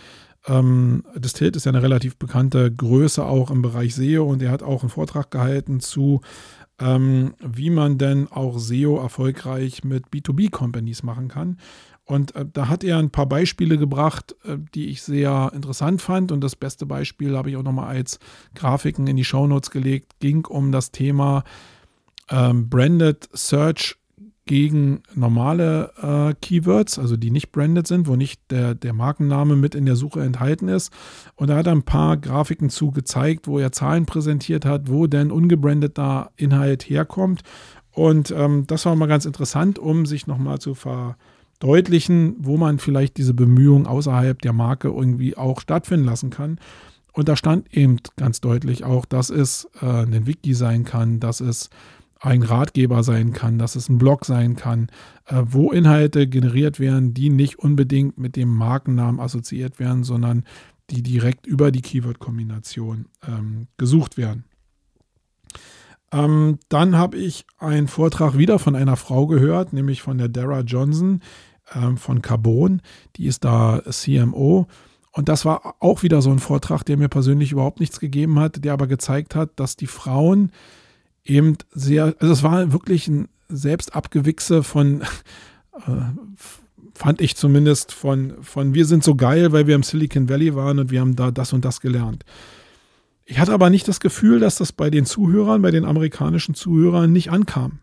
Ähm, 0.48 1.04
Distilled 1.16 1.56
ist 1.56 1.66
ja 1.66 1.72
eine 1.72 1.84
relativ 1.84 2.18
bekannte 2.18 2.72
Größe 2.72 3.24
auch 3.24 3.52
im 3.52 3.62
Bereich 3.62 3.96
SEO 3.96 4.26
und 4.26 4.42
er 4.42 4.52
hat 4.52 4.64
auch 4.64 4.82
einen 4.82 4.90
Vortrag 4.90 5.32
gehalten 5.32 5.80
zu, 5.80 6.22
ähm, 6.80 7.36
wie 7.40 7.70
man 7.70 7.98
denn 7.98 8.32
auch 8.32 8.58
SEO 8.58 8.98
erfolgreich 9.00 9.84
mit 9.84 10.08
B2B-Companies 10.08 11.04
machen 11.04 11.28
kann. 11.28 11.58
Und 12.06 12.36
äh, 12.36 12.46
da 12.52 12.68
hat 12.68 12.84
er 12.84 12.98
ein 12.98 13.12
paar 13.12 13.28
Beispiele 13.28 13.78
gebracht, 13.78 14.36
äh, 14.44 14.58
die 14.74 14.88
ich 14.88 15.04
sehr 15.04 15.52
interessant 15.54 16.02
fand. 16.02 16.32
Und 16.32 16.42
das 16.42 16.56
beste 16.56 16.86
Beispiel 16.86 17.38
habe 17.38 17.50
ich 17.50 17.56
auch 17.56 17.64
nochmal 17.64 17.96
als 17.96 18.20
Grafiken 18.56 19.08
in 19.08 19.16
die 19.16 19.24
Shownotes 19.24 19.72
gelegt, 19.72 20.20
ging 20.20 20.46
um 20.46 20.72
das 20.72 20.92
Thema 20.92 21.44
ähm, 22.30 22.70
Branded 22.70 23.30
Search 23.34 23.96
gegen 24.46 25.04
normale 25.16 25.92
äh, 26.02 26.34
Keywords, 26.42 27.00
also 27.00 27.16
die 27.16 27.32
nicht 27.32 27.52
branded 27.52 27.88
sind, 27.88 28.08
wo 28.08 28.16
nicht 28.16 28.42
der, 28.52 28.76
der 28.76 28.94
Markenname 28.94 29.56
mit 29.56 29.74
in 29.74 29.86
der 29.86 29.96
Suche 29.96 30.22
enthalten 30.22 30.68
ist. 30.68 30.92
Und 31.36 31.50
da 31.50 31.58
hat 31.58 31.68
er 31.68 31.72
ein 31.72 31.84
paar 31.84 32.18
Grafiken 32.18 32.70
zu 32.70 32.92
gezeigt, 32.92 33.48
wo 33.48 33.60
er 33.60 33.72
Zahlen 33.72 34.06
präsentiert 34.06 34.66
hat, 34.66 34.90
wo 34.90 35.08
denn 35.08 35.32
ungebrandeter 35.32 36.32
Inhalt 36.36 36.84
herkommt. 36.84 37.42
Und 37.92 38.32
ähm, 38.32 38.66
das 38.68 38.86
war 38.86 38.96
mal 38.96 39.08
ganz 39.08 39.26
interessant, 39.26 39.80
um 39.80 40.06
sich 40.06 40.28
nochmal 40.28 40.60
zu 40.60 40.76
verdeutlichen, 40.76 42.36
wo 42.40 42.58
man 42.58 42.80
vielleicht 42.80 43.18
diese 43.18 43.34
Bemühungen 43.34 43.88
außerhalb 43.88 44.42
der 44.42 44.54
Marke 44.54 44.90
irgendwie 44.90 45.38
auch 45.38 45.62
stattfinden 45.62 46.06
lassen 46.06 46.32
kann. 46.32 46.60
Und 47.14 47.30
da 47.30 47.36
stand 47.36 47.72
eben 47.74 47.98
ganz 48.18 48.42
deutlich 48.42 48.84
auch, 48.84 49.06
dass 49.06 49.30
es 49.30 49.70
äh, 49.82 49.86
ein 49.86 50.26
Wiki 50.26 50.54
sein 50.56 50.84
kann, 50.84 51.20
dass 51.20 51.40
es 51.40 51.70
ein 52.24 52.42
Ratgeber 52.42 53.04
sein 53.04 53.34
kann, 53.34 53.60
dass 53.60 53.76
es 53.76 53.90
ein 53.90 53.98
Blog 53.98 54.24
sein 54.24 54.56
kann, 54.56 54.88
äh, 55.26 55.44
wo 55.44 55.72
Inhalte 55.72 56.28
generiert 56.28 56.80
werden, 56.80 57.14
die 57.14 57.30
nicht 57.30 57.60
unbedingt 57.60 58.18
mit 58.18 58.38
dem 58.38 58.48
Markennamen 58.48 59.20
assoziiert 59.20 59.78
werden, 59.78 60.06
sondern 60.06 60.46
die 60.90 61.04
direkt 61.04 61.46
über 61.46 61.70
die 61.70 61.82
Keyword-Kombination 61.82 63.08
ähm, 63.28 63.68
gesucht 63.78 64.16
werden. 64.16 64.46
Ähm, 66.14 66.60
dann 66.70 66.96
habe 66.96 67.18
ich 67.18 67.46
einen 67.58 67.90
Vortrag 67.90 68.38
wieder 68.38 68.58
von 68.58 68.78
einer 68.78 68.96
Frau 68.96 69.28
gehört, 69.28 69.74
nämlich 69.74 70.02
von 70.02 70.18
der 70.18 70.30
Dara 70.30 70.62
Johnson 70.62 71.20
ähm, 71.76 71.98
von 71.98 72.22
Carbon. 72.22 72.82
Die 73.18 73.26
ist 73.26 73.44
da 73.44 73.82
CMO. 73.90 74.68
Und 75.12 75.28
das 75.28 75.44
war 75.44 75.76
auch 75.80 76.04
wieder 76.04 76.22
so 76.22 76.32
ein 76.32 76.40
Vortrag, 76.40 76.84
der 76.84 76.96
mir 76.96 77.10
persönlich 77.10 77.52
überhaupt 77.52 77.82
nichts 77.82 78.00
gegeben 78.00 78.40
hat, 78.40 78.64
der 78.64 78.72
aber 78.72 78.88
gezeigt 78.88 79.36
hat, 79.36 79.52
dass 79.58 79.76
die 79.76 79.88
Frauen 79.88 80.52
eben 81.26 81.58
sehr, 81.72 82.16
also 82.20 82.34
es 82.34 82.44
war 82.44 82.72
wirklich 82.72 83.08
ein 83.08 83.28
Selbstabgewichse 83.50 84.64
von, 84.64 85.02
äh, 85.88 86.66
fand 86.94 87.22
ich 87.22 87.36
zumindest 87.36 87.92
von, 87.92 88.34
von 88.42 88.74
wir 88.74 88.86
sind 88.86 89.04
so 89.04 89.16
geil, 89.16 89.52
weil 89.52 89.68
wir 89.68 89.76
im 89.76 89.84
Silicon 89.84 90.30
Valley 90.30 90.56
waren 90.56 90.80
und 90.80 90.92
wir 90.92 91.02
haben 91.02 91.16
da 91.16 91.32
das 91.32 91.54
und 91.54 91.66
das 91.66 91.82
gelernt. 91.82 92.24
Ich 93.26 93.40
hatte 93.40 93.54
aber 93.54 93.70
nicht 93.70 93.88
das 93.88 94.00
Gefühl, 94.00 94.40
dass 94.40 94.58
das 94.58 94.74
bei 94.74 94.90
den 94.90 95.06
Zuhörern, 95.06 95.62
bei 95.62 95.72
den 95.72 95.86
amerikanischen 95.86 96.56
Zuhörern 96.56 97.12
nicht 97.12 97.32
ankam, 97.32 97.80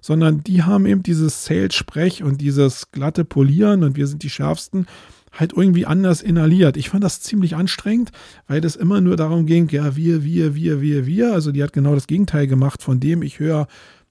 sondern 0.00 0.44
die 0.44 0.62
haben 0.62 0.86
eben 0.86 1.02
dieses 1.02 1.44
Sales-Sprech 1.44 2.22
und 2.22 2.40
dieses 2.40 2.92
glatte 2.92 3.24
Polieren 3.24 3.82
und 3.82 3.96
wir 3.96 4.06
sind 4.06 4.22
die 4.22 4.30
Schärfsten 4.30 4.86
halt 5.34 5.52
irgendwie 5.54 5.86
anders 5.86 6.22
inhaliert. 6.22 6.76
Ich 6.76 6.90
fand 6.90 7.04
das 7.04 7.20
ziemlich 7.20 7.56
anstrengend, 7.56 8.10
weil 8.46 8.60
das 8.60 8.76
immer 8.76 9.00
nur 9.00 9.16
darum 9.16 9.46
ging, 9.46 9.68
ja, 9.70 9.96
wir, 9.96 10.24
wir, 10.24 10.54
wir, 10.54 10.80
wir, 10.80 11.06
wir. 11.06 11.32
Also 11.32 11.52
die 11.52 11.62
hat 11.62 11.72
genau 11.72 11.94
das 11.94 12.06
Gegenteil 12.06 12.46
gemacht 12.46 12.82
von 12.82 13.00
dem, 13.00 13.22
ich 13.22 13.38
höre 13.38 13.66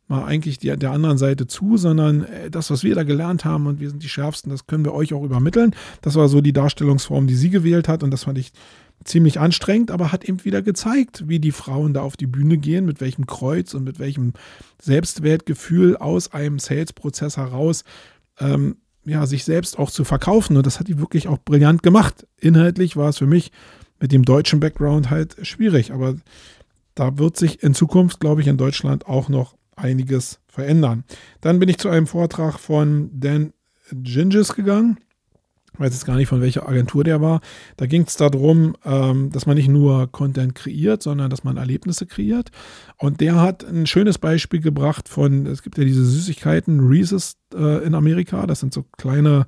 mal 0.07 0.25
eigentlich 0.25 0.59
die, 0.59 0.75
der 0.75 0.91
anderen 0.91 1.17
Seite 1.17 1.47
zu, 1.47 1.77
sondern 1.77 2.23
äh, 2.25 2.49
das, 2.49 2.69
was 2.69 2.83
wir 2.83 2.93
da 2.93 3.03
gelernt 3.03 3.45
haben 3.45 3.67
und 3.67 3.79
wir 3.79 3.89
sind 3.89 4.03
die 4.03 4.09
Schärfsten, 4.09 4.51
das 4.51 4.67
können 4.67 4.83
wir 4.83 4.93
euch 4.93 5.13
auch 5.13 5.23
übermitteln. 5.23 5.75
Das 6.01 6.15
war 6.15 6.27
so 6.27 6.41
die 6.41 6.53
Darstellungsform, 6.53 7.25
die 7.27 7.35
sie 7.35 7.49
gewählt 7.49 7.87
hat 7.87 8.03
und 8.03 8.11
das 8.11 8.25
fand 8.25 8.37
ich 8.37 8.51
ziemlich 9.05 9.39
anstrengend, 9.39 9.91
aber 9.91 10.11
hat 10.11 10.23
eben 10.23 10.43
wieder 10.45 10.61
gezeigt, 10.61 11.27
wie 11.27 11.39
die 11.39 11.51
Frauen 11.51 11.93
da 11.93 12.01
auf 12.01 12.17
die 12.17 12.27
Bühne 12.27 12.57
gehen, 12.57 12.85
mit 12.85 13.01
welchem 13.01 13.25
Kreuz 13.25 13.73
und 13.73 13.83
mit 13.83 13.99
welchem 13.99 14.33
Selbstwertgefühl 14.81 15.97
aus 15.97 16.31
einem 16.31 16.59
Sales-Prozess 16.59 17.37
heraus 17.37 17.83
ähm, 18.39 18.77
ja, 19.05 19.25
sich 19.25 19.43
selbst 19.43 19.77
auch 19.77 19.91
zu 19.91 20.03
verkaufen. 20.03 20.57
Und 20.57 20.65
das 20.65 20.79
hat 20.79 20.87
die 20.87 20.99
wirklich 20.99 21.27
auch 21.27 21.37
brillant 21.37 21.83
gemacht. 21.83 22.27
Inhaltlich 22.39 22.95
war 22.95 23.09
es 23.09 23.17
für 23.17 23.27
mich 23.27 23.51
mit 23.99 24.11
dem 24.11 24.23
deutschen 24.23 24.59
Background 24.59 25.09
halt 25.09 25.35
schwierig. 25.45 25.91
Aber 25.91 26.15
da 26.95 27.17
wird 27.17 27.37
sich 27.37 27.63
in 27.63 27.73
Zukunft, 27.73 28.19
glaube 28.19 28.41
ich, 28.41 28.47
in 28.47 28.57
Deutschland 28.57 29.07
auch 29.07 29.29
noch 29.29 29.55
einiges 29.75 30.39
verändern. 30.47 31.03
Dann 31.41 31.59
bin 31.59 31.69
ich 31.69 31.77
zu 31.77 31.89
einem 31.89 32.07
Vortrag 32.07 32.59
von 32.59 33.09
Dan 33.13 33.53
Ginges 33.91 34.55
gegangen 34.55 34.97
weiß 35.77 35.93
jetzt 35.93 36.05
gar 36.05 36.15
nicht, 36.15 36.27
von 36.27 36.41
welcher 36.41 36.67
Agentur 36.67 37.03
der 37.03 37.21
war. 37.21 37.41
Da 37.77 37.85
ging 37.85 38.03
es 38.03 38.15
darum, 38.15 38.75
ähm, 38.85 39.29
dass 39.31 39.45
man 39.45 39.57
nicht 39.57 39.69
nur 39.69 40.11
Content 40.11 40.55
kreiert, 40.55 41.01
sondern 41.03 41.29
dass 41.29 41.43
man 41.43 41.57
Erlebnisse 41.57 42.05
kreiert. 42.05 42.51
Und 42.97 43.21
der 43.21 43.35
hat 43.35 43.63
ein 43.63 43.85
schönes 43.85 44.17
Beispiel 44.17 44.61
gebracht 44.61 45.09
von, 45.09 45.45
es 45.45 45.63
gibt 45.63 45.77
ja 45.77 45.83
diese 45.83 46.05
Süßigkeiten, 46.05 46.79
Reese's 46.79 47.37
äh, 47.53 47.83
in 47.85 47.95
Amerika. 47.95 48.45
Das 48.45 48.59
sind 48.59 48.73
so 48.73 48.83
kleine, 48.97 49.45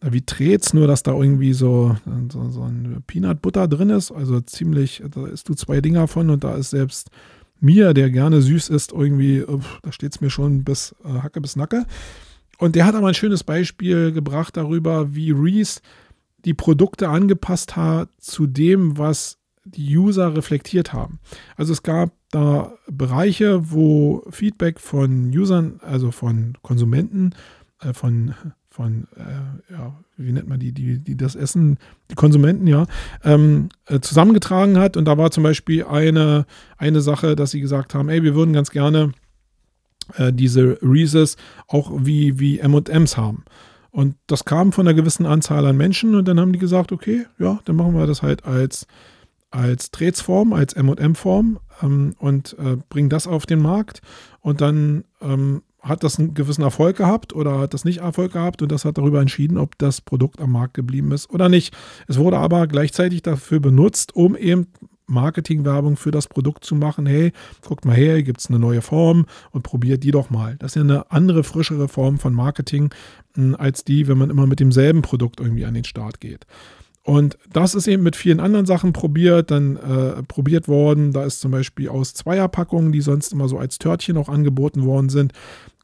äh, 0.00 0.12
wie 0.12 0.22
Trets, 0.22 0.74
nur 0.74 0.86
dass 0.86 1.02
da 1.02 1.12
irgendwie 1.12 1.52
so, 1.52 1.96
so, 2.30 2.50
so 2.50 2.62
ein 2.62 3.02
Peanut 3.06 3.42
Butter 3.42 3.68
drin 3.68 3.90
ist. 3.90 4.12
Also 4.12 4.40
ziemlich, 4.40 5.02
da 5.10 5.26
isst 5.26 5.48
du 5.48 5.54
zwei 5.54 5.80
Dinger 5.80 6.08
von 6.08 6.30
und 6.30 6.44
da 6.44 6.56
ist 6.56 6.70
selbst 6.70 7.10
mir, 7.60 7.94
der 7.94 8.10
gerne 8.10 8.42
süß 8.42 8.68
ist, 8.68 8.92
irgendwie, 8.92 9.44
da 9.82 9.92
steht 9.92 10.12
es 10.12 10.20
mir 10.20 10.30
schon 10.30 10.64
bis 10.64 10.94
äh, 11.04 11.20
Hacke 11.20 11.40
bis 11.40 11.56
Nacke. 11.56 11.86
Und 12.58 12.74
der 12.74 12.86
hat 12.86 12.94
aber 12.94 13.08
ein 13.08 13.14
schönes 13.14 13.44
Beispiel 13.44 14.12
gebracht 14.12 14.56
darüber, 14.56 15.14
wie 15.14 15.30
Reese 15.30 15.80
die 16.44 16.54
Produkte 16.54 17.08
angepasst 17.08 17.76
hat 17.76 18.08
zu 18.18 18.46
dem, 18.46 18.98
was 18.98 19.38
die 19.64 19.96
User 19.98 20.36
reflektiert 20.36 20.92
haben. 20.92 21.18
Also 21.56 21.72
es 21.72 21.82
gab 21.82 22.12
da 22.30 22.72
Bereiche, 22.88 23.72
wo 23.72 24.24
Feedback 24.30 24.80
von 24.80 25.28
Usern, 25.36 25.80
also 25.82 26.12
von 26.12 26.56
Konsumenten, 26.62 27.34
äh, 27.80 27.92
von, 27.92 28.34
von 28.70 29.08
äh, 29.16 29.72
ja, 29.72 29.98
wie 30.16 30.32
nennt 30.32 30.48
man 30.48 30.60
die, 30.60 30.72
die, 30.72 30.98
die 30.98 31.16
das 31.16 31.34
Essen, 31.34 31.78
die 32.10 32.14
Konsumenten, 32.14 32.68
ja, 32.68 32.86
ähm, 33.24 33.68
äh, 33.86 33.98
zusammengetragen 34.00 34.78
hat. 34.78 34.96
Und 34.96 35.06
da 35.06 35.18
war 35.18 35.32
zum 35.32 35.42
Beispiel 35.42 35.84
eine, 35.84 36.46
eine 36.78 37.00
Sache, 37.00 37.34
dass 37.34 37.50
sie 37.50 37.60
gesagt 37.60 37.94
haben, 37.94 38.08
ey, 38.08 38.22
wir 38.22 38.34
würden 38.34 38.52
ganz 38.52 38.70
gerne 38.70 39.12
äh, 40.16 40.32
diese 40.32 40.78
Reese's 40.82 41.36
auch 41.68 41.92
wie, 41.98 42.38
wie 42.38 42.58
MMs 42.58 43.16
haben. 43.16 43.44
Und 43.90 44.16
das 44.26 44.44
kam 44.44 44.72
von 44.72 44.86
einer 44.86 44.94
gewissen 44.94 45.24
Anzahl 45.24 45.64
an 45.64 45.76
Menschen 45.76 46.14
und 46.14 46.28
dann 46.28 46.38
haben 46.38 46.52
die 46.52 46.58
gesagt, 46.58 46.92
okay, 46.92 47.26
ja, 47.38 47.60
dann 47.64 47.76
machen 47.76 47.94
wir 47.94 48.06
das 48.06 48.22
halt 48.22 48.44
als, 48.44 48.86
als 49.50 49.90
Trätsform, 49.90 50.52
als 50.52 50.76
MM-Form 50.76 51.58
ähm, 51.82 52.14
und 52.18 52.56
äh, 52.58 52.76
bringen 52.90 53.08
das 53.08 53.26
auf 53.26 53.46
den 53.46 53.60
Markt. 53.60 54.02
Und 54.42 54.60
dann 54.60 55.04
ähm, 55.22 55.62
hat 55.80 56.04
das 56.04 56.18
einen 56.18 56.34
gewissen 56.34 56.62
Erfolg 56.62 56.96
gehabt 56.96 57.32
oder 57.32 57.58
hat 57.58 57.72
das 57.72 57.84
nicht 57.84 58.00
Erfolg 58.00 58.32
gehabt 58.32 58.60
und 58.60 58.70
das 58.70 58.84
hat 58.84 58.98
darüber 58.98 59.20
entschieden, 59.20 59.56
ob 59.56 59.78
das 59.78 60.00
Produkt 60.00 60.40
am 60.40 60.52
Markt 60.52 60.74
geblieben 60.74 61.12
ist 61.12 61.30
oder 61.30 61.48
nicht. 61.48 61.74
Es 62.06 62.18
wurde 62.18 62.38
aber 62.38 62.66
gleichzeitig 62.66 63.22
dafür 63.22 63.60
benutzt, 63.60 64.14
um 64.14 64.36
eben 64.36 64.66
Marketingwerbung 65.06 65.96
für 65.96 66.10
das 66.10 66.28
Produkt 66.28 66.64
zu 66.64 66.74
machen. 66.74 67.06
Hey, 67.06 67.32
guckt 67.66 67.84
mal 67.84 67.96
her, 67.96 68.22
gibt 68.22 68.40
es 68.40 68.48
eine 68.48 68.58
neue 68.58 68.82
Form 68.82 69.26
und 69.50 69.62
probiert 69.62 70.02
die 70.02 70.10
doch 70.10 70.30
mal. 70.30 70.56
Das 70.58 70.72
ist 70.72 70.76
ja 70.76 70.82
eine 70.82 71.10
andere, 71.10 71.44
frischere 71.44 71.88
Form 71.88 72.18
von 72.18 72.34
Marketing 72.34 72.90
hm, 73.34 73.54
als 73.56 73.84
die, 73.84 74.08
wenn 74.08 74.18
man 74.18 74.30
immer 74.30 74.46
mit 74.46 74.60
demselben 74.60 75.02
Produkt 75.02 75.40
irgendwie 75.40 75.64
an 75.64 75.74
den 75.74 75.84
Start 75.84 76.20
geht. 76.20 76.46
Und 77.06 77.38
das 77.52 77.76
ist 77.76 77.86
eben 77.86 78.02
mit 78.02 78.16
vielen 78.16 78.40
anderen 78.40 78.66
Sachen 78.66 78.92
probiert, 78.92 79.52
dann 79.52 79.76
äh, 79.76 80.24
probiert 80.24 80.66
worden. 80.66 81.12
Da 81.12 81.22
ist 81.22 81.38
zum 81.38 81.52
Beispiel 81.52 81.88
aus 81.88 82.14
Zweierpackungen, 82.14 82.90
die 82.90 83.00
sonst 83.00 83.32
immer 83.32 83.48
so 83.48 83.58
als 83.58 83.78
Törtchen 83.78 84.16
auch 84.16 84.28
angeboten 84.28 84.84
worden 84.84 85.08
sind, 85.08 85.32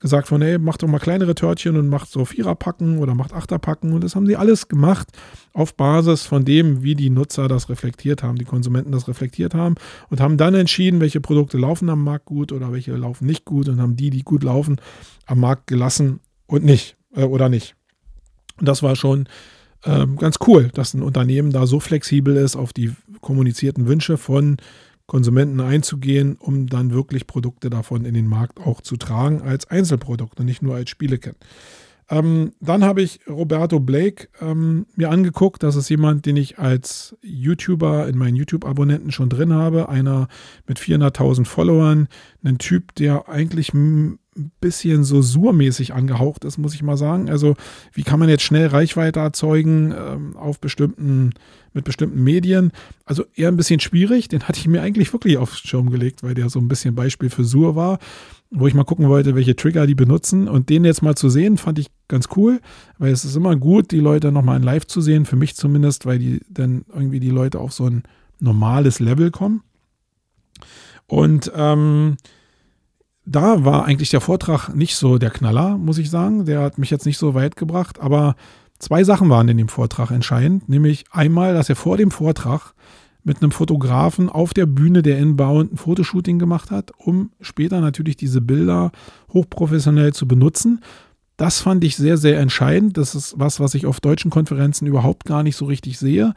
gesagt 0.00 0.26
von, 0.26 0.42
hey, 0.42 0.58
macht 0.58 0.82
doch 0.82 0.88
mal 0.88 0.98
kleinere 0.98 1.36
Törtchen 1.36 1.76
und 1.76 1.86
macht 1.86 2.10
so 2.10 2.24
Viererpacken 2.24 2.98
oder 2.98 3.14
macht 3.14 3.34
Achterpacken. 3.34 3.92
Und 3.92 4.02
das 4.02 4.16
haben 4.16 4.26
sie 4.26 4.34
alles 4.34 4.66
gemacht 4.66 5.10
auf 5.52 5.76
Basis 5.76 6.24
von 6.24 6.44
dem, 6.44 6.82
wie 6.82 6.96
die 6.96 7.08
Nutzer 7.08 7.46
das 7.46 7.68
reflektiert 7.68 8.24
haben, 8.24 8.36
die 8.36 8.44
Konsumenten 8.44 8.90
das 8.90 9.06
reflektiert 9.06 9.54
haben 9.54 9.76
und 10.10 10.20
haben 10.20 10.36
dann 10.36 10.56
entschieden, 10.56 11.00
welche 11.00 11.20
Produkte 11.20 11.56
laufen 11.56 11.88
am 11.88 12.02
Markt 12.02 12.24
gut 12.24 12.50
oder 12.50 12.72
welche 12.72 12.96
laufen 12.96 13.26
nicht 13.26 13.44
gut 13.44 13.68
und 13.68 13.80
haben 13.80 13.94
die, 13.94 14.10
die 14.10 14.24
gut 14.24 14.42
laufen, 14.42 14.80
am 15.26 15.38
Markt 15.38 15.68
gelassen 15.68 16.18
und 16.48 16.64
nicht 16.64 16.96
äh, 17.14 17.22
oder 17.22 17.48
nicht. 17.48 17.76
Und 18.58 18.66
das 18.66 18.82
war 18.82 18.96
schon 18.96 19.28
ähm, 19.84 20.16
ganz 20.16 20.36
cool, 20.46 20.70
dass 20.74 20.94
ein 20.94 21.02
Unternehmen 21.02 21.50
da 21.50 21.66
so 21.66 21.80
flexibel 21.80 22.36
ist 22.36 22.56
auf 22.56 22.72
die 22.72 22.92
kommunizierten 23.20 23.86
Wünsche 23.86 24.16
von 24.16 24.56
Konsumenten 25.06 25.60
einzugehen, 25.60 26.36
um 26.36 26.68
dann 26.68 26.92
wirklich 26.92 27.26
Produkte 27.26 27.68
davon 27.68 28.04
in 28.04 28.14
den 28.14 28.26
Markt 28.26 28.60
auch 28.60 28.80
zu 28.80 28.96
tragen 28.96 29.42
als 29.42 29.68
Einzelprodukt 29.68 30.40
und 30.40 30.46
nicht 30.46 30.62
nur 30.62 30.74
als 30.74 30.90
Spielekit. 30.90 31.36
Ähm, 32.08 32.52
dann 32.60 32.84
habe 32.84 33.02
ich 33.02 33.20
Roberto 33.28 33.80
Blake 33.80 34.28
ähm, 34.40 34.86
mir 34.96 35.10
angeguckt. 35.10 35.62
Das 35.62 35.76
ist 35.76 35.88
jemand, 35.88 36.26
den 36.26 36.36
ich 36.36 36.58
als 36.58 37.16
YouTuber 37.22 38.08
in 38.08 38.18
meinen 38.18 38.36
YouTube-Abonnenten 38.36 39.12
schon 39.12 39.28
drin 39.28 39.52
habe. 39.52 39.88
Einer 39.88 40.28
mit 40.66 40.78
400.000 40.78 41.46
Followern. 41.46 42.08
Ein 42.44 42.58
Typ, 42.58 42.94
der 42.96 43.28
eigentlich 43.28 43.72
ein 44.36 44.50
bisschen 44.60 45.04
so 45.04 45.20
surmäßig 45.22 45.92
angehaucht 45.94 46.44
ist, 46.44 46.58
muss 46.58 46.74
ich 46.74 46.82
mal 46.82 46.96
sagen. 46.96 47.28
Also, 47.28 47.54
wie 47.92 48.02
kann 48.02 48.18
man 48.18 48.28
jetzt 48.28 48.42
schnell 48.42 48.66
Reichweite 48.66 49.20
erzeugen 49.20 49.94
ähm, 49.96 50.36
auf 50.36 50.58
bestimmten, 50.60 51.30
mit 51.72 51.84
bestimmten 51.84 52.22
Medien? 52.22 52.72
Also 53.04 53.24
eher 53.34 53.48
ein 53.48 53.56
bisschen 53.56 53.80
schwierig. 53.80 54.28
Den 54.28 54.44
hatte 54.44 54.58
ich 54.58 54.68
mir 54.68 54.82
eigentlich 54.82 55.12
wirklich 55.12 55.36
aufs 55.36 55.58
Schirm 55.58 55.90
gelegt, 55.90 56.22
weil 56.22 56.34
der 56.34 56.48
so 56.48 56.58
ein 56.58 56.68
bisschen 56.68 56.94
Beispiel 56.94 57.30
für 57.30 57.44
Sur 57.44 57.76
war 57.76 57.98
wo 58.54 58.66
ich 58.66 58.74
mal 58.74 58.84
gucken 58.84 59.08
wollte, 59.08 59.34
welche 59.34 59.56
Trigger 59.56 59.86
die 59.86 59.94
benutzen. 59.94 60.46
Und 60.46 60.68
den 60.68 60.84
jetzt 60.84 61.02
mal 61.02 61.16
zu 61.16 61.30
sehen, 61.30 61.56
fand 61.56 61.78
ich 61.78 61.88
ganz 62.06 62.28
cool, 62.36 62.60
weil 62.98 63.10
es 63.10 63.24
ist 63.24 63.34
immer 63.34 63.56
gut, 63.56 63.90
die 63.90 64.00
Leute 64.00 64.30
nochmal 64.30 64.58
in 64.58 64.62
Live 64.62 64.86
zu 64.86 65.00
sehen, 65.00 65.24
für 65.24 65.36
mich 65.36 65.56
zumindest, 65.56 66.04
weil 66.04 66.18
die 66.18 66.40
dann 66.48 66.84
irgendwie 66.92 67.20
die 67.20 67.30
Leute 67.30 67.58
auf 67.58 67.72
so 67.72 67.86
ein 67.86 68.02
normales 68.38 69.00
Level 69.00 69.30
kommen. 69.30 69.62
Und 71.06 71.50
ähm, 71.56 72.16
da 73.24 73.64
war 73.64 73.84
eigentlich 73.84 74.10
der 74.10 74.20
Vortrag 74.20 74.74
nicht 74.74 74.96
so 74.96 75.18
der 75.18 75.30
Knaller, 75.30 75.78
muss 75.78 75.98
ich 75.98 76.10
sagen. 76.10 76.44
Der 76.44 76.60
hat 76.60 76.78
mich 76.78 76.90
jetzt 76.90 77.06
nicht 77.06 77.18
so 77.18 77.34
weit 77.34 77.56
gebracht, 77.56 78.00
aber 78.00 78.34
zwei 78.78 79.04
Sachen 79.04 79.28
waren 79.30 79.48
in 79.48 79.58
dem 79.58 79.68
Vortrag 79.68 80.10
entscheidend, 80.10 80.68
nämlich 80.68 81.04
einmal, 81.10 81.54
dass 81.54 81.68
er 81.68 81.76
vor 81.76 81.96
dem 81.96 82.10
Vortrag 82.10 82.74
mit 83.24 83.40
einem 83.40 83.52
Fotografen 83.52 84.28
auf 84.28 84.52
der 84.52 84.66
Bühne 84.66 85.02
der 85.02 85.18
Inbound 85.18 85.72
ein 85.72 85.76
Fotoshooting 85.76 86.40
gemacht 86.40 86.72
hat, 86.72 86.90
um 86.98 87.30
später 87.40 87.80
natürlich 87.80 88.16
diese 88.16 88.40
Bilder 88.40 88.90
hochprofessionell 89.32 90.12
zu 90.12 90.26
benutzen. 90.26 90.80
Das 91.36 91.60
fand 91.60 91.84
ich 91.84 91.96
sehr, 91.96 92.16
sehr 92.16 92.40
entscheidend. 92.40 92.96
Das 92.96 93.14
ist 93.14 93.34
was, 93.38 93.60
was 93.60 93.74
ich 93.74 93.86
auf 93.86 94.00
deutschen 94.00 94.30
Konferenzen 94.30 94.86
überhaupt 94.86 95.24
gar 95.24 95.44
nicht 95.44 95.56
so 95.56 95.66
richtig 95.66 95.98
sehe, 95.98 96.34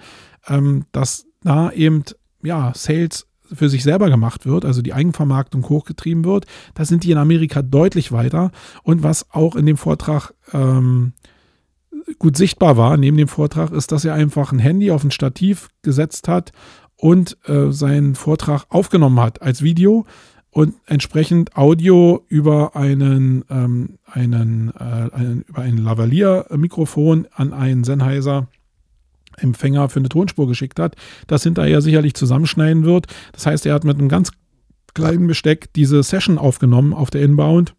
ähm, 0.48 0.86
dass 0.92 1.26
da 1.42 1.72
eben 1.72 2.04
ja, 2.44 2.72
Sales 2.76 3.28
für 3.54 3.70
sich 3.70 3.84
selber 3.84 4.10
gemacht 4.10 4.46
wird, 4.46 4.66
also 4.66 4.82
die 4.82 4.94
Eigenvermarktung 4.94 5.68
hochgetrieben 5.70 6.26
wird. 6.26 6.46
Da 6.74 6.86
sind 6.86 7.04
die 7.04 7.12
in 7.12 7.18
Amerika 7.18 7.62
deutlich 7.62 8.12
weiter. 8.12 8.52
Und 8.84 9.04
was 9.04 9.32
auch 9.32 9.56
in 9.56 9.66
dem 9.66 9.78
Vortrag 9.78 10.34
ähm, 10.54 11.14
gut 12.20 12.38
sichtbar 12.38 12.78
war 12.78 12.98
neben 12.98 13.18
dem 13.18 13.28
Vortrag, 13.28 13.72
ist, 13.72 13.92
dass 13.92 14.06
er 14.06 14.14
einfach 14.14 14.52
ein 14.52 14.60
Handy 14.60 14.92
auf 14.92 15.04
ein 15.04 15.12
Stativ 15.12 15.70
gesetzt 15.82 16.28
hat 16.28 16.52
und 16.98 17.38
äh, 17.48 17.72
seinen 17.72 18.16
Vortrag 18.16 18.66
aufgenommen 18.70 19.20
hat 19.20 19.42
als 19.42 19.62
Video 19.62 20.06
und 20.56 20.76
entsprechend 20.86 21.58
Audio 21.58 22.24
über 22.30 22.78
einen, 22.78 23.44
ähm, 23.50 23.98
einen, 24.06 24.72
äh, 24.80 25.14
einen 25.14 25.42
über 25.48 25.62
ein 25.62 25.78
Lavalier-Mikrofon 25.78 27.28
an 27.34 27.52
einen 27.52 27.84
Sennheiser 27.84 28.48
Empfänger 29.38 29.90
für 29.90 30.00
eine 30.00 30.10
Tonspur 30.10 30.48
geschickt 30.48 30.80
hat, 30.80 30.96
das 31.28 31.44
hinterher 31.44 31.82
sicherlich 31.82 32.14
zusammenschneiden 32.14 32.84
wird. 32.84 33.08
Das 33.34 33.46
heißt, 33.46 33.66
er 33.66 33.74
hat 33.74 33.84
mit 33.84 33.98
einem 33.98 34.10
ganz 34.10 34.32
kleinen 34.94 35.28
Besteck 35.28 35.74
diese 35.74 36.02
Session 36.04 36.38
aufgenommen 36.38 36.94
auf 36.94 37.10
der 37.10 37.22
Inbound 37.22 37.76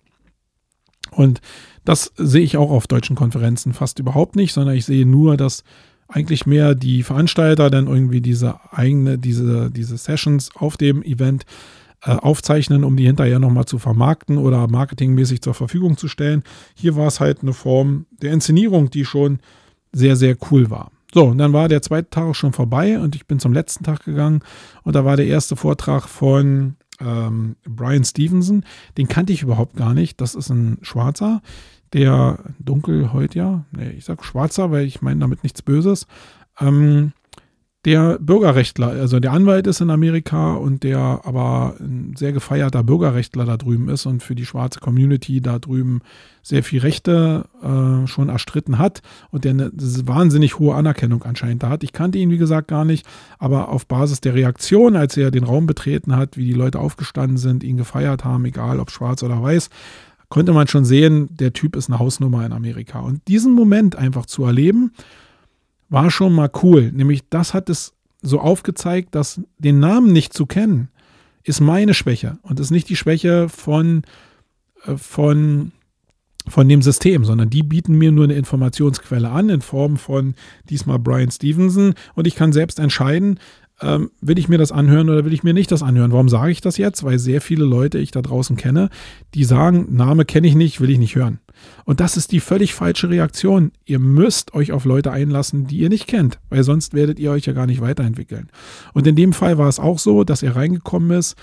und 1.11 1.41
das 1.85 2.13
sehe 2.17 2.43
ich 2.43 2.57
auch 2.57 2.71
auf 2.71 2.87
deutschen 2.87 3.17
Konferenzen 3.17 3.73
fast 3.73 3.99
überhaupt 3.99 4.37
nicht, 4.37 4.53
sondern 4.53 4.77
ich 4.77 4.85
sehe 4.85 5.07
nur, 5.07 5.37
dass 5.37 5.65
eigentlich 6.09 6.47
mehr 6.47 6.75
die 6.75 7.03
Veranstalter 7.03 7.71
dann 7.71 7.87
irgendwie 7.87 8.21
diese 8.21 8.61
eigene, 8.73 9.19
diese, 9.19 9.71
diese 9.71 9.97
Sessions 9.97 10.51
auf 10.55 10.77
dem 10.77 11.03
Event 11.03 11.45
äh, 12.03 12.11
aufzeichnen, 12.11 12.85
um 12.85 12.97
die 12.97 13.07
hinterher 13.07 13.39
nochmal 13.39 13.65
zu 13.65 13.79
vermarkten 13.79 14.39
oder 14.39 14.69
marketingmäßig 14.69 15.43
zur 15.43 15.55
Verfügung 15.55 15.97
zu 15.97 16.09
stellen. 16.09 16.43
Hier 16.75 16.97
war 16.97 17.07
es 17.09 17.19
halt 17.19 17.43
eine 17.43 17.53
Form 17.53 18.07
der 18.23 18.33
Inszenierung, 18.33 18.91
die 18.91 19.05
schon 19.05 19.41
sehr, 19.93 20.17
sehr 20.17 20.37
cool 20.51 20.71
war. 20.71 20.91
So, 21.17 21.25
und 21.25 21.39
dann 21.39 21.55
war 21.55 21.69
der 21.69 21.81
zweite 21.81 22.11
Tag 22.11 22.37
schon 22.37 22.53
vorbei 22.53 22.99
und 23.01 23.17
ich 23.17 23.27
bin 23.27 23.39
zum 23.39 23.55
letzten 23.55 23.85
Tag 23.85 24.05
gegangen 24.05 24.43
und 24.83 24.95
da 24.95 25.07
war 25.07 25.17
der 25.17 25.27
erste 25.27 25.57
Vortrag 25.57 26.11
von 26.11 26.77
ähm, 27.01 27.57
Brian 27.67 28.05
Stevenson. 28.05 28.67
Den 28.99 29.09
kannte 29.09 29.33
ich 29.33 29.41
überhaupt 29.41 29.77
gar 29.77 29.95
nicht. 29.95 30.21
Das 30.21 30.35
ist 30.35 30.51
ein 30.51 30.77
Schwarzer, 30.83 31.41
der 31.95 32.41
dunkelhäutiger, 32.59 33.65
nee, 33.73 33.93
ich 33.93 34.05
sag 34.05 34.27
schwarzer, 34.27 34.71
weil 34.73 34.85
ich 34.85 35.01
meine 35.01 35.21
damit 35.21 35.43
nichts 35.43 35.63
Böses, 35.63 36.07
ähm, 36.61 37.15
der 37.87 38.19
Bürgerrechtler, 38.19 38.89
also 38.89 39.21
der 39.21 39.31
Anwalt 39.31 39.69
ist 39.69 39.81
in 39.81 39.91
Amerika 39.91 40.55
und 40.55 40.83
der 40.83 41.21
aber 41.23 41.77
ein 41.79 42.15
sehr 42.17 42.33
gefeierter 42.33 42.83
Bürgerrechtler 42.83 43.45
da 43.45 43.57
drüben 43.57 43.89
ist 43.89 44.07
und 44.07 44.25
für 44.25 44.35
die 44.35 44.45
schwarze 44.45 44.81
Community 44.81 45.41
da 45.41 45.61
drüben 45.61 46.01
sehr 46.43 46.65
viel 46.65 46.81
Rechte 46.81 47.45
äh, 47.63 48.09
schon 48.09 48.29
erstritten 48.29 48.79
hat 48.79 49.03
und 49.31 49.45
der 49.45 49.53
eine 49.53 49.71
wahnsinnig 49.73 50.59
hohe 50.59 50.75
Anerkennung 50.75 51.23
anscheinend 51.23 51.63
da 51.63 51.69
hat. 51.69 51.85
Ich 51.85 51.93
kannte 51.93 52.19
ihn, 52.19 52.31
wie 52.31 52.39
gesagt, 52.39 52.67
gar 52.67 52.85
nicht, 52.85 53.07
aber 53.39 53.69
auf 53.69 53.87
Basis 53.87 54.21
der 54.21 54.35
Reaktion, 54.35 54.97
als 54.97 55.17
er 55.17 55.31
den 55.31 55.45
Raum 55.45 55.69
betreten 55.69 56.17
hat, 56.17 56.37
wie 56.37 56.45
die 56.45 56.55
Leute 56.55 56.81
aufgestanden 56.81 57.39
sind, 57.39 57.63
ihn 57.63 57.77
gefeiert 57.77 58.25
haben, 58.25 58.45
egal 58.47 58.81
ob 58.81 58.91
schwarz 58.91 59.23
oder 59.23 59.41
weiß, 59.41 59.71
konnte 60.29 60.53
man 60.53 60.67
schon 60.67 60.85
sehen, 60.85 61.29
der 61.37 61.53
Typ 61.53 61.77
ist 61.77 61.89
eine 61.89 62.01
Hausnummer 62.01 62.45
in 62.45 62.53
Amerika. 62.53 62.99
Und 62.99 63.29
diesen 63.29 63.53
Moment 63.53 63.95
einfach 63.95 64.27
zu 64.27 64.45
erleben, 64.45 64.91
war 65.89 66.11
schon 66.11 66.33
mal 66.33 66.51
cool. 66.63 66.93
Nämlich 66.93 67.29
das 67.29 67.55
hat 67.55 67.71
es 67.71 67.95
so 68.23 68.41
aufgezeigt, 68.41 69.15
dass 69.15 69.41
den 69.59 69.79
Namen 69.79 70.13
nicht 70.13 70.33
zu 70.33 70.47
kennen, 70.47 70.89
ist 71.45 71.61
meine 71.61 71.95
Schwäche 71.95 72.39
und 72.43 72.59
ist 72.59 72.71
nicht 72.71 72.89
die 72.89 72.97
Schwäche 72.97 73.49
von, 73.49 74.03
äh, 74.85 74.97
von, 74.97 75.73
von 76.49 76.69
dem 76.69 76.83
System, 76.83 77.25
sondern 77.25 77.51
die 77.51 77.63
bieten 77.63 77.97
mir 77.97 78.11
nur 78.11 78.25
eine 78.25 78.35
Informationsquelle 78.35 79.31
an 79.31 79.49
in 79.49 79.61
Form 79.61 79.97
von 79.97 80.35
diesmal 80.69 80.99
Brian 80.99 81.31
Stevenson 81.31 81.95
und 82.15 82.27
ich 82.27 82.35
kann 82.35 82.53
selbst 82.53 82.79
entscheiden, 82.79 83.39
ähm, 83.81 84.11
will 84.21 84.39
ich 84.39 84.49
mir 84.49 84.59
das 84.59 84.73
anhören 84.73 85.11
oder 85.11 85.25
will 85.25 85.33
ich 85.33 85.43
mir 85.43 85.53
nicht 85.53 85.71
das 85.71 85.83
anhören? 85.83 86.13
Warum 86.13 86.29
sage 86.29 86.51
ich 86.51 86.61
das 86.61 86.79
jetzt? 86.79 87.05
Weil 87.05 87.19
sehr 87.19 87.41
viele 87.41 87.65
Leute 87.65 87.99
ich 87.99 88.11
da 88.11 88.23
draußen 88.23 88.57
kenne, 88.57 88.89
die 89.35 89.45
sagen, 89.45 89.95
Name 89.95 90.25
kenne 90.25 90.47
ich 90.47 90.55
nicht, 90.55 90.81
will 90.81 90.91
ich 90.91 90.99
nicht 90.99 91.17
hören. 91.17 91.41
Und 91.85 92.01
das 92.01 92.17
ist 92.17 92.33
die 92.33 92.41
völlig 92.41 92.75
falsche 92.75 93.09
Reaktion. 93.11 93.73
Ihr 93.85 93.99
müsst 93.99 94.55
euch 94.55 94.73
auf 94.73 94.85
Leute 94.85 95.13
einlassen, 95.13 95.67
die 95.67 95.79
ihr 95.79 95.89
nicht 95.89 96.07
kennt, 96.07 96.39
weil 96.49 96.63
sonst 96.65 96.95
werdet 96.95 97.19
ihr 97.19 97.31
euch 97.31 97.47
ja 97.47 97.53
gar 97.53 97.67
nicht 97.67 97.81
weiterentwickeln. 97.81 98.51
Und 98.93 99.07
in 99.07 99.17
dem 99.17 99.33
Fall 99.33 99.59
war 99.59 99.69
es 99.69 99.81
auch 99.81 99.99
so, 99.99 100.25
dass 100.25 100.43
er 100.43 100.57
reingekommen 100.57 101.19
ist 101.19 101.37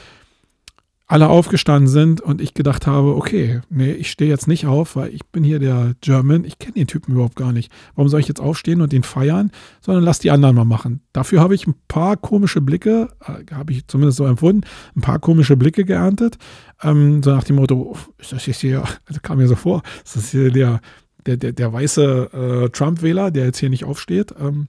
alle 1.14 1.30
aufgestanden 1.30 1.88
sind 1.88 2.22
und 2.22 2.41
ich 2.41 2.55
gedacht 2.55 2.88
habe, 2.88 3.16
okay, 3.16 3.61
nee, 3.70 3.91
ich 3.91 4.09
stehe 4.09 4.32
jetzt 4.32 4.47
nicht 4.47 4.66
auf, 4.66 4.95
weil 4.95 5.14
ich 5.14 5.24
bin 5.28 5.43
hier 5.43 5.59
der 5.59 5.93
German, 6.01 6.43
ich 6.43 6.57
kenne 6.57 6.74
den 6.74 6.88
Typen 6.88 7.11
überhaupt 7.11 7.36
gar 7.36 7.51
nicht. 7.51 7.72
Warum 7.93 8.09
soll 8.09 8.20
ich 8.20 8.28
jetzt 8.28 8.41
aufstehen 8.41 8.82
und 8.82 8.91
den 8.91 9.03
feiern, 9.03 9.51
sondern 9.80 10.03
lass 10.03 10.18
die 10.18 10.32
anderen 10.32 10.55
mal 10.55 10.66
machen. 10.66 11.01
Dafür 11.14 11.39
habe 11.39 11.53
ich 11.53 11.68
ein 11.68 11.76
paar 11.88 12.18
komische 12.18 12.61
Blicke, 12.61 13.09
äh, 13.28 13.53
habe 13.53 13.74
ich 13.74 13.86
zumindest 13.86 14.18
so 14.18 14.26
empfunden, 14.26 14.64
ein 14.95 15.01
paar 15.01 15.20
komische 15.20 15.55
Blicke 15.55 15.86
geerntet. 15.86 16.39
Ähm, 16.82 17.22
so 17.22 17.30
nach 17.30 17.43
dem 17.43 17.57
Motto, 17.57 17.95
ist 18.18 18.34
das 18.34 18.47
jetzt 18.47 18.61
hier, 18.61 18.84
das 19.05 19.22
kam 19.22 19.38
mir 19.38 19.47
so 19.47 19.55
vor, 19.55 19.84
ist 20.03 20.16
das 20.16 20.32
hier 20.32 20.49
der, 20.49 20.82
der, 21.28 21.38
der, 21.38 21.51
der 21.51 21.72
weiße 21.72 22.64
äh, 22.66 22.70
Trump-Wähler, 22.70 23.30
der 23.30 23.45
jetzt 23.45 23.59
hier 23.59 23.70
nicht 23.70 23.86
aufsteht. 23.86 24.34
Ähm, 24.41 24.68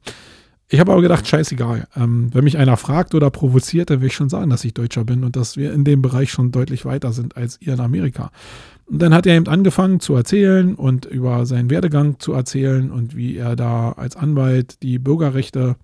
ich 0.74 0.80
habe 0.80 0.92
aber 0.92 1.02
gedacht, 1.02 1.26
scheißegal. 1.26 1.86
Ähm, 1.96 2.28
wenn 2.32 2.44
mich 2.44 2.58
einer 2.58 2.76
fragt 2.76 3.14
oder 3.14 3.30
provoziert, 3.30 3.90
dann 3.90 4.00
will 4.00 4.08
ich 4.08 4.14
schon 4.14 4.28
sagen, 4.28 4.50
dass 4.50 4.64
ich 4.64 4.74
Deutscher 4.74 5.04
bin 5.04 5.22
und 5.22 5.36
dass 5.36 5.56
wir 5.56 5.72
in 5.72 5.84
dem 5.84 6.02
Bereich 6.02 6.30
schon 6.30 6.50
deutlich 6.50 6.84
weiter 6.84 7.12
sind 7.12 7.36
als 7.36 7.58
ihr 7.60 7.74
in 7.74 7.80
Amerika. 7.80 8.32
Und 8.86 9.00
dann 9.00 9.14
hat 9.14 9.26
er 9.26 9.36
eben 9.36 9.46
angefangen 9.46 10.00
zu 10.00 10.14
erzählen 10.14 10.74
und 10.74 11.06
über 11.06 11.46
seinen 11.46 11.70
Werdegang 11.70 12.18
zu 12.18 12.32
erzählen 12.32 12.90
und 12.90 13.16
wie 13.16 13.36
er 13.36 13.54
da 13.54 13.92
als 13.92 14.16
Anwalt 14.16 14.82
die 14.82 14.98
Bürgerrechte 14.98 15.76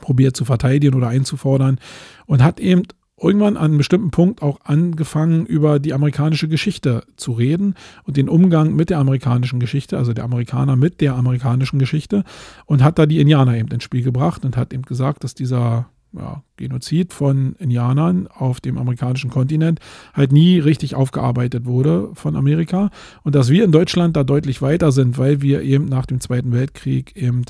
probiert 0.00 0.36
zu 0.36 0.44
verteidigen 0.44 0.96
oder 0.96 1.08
einzufordern 1.08 1.78
und 2.26 2.42
hat 2.42 2.58
eben 2.58 2.82
irgendwann 3.20 3.56
an 3.56 3.66
einem 3.66 3.78
bestimmten 3.78 4.10
Punkt 4.10 4.42
auch 4.42 4.60
angefangen, 4.64 5.46
über 5.46 5.78
die 5.78 5.92
amerikanische 5.92 6.48
Geschichte 6.48 7.04
zu 7.16 7.32
reden 7.32 7.74
und 8.04 8.16
den 8.16 8.28
Umgang 8.28 8.74
mit 8.74 8.90
der 8.90 8.98
amerikanischen 8.98 9.60
Geschichte, 9.60 9.96
also 9.96 10.12
der 10.12 10.24
Amerikaner 10.24 10.76
mit 10.76 11.00
der 11.00 11.14
amerikanischen 11.14 11.78
Geschichte 11.78 12.24
und 12.66 12.82
hat 12.82 12.98
da 12.98 13.06
die 13.06 13.20
Indianer 13.20 13.56
eben 13.56 13.68
ins 13.68 13.84
Spiel 13.84 14.02
gebracht 14.02 14.44
und 14.44 14.56
hat 14.56 14.72
eben 14.72 14.82
gesagt, 14.82 15.22
dass 15.22 15.34
dieser 15.34 15.86
ja, 16.12 16.42
Genozid 16.56 17.12
von 17.12 17.54
Indianern 17.58 18.28
auf 18.28 18.60
dem 18.60 18.78
amerikanischen 18.78 19.30
Kontinent 19.30 19.80
halt 20.12 20.32
nie 20.32 20.58
richtig 20.58 20.94
aufgearbeitet 20.94 21.66
wurde 21.66 22.10
von 22.14 22.36
Amerika 22.36 22.90
und 23.22 23.34
dass 23.34 23.48
wir 23.48 23.64
in 23.64 23.72
Deutschland 23.72 24.16
da 24.16 24.24
deutlich 24.24 24.62
weiter 24.62 24.92
sind, 24.92 25.18
weil 25.18 25.42
wir 25.42 25.62
eben 25.62 25.86
nach 25.86 26.06
dem 26.06 26.20
Zweiten 26.20 26.52
Weltkrieg 26.52 27.16
eben 27.16 27.44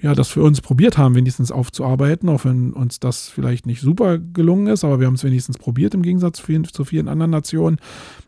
ja, 0.00 0.14
das 0.14 0.28
für 0.28 0.42
uns 0.42 0.60
probiert 0.60 0.96
haben, 0.96 1.14
wenigstens 1.14 1.50
aufzuarbeiten, 1.50 2.28
auch 2.28 2.44
wenn 2.44 2.72
uns 2.72 3.00
das 3.00 3.28
vielleicht 3.28 3.66
nicht 3.66 3.80
super 3.80 4.18
gelungen 4.18 4.68
ist, 4.68 4.84
aber 4.84 5.00
wir 5.00 5.06
haben 5.06 5.14
es 5.14 5.24
wenigstens 5.24 5.58
probiert 5.58 5.94
im 5.94 6.02
Gegensatz 6.02 6.38
zu 6.38 6.44
vielen, 6.44 6.64
zu 6.64 6.84
vielen 6.84 7.08
anderen 7.08 7.32
Nationen. 7.32 7.78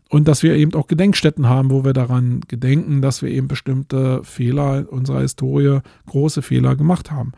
Und 0.09 0.27
dass 0.27 0.43
wir 0.43 0.55
eben 0.55 0.73
auch 0.73 0.87
Gedenkstätten 0.87 1.47
haben, 1.47 1.71
wo 1.71 1.85
wir 1.85 1.93
daran 1.93 2.41
gedenken, 2.47 3.01
dass 3.01 3.21
wir 3.21 3.29
eben 3.29 3.47
bestimmte 3.47 4.21
Fehler 4.25 4.85
unserer 4.89 5.21
Historie, 5.21 5.79
große 6.07 6.41
Fehler 6.41 6.75
gemacht 6.75 7.11
haben. 7.11 7.31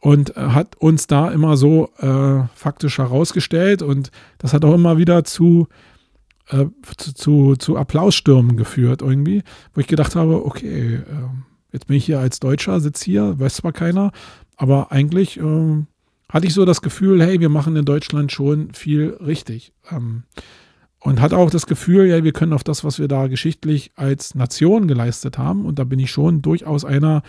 und 0.00 0.36
äh, 0.36 0.40
hat 0.40 0.76
uns 0.76 1.06
da 1.06 1.30
immer 1.30 1.56
so 1.56 1.90
äh, 1.98 2.44
faktisch 2.54 2.98
herausgestellt 2.98 3.82
und 3.82 4.10
das 4.38 4.52
hat 4.52 4.64
auch 4.64 4.74
immer 4.74 4.98
wieder 4.98 5.24
zu, 5.24 5.68
äh, 6.48 6.66
zu, 6.96 7.14
zu, 7.14 7.56
zu, 7.56 7.76
Applausstürmen 7.76 8.56
geführt 8.56 9.02
irgendwie, 9.02 9.42
wo 9.74 9.80
ich 9.80 9.86
gedacht 9.86 10.14
habe, 10.14 10.46
okay, 10.46 10.94
äh, 10.94 11.02
jetzt 11.72 11.86
bin 11.86 11.96
ich 11.96 12.04
hier 12.04 12.20
als 12.20 12.40
Deutscher, 12.40 12.80
sitze 12.80 13.04
hier, 13.04 13.38
weiß 13.38 13.56
zwar 13.56 13.72
keiner, 13.72 14.12
aber 14.56 14.92
eigentlich 14.92 15.38
äh, 15.38 15.84
hatte 16.28 16.46
ich 16.46 16.54
so 16.54 16.64
das 16.64 16.82
Gefühl, 16.82 17.22
hey, 17.22 17.40
wir 17.40 17.48
machen 17.48 17.76
in 17.76 17.84
Deutschland 17.84 18.32
schon 18.32 18.72
viel 18.72 19.16
richtig. 19.20 19.72
Ähm, 19.90 20.24
und 21.00 21.20
hatte 21.20 21.36
auch 21.38 21.50
das 21.50 21.66
Gefühl, 21.66 22.06
ja, 22.06 22.24
wir 22.24 22.32
können 22.32 22.52
auf 22.52 22.64
das, 22.64 22.82
was 22.82 22.98
wir 22.98 23.06
da 23.06 23.28
geschichtlich 23.28 23.92
als 23.94 24.34
Nation 24.34 24.88
geleistet 24.88 25.38
haben, 25.38 25.64
und 25.64 25.78
da 25.78 25.84
bin 25.84 26.00
ich 26.00 26.10
schon 26.10 26.42
durchaus 26.42 26.84
einer, 26.84 27.22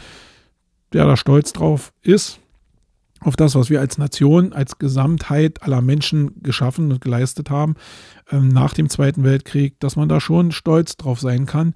der 0.94 1.06
da 1.06 1.16
stolz 1.16 1.54
drauf 1.54 1.94
ist, 2.02 2.40
auf 3.20 3.36
das, 3.36 3.56
was 3.56 3.70
wir 3.70 3.80
als 3.80 3.98
Nation, 3.98 4.54
als 4.54 4.80
Gesamtheit 4.80 5.64
aller 5.64 5.82
Menschen 5.82 6.42
geschaffen 6.42 6.92
und 6.92 7.02
geleistet 7.02 7.50
haben 7.50 7.76
ähm, 8.32 8.48
nach 8.48 8.74
dem 8.74 8.90
Zweiten 8.90 9.24
Weltkrieg, 9.24 9.80
dass 9.80 9.96
man 9.96 10.10
da 10.10 10.20
schon 10.20 10.52
stolz 10.52 10.98
drauf 10.98 11.20
sein 11.20 11.46
kann, 11.46 11.74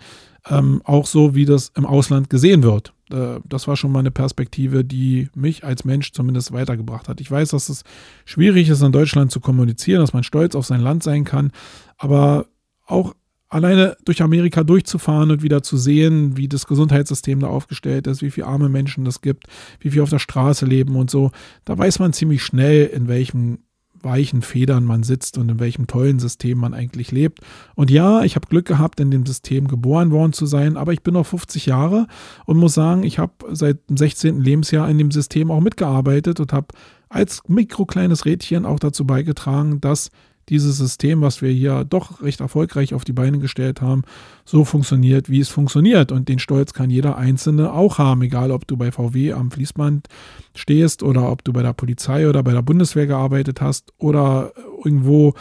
ähm, 0.49 0.81
auch 0.83 1.05
so 1.05 1.35
wie 1.35 1.45
das 1.45 1.71
im 1.75 1.85
Ausland 1.85 2.29
gesehen 2.29 2.63
wird. 2.63 2.93
Äh, 3.11 3.39
das 3.45 3.67
war 3.67 3.75
schon 3.75 3.91
mal 3.91 3.99
eine 3.99 4.11
Perspektive, 4.11 4.83
die 4.83 5.29
mich 5.35 5.63
als 5.63 5.85
Mensch 5.85 6.11
zumindest 6.11 6.51
weitergebracht 6.51 7.07
hat. 7.07 7.21
Ich 7.21 7.29
weiß, 7.29 7.49
dass 7.49 7.69
es 7.69 7.83
schwierig 8.25 8.69
ist, 8.69 8.81
in 8.81 8.91
Deutschland 8.91 9.31
zu 9.31 9.39
kommunizieren, 9.39 10.01
dass 10.01 10.13
man 10.13 10.23
stolz 10.23 10.55
auf 10.55 10.65
sein 10.65 10.81
Land 10.81 11.03
sein 11.03 11.23
kann, 11.23 11.51
aber 11.97 12.47
auch 12.85 13.13
alleine 13.49 13.97
durch 14.05 14.21
Amerika 14.21 14.63
durchzufahren 14.63 15.29
und 15.29 15.43
wieder 15.43 15.61
zu 15.61 15.77
sehen, 15.77 16.37
wie 16.37 16.47
das 16.47 16.67
Gesundheitssystem 16.67 17.41
da 17.41 17.47
aufgestellt 17.47 18.07
ist, 18.07 18.21
wie 18.21 18.31
viele 18.31 18.47
arme 18.47 18.69
Menschen 18.69 19.03
das 19.03 19.21
gibt, 19.21 19.47
wie 19.81 19.89
viele 19.89 20.03
auf 20.03 20.09
der 20.09 20.19
Straße 20.19 20.65
leben 20.65 20.95
und 20.95 21.11
so, 21.11 21.31
da 21.65 21.77
weiß 21.77 21.99
man 21.99 22.13
ziemlich 22.13 22.43
schnell, 22.43 22.85
in 22.87 23.09
welchem 23.09 23.59
weichen 24.03 24.41
Federn 24.41 24.85
man 24.85 25.03
sitzt 25.03 25.37
und 25.37 25.49
in 25.49 25.59
welchem 25.59 25.87
tollen 25.87 26.19
System 26.19 26.57
man 26.57 26.73
eigentlich 26.73 27.11
lebt. 27.11 27.39
Und 27.75 27.91
ja, 27.91 28.23
ich 28.23 28.35
habe 28.35 28.47
Glück 28.47 28.65
gehabt, 28.65 28.99
in 28.99 29.11
dem 29.11 29.25
System 29.25 29.67
geboren 29.67 30.11
worden 30.11 30.33
zu 30.33 30.45
sein, 30.45 30.77
aber 30.77 30.93
ich 30.93 31.01
bin 31.01 31.13
noch 31.13 31.25
50 31.25 31.65
Jahre 31.65 32.07
und 32.45 32.57
muss 32.57 32.73
sagen, 32.73 33.03
ich 33.03 33.19
habe 33.19 33.33
seit 33.51 33.89
dem 33.89 33.97
16. 33.97 34.41
Lebensjahr 34.41 34.89
in 34.89 34.97
dem 34.97 35.11
System 35.11 35.51
auch 35.51 35.61
mitgearbeitet 35.61 36.39
und 36.39 36.53
habe 36.53 36.67
als 37.09 37.41
mikrokleines 37.47 38.25
Rädchen 38.25 38.65
auch 38.65 38.79
dazu 38.79 39.05
beigetragen, 39.05 39.81
dass 39.81 40.09
dieses 40.51 40.77
System, 40.77 41.21
was 41.21 41.41
wir 41.41 41.49
hier 41.49 41.85
doch 41.85 42.21
recht 42.21 42.41
erfolgreich 42.41 42.93
auf 42.93 43.03
die 43.03 43.13
Beine 43.13 43.39
gestellt 43.39 43.81
haben, 43.81 44.03
so 44.45 44.65
funktioniert, 44.65 45.29
wie 45.29 45.39
es 45.39 45.49
funktioniert. 45.49 46.11
Und 46.11 46.29
den 46.29 46.39
Stolz 46.39 46.73
kann 46.73 46.89
jeder 46.89 47.17
Einzelne 47.17 47.73
auch 47.73 47.97
haben, 47.97 48.21
egal 48.21 48.51
ob 48.51 48.67
du 48.67 48.77
bei 48.77 48.91
VW 48.91 49.33
am 49.33 49.49
Fließband 49.49 50.07
stehst 50.53 51.01
oder 51.01 51.31
ob 51.31 51.43
du 51.43 51.53
bei 51.53 51.63
der 51.63 51.73
Polizei 51.73 52.27
oder 52.27 52.43
bei 52.43 52.51
der 52.51 52.61
Bundeswehr 52.61 53.07
gearbeitet 53.07 53.61
hast 53.61 53.93
oder 53.97 54.51
irgendwo 54.83 55.33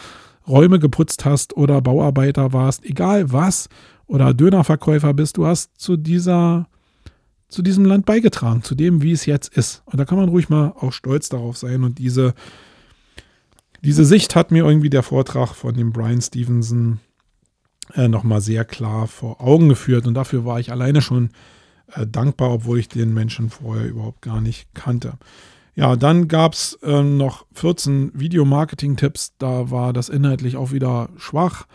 Räume 0.47 0.79
geputzt 0.79 1.25
hast 1.25 1.55
oder 1.55 1.81
Bauarbeiter 1.81 2.53
warst, 2.53 2.85
egal 2.85 3.31
was, 3.31 3.67
oder 4.07 4.33
Dönerverkäufer 4.33 5.13
bist, 5.13 5.37
du 5.37 5.45
hast 5.45 5.71
zu 5.77 5.95
dieser 5.95 6.67
zu 7.47 7.61
diesem 7.61 7.83
Land 7.83 8.05
beigetragen, 8.05 8.63
zu 8.63 8.75
dem, 8.75 9.01
wie 9.01 9.11
es 9.11 9.25
jetzt 9.25 9.55
ist. 9.55 9.83
Und 9.85 9.99
da 9.99 10.05
kann 10.05 10.17
man 10.17 10.29
ruhig 10.29 10.47
mal 10.47 10.73
auch 10.79 10.93
stolz 10.93 11.27
darauf 11.27 11.57
sein 11.57 11.83
und 11.83 11.99
diese 11.99 12.33
diese 13.81 14.05
Sicht 14.05 14.35
hat 14.35 14.51
mir 14.51 14.65
irgendwie 14.65 14.89
der 14.89 15.03
Vortrag 15.03 15.55
von 15.55 15.75
dem 15.75 15.91
Brian 15.91 16.21
Stevenson 16.21 16.99
äh, 17.93 18.07
nochmal 18.07 18.41
sehr 18.41 18.65
klar 18.65 19.07
vor 19.07 19.41
Augen 19.41 19.69
geführt 19.69 20.07
und 20.07 20.13
dafür 20.13 20.45
war 20.45 20.59
ich 20.59 20.71
alleine 20.71 21.01
schon 21.01 21.29
äh, 21.93 22.05
dankbar, 22.07 22.51
obwohl 22.51 22.79
ich 22.79 22.89
den 22.89 23.13
Menschen 23.13 23.49
vorher 23.49 23.87
überhaupt 23.87 24.21
gar 24.21 24.41
nicht 24.41 24.73
kannte. 24.73 25.13
Ja, 25.73 25.95
dann 25.95 26.27
gab 26.27 26.53
es 26.53 26.77
äh, 26.83 27.01
noch 27.01 27.45
14 27.53 28.11
Videomarketing-Tipps. 28.13 29.33
Da 29.37 29.71
war 29.71 29.93
das 29.93 30.09
inhaltlich 30.09 30.57
auch 30.57 30.71
wieder 30.71 31.09
schwach, 31.17 31.65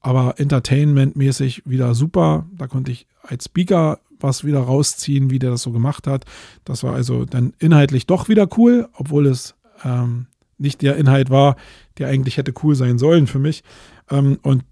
aber 0.00 0.38
entertainmentmäßig 0.38 1.62
wieder 1.64 1.94
super. 1.94 2.46
Da 2.52 2.66
konnte 2.66 2.92
ich 2.92 3.06
als 3.22 3.46
Speaker 3.46 3.98
was 4.20 4.44
wieder 4.44 4.60
rausziehen, 4.60 5.30
wie 5.30 5.38
der 5.38 5.50
das 5.50 5.62
so 5.62 5.72
gemacht 5.72 6.06
hat. 6.06 6.24
Das 6.64 6.82
war 6.82 6.94
also 6.94 7.24
dann 7.24 7.54
inhaltlich 7.58 8.06
doch 8.06 8.28
wieder 8.28 8.48
cool, 8.56 8.88
obwohl 8.94 9.26
es 9.26 9.54
ähm, 9.84 10.26
nicht 10.58 10.82
der 10.82 10.96
Inhalt 10.96 11.30
war, 11.30 11.56
der 11.98 12.08
eigentlich 12.08 12.36
hätte 12.36 12.54
cool 12.62 12.74
sein 12.74 12.98
sollen 12.98 13.26
für 13.26 13.38
mich. 13.38 13.62
Ähm, 14.10 14.38
und 14.42 14.64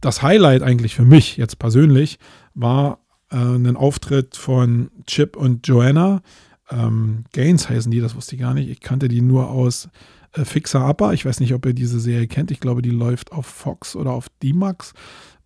das 0.00 0.22
Highlight 0.22 0.62
eigentlich 0.62 0.94
für 0.94 1.04
mich 1.04 1.36
jetzt 1.36 1.58
persönlich 1.58 2.18
war 2.54 3.00
äh, 3.30 3.36
ein 3.36 3.76
Auftritt 3.76 4.36
von 4.36 4.90
Chip 5.06 5.36
und 5.36 5.66
Joanna. 5.66 6.22
Ähm, 6.70 7.24
Gaines 7.32 7.68
heißen 7.68 7.90
die, 7.90 8.00
das 8.00 8.14
wusste 8.14 8.34
ich 8.34 8.40
gar 8.40 8.54
nicht. 8.54 8.68
Ich 8.68 8.80
kannte 8.80 9.08
die 9.08 9.20
nur 9.20 9.50
aus 9.50 9.88
äh, 10.32 10.44
Fixer 10.44 10.88
Upper. 10.88 11.12
Ich 11.12 11.24
weiß 11.24 11.40
nicht, 11.40 11.54
ob 11.54 11.66
ihr 11.66 11.74
diese 11.74 12.00
Serie 12.00 12.26
kennt. 12.26 12.50
Ich 12.50 12.60
glaube, 12.60 12.82
die 12.82 12.90
läuft 12.90 13.32
auf 13.32 13.46
Fox 13.46 13.96
oder 13.96 14.12
auf 14.12 14.28
D-Max, 14.42 14.92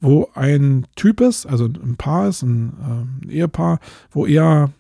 wo 0.01 0.29
ein 0.35 0.87
Typ 0.97 1.21
ist, 1.21 1.47
also 1.47 1.67
ein 1.67 1.97
Paar 1.97 2.29
ist, 2.29 2.43
ein, 2.43 2.73
äh, 2.81 3.27
ein 3.27 3.31
Ehepaar, 3.31 3.79
wo 4.11 4.27
er 4.27 4.71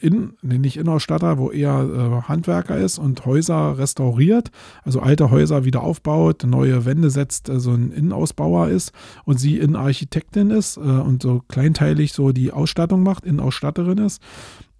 in, 0.00 0.34
nee, 0.42 0.58
nicht 0.58 0.76
Innenausstatter, 0.76 1.38
wo 1.38 1.50
er 1.50 1.82
äh, 1.82 2.28
Handwerker 2.28 2.76
ist 2.76 2.98
und 2.98 3.24
Häuser 3.24 3.78
restauriert, 3.78 4.50
also 4.82 5.00
alte 5.00 5.30
Häuser 5.30 5.64
wieder 5.64 5.82
aufbaut, 5.82 6.44
neue 6.44 6.84
Wände 6.84 7.08
setzt, 7.08 7.48
also 7.48 7.72
ein 7.72 7.90
Innenausbauer 7.90 8.68
ist 8.68 8.92
und 9.24 9.40
sie 9.40 9.58
Innenarchitektin 9.58 10.50
ist 10.50 10.76
äh, 10.76 10.80
und 10.80 11.22
so 11.22 11.42
kleinteilig 11.48 12.12
so 12.12 12.32
die 12.32 12.52
Ausstattung 12.52 13.02
macht, 13.02 13.24
Innenausstatterin 13.24 13.98
ist. 13.98 14.20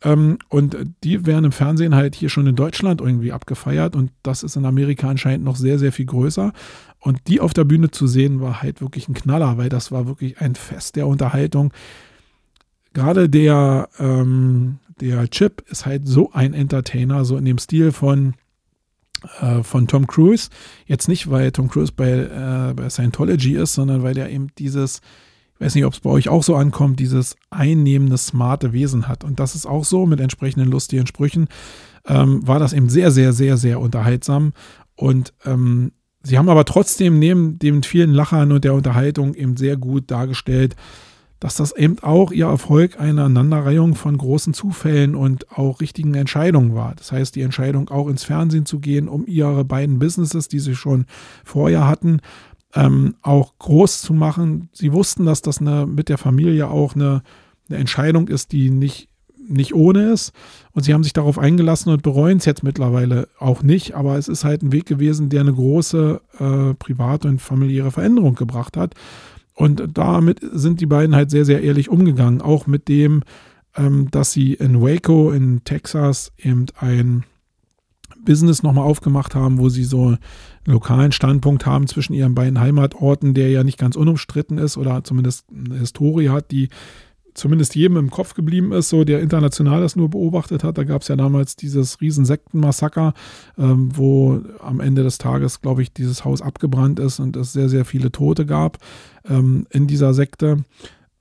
Ähm, 0.03 0.39
und 0.51 0.76
die 1.03 1.24
werden 1.24 1.47
im 1.47 1.53
Fernsehen 1.53 1.95
halt 1.95 2.14
hier 2.14 2.28
schon 2.28 2.47
in 2.47 2.57
Deutschland 2.57 3.01
irgendwie 3.01 3.32
abgefeiert 3.32 3.97
und 3.97 4.11
das 4.22 4.43
ist 4.43 4.57
in 4.57 4.66
Amerika 4.66 5.09
anscheinend 5.09 5.45
noch 5.45 5.57
sehr, 5.57 5.78
sehr 5.78 5.93
viel 5.93 6.07
größer. 6.07 6.53
Und 7.01 7.20
die 7.26 7.41
auf 7.41 7.55
der 7.55 7.64
Bühne 7.64 7.91
zu 7.91 8.07
sehen, 8.07 8.41
war 8.41 8.62
halt 8.62 8.80
wirklich 8.80 9.09
ein 9.09 9.14
Knaller, 9.14 9.57
weil 9.57 9.70
das 9.70 9.93
war 9.93 10.07
wirklich 10.07 10.41
ein 10.41 10.55
Fest 10.55 10.97
der 10.97 11.07
Unterhaltung 11.07 11.72
gerade 12.95 13.28
der, 13.28 13.88
ähm, 13.99 14.78
der 15.01 15.28
Chip 15.28 15.62
ist 15.68 15.84
halt 15.84 16.09
so 16.09 16.32
ein 16.32 16.55
Entertainer, 16.55 17.24
so 17.24 17.36
in 17.36 17.45
dem 17.45 17.59
Stil 17.59 17.92
von, 17.92 18.34
äh, 19.40 19.62
von 19.62 19.86
Tom 19.86 20.07
Cruise. 20.07 20.49
Jetzt 20.86 21.09
nicht, 21.09 21.28
weil 21.30 21.53
Tom 21.53 21.68
Cruise 21.68 21.92
bei, 21.95 22.11
äh, 22.11 22.74
bei 22.74 22.88
Scientology 22.88 23.57
ist, 23.57 23.74
sondern 23.74 24.03
weil 24.03 24.14
der 24.14 24.30
eben 24.30 24.49
dieses, 24.59 25.03
ich 25.55 25.61
weiß 25.61 25.74
nicht, 25.74 25.84
ob 25.84 25.92
es 25.92 26.01
bei 26.01 26.11
euch 26.11 26.28
auch 26.28 26.42
so 26.42 26.57
ankommt, 26.57 27.01
dieses 27.01 27.36
einnehmende, 27.51 28.16
smarte 28.16 28.72
Wesen 28.72 29.09
hat. 29.09 29.24
Und 29.24 29.40
das 29.40 29.55
ist 29.55 29.66
auch 29.66 29.84
so 29.84 30.07
mit 30.07 30.20
entsprechenden 30.20 30.70
lustigen 30.70 31.07
Sprüchen. 31.07 31.49
Ähm, 32.07 32.47
war 32.47 32.59
das 32.59 32.72
eben 32.72 32.88
sehr, 32.88 33.11
sehr, 33.11 33.32
sehr, 33.32 33.57
sehr 33.57 33.80
unterhaltsam. 33.80 34.53
Und 34.95 35.34
ähm, 35.45 35.92
sie 36.22 36.38
haben 36.38 36.49
aber 36.49 36.64
trotzdem 36.64 37.18
neben 37.18 37.59
den 37.59 37.82
vielen 37.82 38.12
Lachern 38.12 38.53
und 38.53 38.64
der 38.64 38.74
Unterhaltung 38.74 39.34
eben 39.34 39.57
sehr 39.57 39.76
gut 39.76 40.11
dargestellt, 40.11 40.76
dass 41.41 41.57
das 41.57 41.76
eben 41.76 41.99
auch 42.01 42.32
ihr 42.32 42.47
Erfolg 42.47 42.99
eine 42.99 43.24
Aneinanderreihung 43.24 43.95
von 43.95 44.16
großen 44.16 44.55
Zufällen 44.55 45.14
und 45.14 45.51
auch 45.53 45.80
richtigen 45.80 46.14
Entscheidungen 46.14 46.74
war. 46.74 46.95
Das 46.95 47.12
heißt, 47.12 47.35
die 47.37 47.43
Entscheidung 47.43 47.91
auch 47.91 48.09
ins 48.09 48.24
Fernsehen 48.24 48.66
zu 48.66 48.80
gehen, 48.80 49.09
um 49.09 49.26
ihre 49.26 49.64
beiden 49.64 49.99
Businesses, 49.99 50.49
die 50.49 50.61
sie 50.61 50.74
schon 50.74 51.07
vorher 51.45 51.87
hatten, 51.87 52.20
ähm, 52.74 53.14
auch 53.22 53.53
groß 53.59 54.03
zu 54.03 54.14
machen. 54.14 54.68
Sie 54.72 54.93
wussten, 54.93 55.26
dass 55.26 55.43
das 55.43 55.61
eine, 55.61 55.87
mit 55.87 56.09
der 56.09 56.18
Familie 56.18 56.68
auch 56.68 56.95
eine, 56.95 57.22
eine 57.68 57.78
Entscheidung 57.78 58.28
ist, 58.28 58.53
die 58.53 58.70
nicht 58.70 59.09
nicht 59.49 59.74
ohne 59.74 60.11
ist. 60.11 60.32
Und 60.72 60.85
sie 60.85 60.95
haben 60.95 61.05
sich 61.05 61.12
darauf 61.12 61.39
eingelassen 61.39 61.93
und 61.93 62.03
bereuen 62.03 62.39
es 62.39 62.45
jetzt 62.45 62.62
mittlerweile 62.62 63.28
auch 63.39 63.62
nicht. 63.62 63.95
Aber 63.95 64.16
es 64.16 64.28
ist 64.28 64.45
halt 64.45 64.62
ein 64.62 64.72
Weg 64.72 64.87
gewesen, 64.87 65.28
der 65.28 65.43
eine 65.43 65.53
große 65.53 66.20
äh, 66.39 66.74
private 66.74 67.28
und 67.28 67.41
familiäre 67.41 67.91
Veränderung 67.91 68.35
gebracht 68.35 68.76
hat. 68.76 68.95
Und 69.55 69.82
damit 69.94 70.40
sind 70.42 70.80
die 70.80 70.86
beiden 70.86 71.14
halt 71.14 71.30
sehr, 71.30 71.44
sehr 71.44 71.62
ehrlich 71.62 71.88
umgegangen. 71.88 72.42
Auch 72.42 72.66
mit 72.66 72.88
dem, 72.88 73.22
ähm, 73.76 74.11
dass 74.11 74.32
sie 74.32 74.55
in 74.55 74.80
Waco 74.80 75.30
in 75.30 75.62
Texas 75.64 76.32
eben 76.38 76.66
ein 76.76 77.24
Business 78.24 78.62
nochmal 78.62 78.84
aufgemacht 78.84 79.34
haben, 79.34 79.59
wo 79.59 79.68
sie 79.68 79.84
so 79.84 80.07
einen 80.07 80.18
lokalen 80.64 81.12
Standpunkt 81.12 81.66
haben 81.66 81.86
zwischen 81.86 82.14
ihren 82.14 82.34
beiden 82.34 82.59
Heimatorten, 82.59 83.34
der 83.34 83.50
ja 83.50 83.62
nicht 83.64 83.78
ganz 83.78 83.96
unumstritten 83.96 84.59
ist 84.59 84.76
oder 84.76 85.05
zumindest 85.05 85.46
eine 85.50 85.78
Historie 85.78 86.30
hat, 86.30 86.50
die 86.50 86.70
zumindest 87.35 87.74
jedem 87.74 87.97
im 87.97 88.11
Kopf 88.11 88.35
geblieben 88.35 88.72
ist, 88.72 88.89
so 88.89 89.05
der 89.05 89.20
international 89.20 89.80
das 89.80 89.97
nur 89.97 90.09
beobachtet 90.09 90.64
hat. 90.64 90.78
Da 90.78 90.85
gab 90.85 91.03
es 91.03 91.09
ja 91.09 91.16
damals 91.16 91.57
dieses 91.57 92.01
Riesensektenmassaker, 92.01 93.12
ähm, 93.59 93.91
wo 93.95 94.41
am 94.61 94.80
Ende 94.80 95.03
des 95.03 95.18
Tages, 95.18 95.61
glaube 95.61 95.82
ich, 95.82 95.93
dieses 95.93 96.24
Haus 96.24 96.41
abgebrannt 96.41 96.99
ist 97.01 97.18
und 97.18 97.37
es 97.37 97.53
sehr, 97.53 97.68
sehr 97.68 97.85
viele 97.85 98.12
Tote 98.12 98.47
gab 98.47 98.78
ähm, 99.28 99.66
in 99.70 99.87
dieser 99.87 100.14
Sekte. 100.14 100.64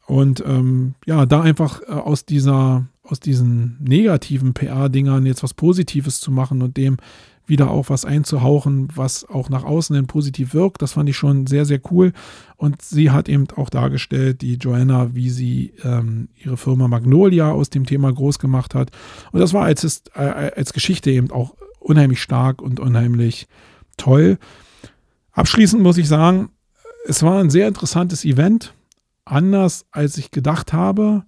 Und 0.06 0.44
ähm, 0.46 0.96
ja, 1.06 1.26
da 1.26 1.42
einfach 1.42 1.82
äh, 1.82 1.92
aus 1.92 2.26
dieser, 2.26 2.86
aus 3.04 3.20
diesen 3.20 3.78
negativen 3.82 4.54
PR-Dingern 4.54 5.26
jetzt 5.26 5.44
was 5.44 5.54
Positives 5.54 6.20
zu 6.20 6.32
machen 6.32 6.62
und 6.62 6.78
dem 6.78 6.98
wieder 7.46 7.70
auch 7.70 7.90
was 7.90 8.06
einzuhauchen, 8.06 8.88
was 8.96 9.28
auch 9.28 9.50
nach 9.50 9.64
außen 9.64 9.96
hin 9.96 10.08
positiv 10.08 10.54
wirkt. 10.54 10.82
Das 10.82 10.94
fand 10.94 11.10
ich 11.10 11.18
schon 11.18 11.48
sehr, 11.48 11.66
sehr 11.66 11.80
cool. 11.92 12.14
Und 12.56 12.82
sie 12.82 13.12
hat 13.12 13.28
eben 13.28 13.48
auch 13.56 13.70
dargestellt, 13.70 14.42
die 14.42 14.56
Joanna, 14.56 15.14
wie 15.14 15.30
sie 15.30 15.74
ähm, 15.84 16.30
ihre 16.36 16.58
Firma 16.58 16.88
Magnolia 16.88 17.52
aus 17.52 17.70
dem 17.70 17.86
Thema 17.86 18.12
groß 18.12 18.40
gemacht 18.40 18.76
hat. 18.76 18.92
Und 19.32 19.40
das 19.40 19.54
war 19.54 19.66
als, 19.66 20.04
äh, 20.16 20.20
als 20.20 20.74
Geschichte 20.74 21.12
eben 21.12 21.32
auch 21.32 21.56
unheimlich 21.80 22.22
stark 22.22 22.62
und 22.62 22.80
unheimlich 22.80 23.48
toll. 23.98 24.38
Abschließend 25.34 25.82
muss 25.82 25.98
ich 25.98 26.08
sagen, 26.08 26.50
es 27.06 27.24
war 27.24 27.40
ein 27.40 27.50
sehr 27.50 27.68
interessantes 27.68 28.24
Event, 28.24 28.74
anders 29.26 29.86
als 29.92 30.18
ich 30.18 30.32
gedacht 30.32 30.72
habe. 30.72 31.26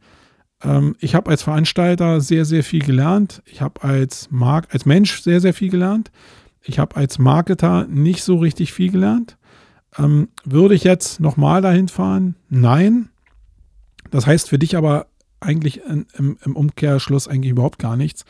Ähm, 0.65 0.95
ich 0.99 1.15
habe 1.15 1.29
als 1.29 1.43
Veranstalter 1.43 2.19
sehr, 2.21 2.45
sehr 2.45 2.63
viel 2.63 2.83
gelernt. 2.83 3.41
Ich 3.45 3.61
habe 3.61 3.83
als, 3.83 4.29
als 4.69 4.85
Mensch 4.85 5.21
sehr, 5.21 5.39
sehr 5.39 5.53
viel 5.53 5.69
gelernt. 5.69 6.11
Ich 6.61 6.79
habe 6.79 6.95
als 6.95 7.19
Marketer 7.19 7.85
nicht 7.87 8.23
so 8.23 8.37
richtig 8.37 8.73
viel 8.73 8.91
gelernt. 8.91 9.37
Ähm, 9.97 10.29
würde 10.43 10.75
ich 10.75 10.83
jetzt 10.83 11.19
nochmal 11.19 11.61
dahin 11.61 11.87
fahren? 11.87 12.35
Nein. 12.49 13.09
Das 14.11 14.25
heißt 14.27 14.49
für 14.49 14.59
dich 14.59 14.75
aber 14.75 15.07
eigentlich 15.39 15.81
im, 15.83 16.37
im 16.43 16.55
Umkehrschluss 16.55 17.27
eigentlich 17.27 17.51
überhaupt 17.51 17.79
gar 17.79 17.95
nichts, 17.95 18.25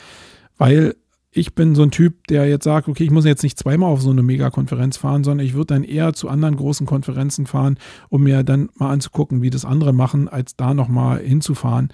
weil 0.58 0.96
ich 1.38 1.54
bin 1.54 1.76
so 1.76 1.84
ein 1.84 1.92
Typ, 1.92 2.28
der 2.28 2.48
jetzt 2.48 2.64
sagt, 2.64 2.88
okay, 2.88 3.04
ich 3.04 3.12
muss 3.12 3.26
jetzt 3.26 3.44
nicht 3.44 3.60
zweimal 3.60 3.92
auf 3.92 4.02
so 4.02 4.10
eine 4.10 4.24
Megakonferenz 4.24 4.96
fahren, 4.96 5.26
sondern 5.26 5.46
ich 5.46 5.54
würde 5.54 5.74
dann 5.74 5.84
eher 5.84 6.14
zu 6.14 6.30
anderen 6.30 6.56
großen 6.56 6.88
Konferenzen 6.88 7.46
fahren, 7.46 7.78
um 8.08 8.24
mir 8.24 8.44
dann 8.44 8.70
mal 8.76 8.92
anzugucken, 8.92 9.42
wie 9.42 9.50
das 9.50 9.66
andere 9.66 9.92
machen, 9.92 10.30
als 10.30 10.56
da 10.56 10.74
nochmal 10.74 11.20
hinzufahren. 11.20 11.90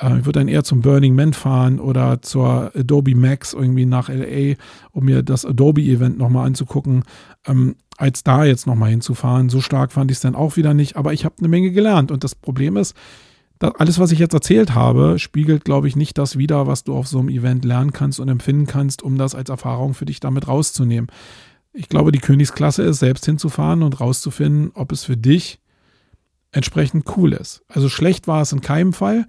Äh, 0.00 0.18
ich 0.18 0.26
würde 0.26 0.40
dann 0.40 0.48
eher 0.48 0.64
zum 0.64 0.80
Burning 0.80 1.14
Man 1.14 1.32
fahren 1.32 1.80
oder 1.80 2.22
zur 2.22 2.72
Adobe 2.74 3.14
Max 3.14 3.52
irgendwie 3.52 3.86
nach 3.86 4.08
LA, 4.08 4.54
um 4.92 5.04
mir 5.04 5.22
das 5.22 5.44
Adobe-Event 5.44 6.18
nochmal 6.18 6.46
anzugucken, 6.46 7.04
ähm, 7.46 7.76
als 7.96 8.22
da 8.22 8.44
jetzt 8.44 8.66
nochmal 8.66 8.90
hinzufahren. 8.90 9.48
So 9.48 9.60
stark 9.60 9.92
fand 9.92 10.10
ich 10.10 10.18
es 10.18 10.22
dann 10.22 10.34
auch 10.34 10.56
wieder 10.56 10.74
nicht, 10.74 10.96
aber 10.96 11.12
ich 11.12 11.24
habe 11.24 11.34
eine 11.38 11.48
Menge 11.48 11.72
gelernt. 11.72 12.10
Und 12.10 12.24
das 12.24 12.34
Problem 12.34 12.76
ist, 12.76 12.94
alles, 13.60 13.98
was 13.98 14.12
ich 14.12 14.20
jetzt 14.20 14.34
erzählt 14.34 14.74
habe, 14.74 15.18
spiegelt, 15.18 15.64
glaube 15.64 15.88
ich, 15.88 15.96
nicht 15.96 16.16
das 16.16 16.38
wider, 16.38 16.68
was 16.68 16.84
du 16.84 16.94
auf 16.94 17.08
so 17.08 17.18
einem 17.18 17.28
Event 17.28 17.64
lernen 17.64 17.92
kannst 17.92 18.20
und 18.20 18.28
empfinden 18.28 18.66
kannst, 18.66 19.02
um 19.02 19.18
das 19.18 19.34
als 19.34 19.50
Erfahrung 19.50 19.94
für 19.94 20.06
dich 20.06 20.20
damit 20.20 20.46
rauszunehmen. 20.46 21.10
Ich 21.72 21.88
glaube, 21.88 22.12
die 22.12 22.20
Königsklasse 22.20 22.84
ist, 22.84 23.00
selbst 23.00 23.26
hinzufahren 23.26 23.82
und 23.82 24.00
rauszufinden, 24.00 24.70
ob 24.74 24.92
es 24.92 25.04
für 25.04 25.16
dich 25.16 25.58
entsprechend 26.52 27.04
cool 27.16 27.32
ist. 27.32 27.62
Also 27.68 27.88
schlecht 27.88 28.28
war 28.28 28.42
es 28.42 28.52
in 28.52 28.60
keinem 28.60 28.92
Fall. 28.92 29.26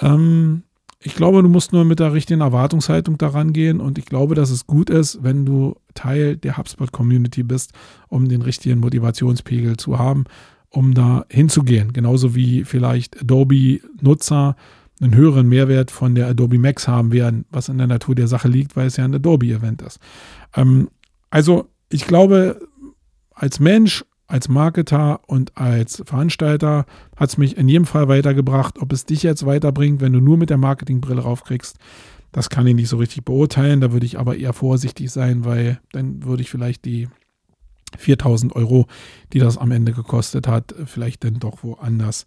Ähm, 0.00 0.62
ich 1.00 1.14
glaube, 1.14 1.42
du 1.42 1.48
musst 1.48 1.72
nur 1.72 1.84
mit 1.84 2.00
der 2.00 2.12
richtigen 2.12 2.40
Erwartungshaltung 2.40 3.18
daran 3.18 3.52
gehen 3.52 3.80
und 3.80 3.98
ich 3.98 4.06
glaube, 4.06 4.34
dass 4.34 4.50
es 4.50 4.66
gut 4.66 4.90
ist, 4.90 5.22
wenn 5.22 5.44
du 5.44 5.76
Teil 5.94 6.36
der 6.36 6.56
HubSpot-Community 6.56 7.42
bist, 7.42 7.72
um 8.08 8.28
den 8.28 8.42
richtigen 8.42 8.80
Motivationspegel 8.80 9.76
zu 9.76 9.98
haben 9.98 10.24
um 10.76 10.94
da 10.94 11.24
hinzugehen. 11.30 11.92
Genauso 11.92 12.34
wie 12.34 12.64
vielleicht 12.64 13.20
Adobe-Nutzer 13.20 14.56
einen 15.00 15.14
höheren 15.14 15.48
Mehrwert 15.48 15.90
von 15.90 16.14
der 16.14 16.28
Adobe 16.28 16.58
Max 16.58 16.86
haben 16.86 17.12
werden, 17.12 17.44
was 17.50 17.68
in 17.68 17.78
der 17.78 17.86
Natur 17.86 18.14
der 18.14 18.28
Sache 18.28 18.48
liegt, 18.48 18.76
weil 18.76 18.86
es 18.86 18.96
ja 18.96 19.04
ein 19.04 19.14
Adobe-Event 19.14 19.82
ist. 19.82 19.98
Ähm, 20.54 20.88
also 21.30 21.68
ich 21.88 22.06
glaube, 22.06 22.60
als 23.34 23.60
Mensch, 23.60 24.04
als 24.26 24.48
Marketer 24.48 25.20
und 25.26 25.56
als 25.56 26.02
Veranstalter 26.04 26.86
hat 27.16 27.28
es 27.28 27.38
mich 27.38 27.56
in 27.56 27.68
jedem 27.68 27.86
Fall 27.86 28.08
weitergebracht. 28.08 28.80
Ob 28.80 28.92
es 28.92 29.04
dich 29.04 29.22
jetzt 29.22 29.46
weiterbringt, 29.46 30.00
wenn 30.00 30.12
du 30.12 30.20
nur 30.20 30.36
mit 30.36 30.50
der 30.50 30.56
Marketingbrille 30.58 31.22
raufkriegst, 31.22 31.76
das 32.32 32.50
kann 32.50 32.66
ich 32.66 32.74
nicht 32.74 32.88
so 32.88 32.96
richtig 32.96 33.24
beurteilen. 33.24 33.80
Da 33.80 33.92
würde 33.92 34.06
ich 34.06 34.18
aber 34.18 34.36
eher 34.36 34.52
vorsichtig 34.52 35.10
sein, 35.10 35.44
weil 35.44 35.80
dann 35.92 36.24
würde 36.24 36.42
ich 36.42 36.50
vielleicht 36.50 36.84
die 36.84 37.08
4000 37.96 38.54
Euro, 38.54 38.86
die 39.32 39.38
das 39.38 39.58
am 39.58 39.70
Ende 39.70 39.92
gekostet 39.92 40.48
hat, 40.48 40.74
vielleicht 40.86 41.24
dann 41.24 41.38
doch 41.38 41.62
woanders 41.62 42.26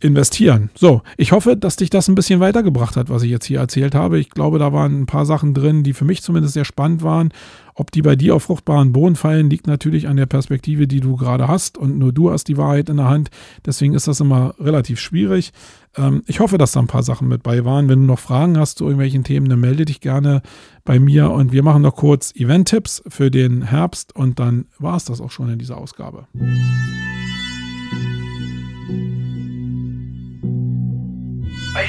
investieren. 0.00 0.70
So, 0.74 1.02
ich 1.16 1.32
hoffe, 1.32 1.56
dass 1.56 1.76
dich 1.76 1.88
das 1.88 2.08
ein 2.08 2.14
bisschen 2.14 2.40
weitergebracht 2.40 2.96
hat, 2.96 3.08
was 3.08 3.22
ich 3.22 3.30
jetzt 3.30 3.46
hier 3.46 3.60
erzählt 3.60 3.94
habe. 3.94 4.18
Ich 4.18 4.30
glaube, 4.30 4.58
da 4.58 4.72
waren 4.72 5.00
ein 5.00 5.06
paar 5.06 5.24
Sachen 5.24 5.54
drin, 5.54 5.82
die 5.82 5.94
für 5.94 6.04
mich 6.04 6.22
zumindest 6.22 6.54
sehr 6.54 6.64
spannend 6.64 7.02
waren. 7.02 7.30
Ob 7.74 7.90
die 7.90 8.02
bei 8.02 8.14
dir 8.14 8.36
auf 8.36 8.44
fruchtbaren 8.44 8.92
Boden 8.92 9.16
fallen, 9.16 9.50
liegt 9.50 9.66
natürlich 9.66 10.06
an 10.06 10.16
der 10.16 10.26
Perspektive, 10.26 10.86
die 10.86 11.00
du 11.00 11.16
gerade 11.16 11.48
hast 11.48 11.78
und 11.78 11.98
nur 11.98 12.12
du 12.12 12.30
hast 12.30 12.44
die 12.44 12.56
Wahrheit 12.56 12.88
in 12.88 12.98
der 12.98 13.08
Hand. 13.08 13.30
Deswegen 13.64 13.94
ist 13.94 14.06
das 14.06 14.20
immer 14.20 14.54
relativ 14.60 15.00
schwierig. 15.00 15.52
Ähm, 15.96 16.22
ich 16.26 16.38
hoffe, 16.38 16.58
dass 16.58 16.72
da 16.72 16.80
ein 16.80 16.86
paar 16.86 17.02
Sachen 17.02 17.26
mit 17.26 17.42
bei 17.42 17.64
waren. 17.64 17.88
Wenn 17.88 18.00
du 18.00 18.06
noch 18.06 18.18
Fragen 18.18 18.58
hast 18.58 18.78
zu 18.78 18.84
irgendwelchen 18.84 19.24
Themen, 19.24 19.48
dann 19.48 19.60
melde 19.60 19.86
dich 19.86 20.00
gerne 20.00 20.42
bei 20.84 21.00
mir 21.00 21.30
und 21.30 21.52
wir 21.52 21.62
machen 21.62 21.82
noch 21.82 21.96
kurz 21.96 22.32
Event-Tipps 22.36 23.02
für 23.08 23.30
den 23.30 23.62
Herbst 23.62 24.14
und 24.14 24.38
dann 24.38 24.66
war 24.78 24.96
es 24.96 25.06
das 25.06 25.20
auch 25.20 25.30
schon 25.30 25.50
in 25.50 25.58
dieser 25.58 25.78
Ausgabe. 25.78 26.26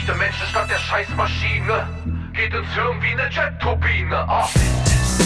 Echte 0.05 0.19
Menschen 0.19 0.45
statt 0.45 0.69
der 0.69 0.77
Scheißmaschine. 0.77 1.87
Geht 2.33 2.53
ins 2.53 2.71
Hirn 2.75 3.01
wie 3.01 3.13
eine 3.13 3.27
Jet-Turbine. 3.27 4.27
Oh. 4.29 5.24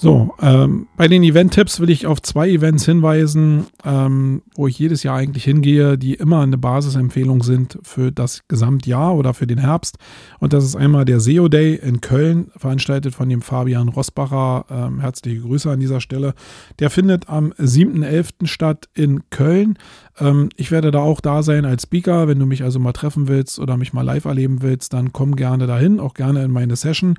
So, 0.00 0.32
ähm, 0.40 0.86
bei 0.96 1.08
den 1.08 1.24
Event-Tipps 1.24 1.80
will 1.80 1.90
ich 1.90 2.06
auf 2.06 2.22
zwei 2.22 2.48
Events 2.48 2.84
hinweisen, 2.84 3.66
ähm, 3.84 4.42
wo 4.54 4.68
ich 4.68 4.78
jedes 4.78 5.02
Jahr 5.02 5.16
eigentlich 5.16 5.42
hingehe, 5.42 5.98
die 5.98 6.14
immer 6.14 6.40
eine 6.40 6.56
Basisempfehlung 6.56 7.42
sind 7.42 7.80
für 7.82 8.12
das 8.12 8.42
Gesamtjahr 8.46 9.16
oder 9.16 9.34
für 9.34 9.48
den 9.48 9.58
Herbst. 9.58 9.98
Und 10.38 10.52
das 10.52 10.62
ist 10.62 10.76
einmal 10.76 11.04
der 11.04 11.18
SEO 11.18 11.48
Day 11.48 11.74
in 11.74 12.00
Köln, 12.00 12.52
veranstaltet 12.56 13.16
von 13.16 13.28
dem 13.28 13.42
Fabian 13.42 13.88
Rosbacher. 13.88 14.66
Ähm, 14.70 15.00
herzliche 15.00 15.40
Grüße 15.40 15.68
an 15.68 15.80
dieser 15.80 16.00
Stelle. 16.00 16.34
Der 16.78 16.90
findet 16.90 17.28
am 17.28 17.52
7.11. 17.54 18.46
statt 18.46 18.88
in 18.94 19.28
Köln. 19.30 19.78
Ähm, 20.20 20.50
ich 20.54 20.70
werde 20.70 20.92
da 20.92 21.00
auch 21.00 21.20
da 21.20 21.42
sein 21.42 21.64
als 21.64 21.82
Speaker. 21.82 22.28
Wenn 22.28 22.38
du 22.38 22.46
mich 22.46 22.62
also 22.62 22.78
mal 22.78 22.92
treffen 22.92 23.26
willst 23.26 23.58
oder 23.58 23.76
mich 23.76 23.92
mal 23.92 24.02
live 24.02 24.26
erleben 24.26 24.62
willst, 24.62 24.92
dann 24.92 25.12
komm 25.12 25.34
gerne 25.34 25.66
dahin, 25.66 25.98
auch 25.98 26.14
gerne 26.14 26.44
in 26.44 26.52
meine 26.52 26.76
Session. 26.76 27.16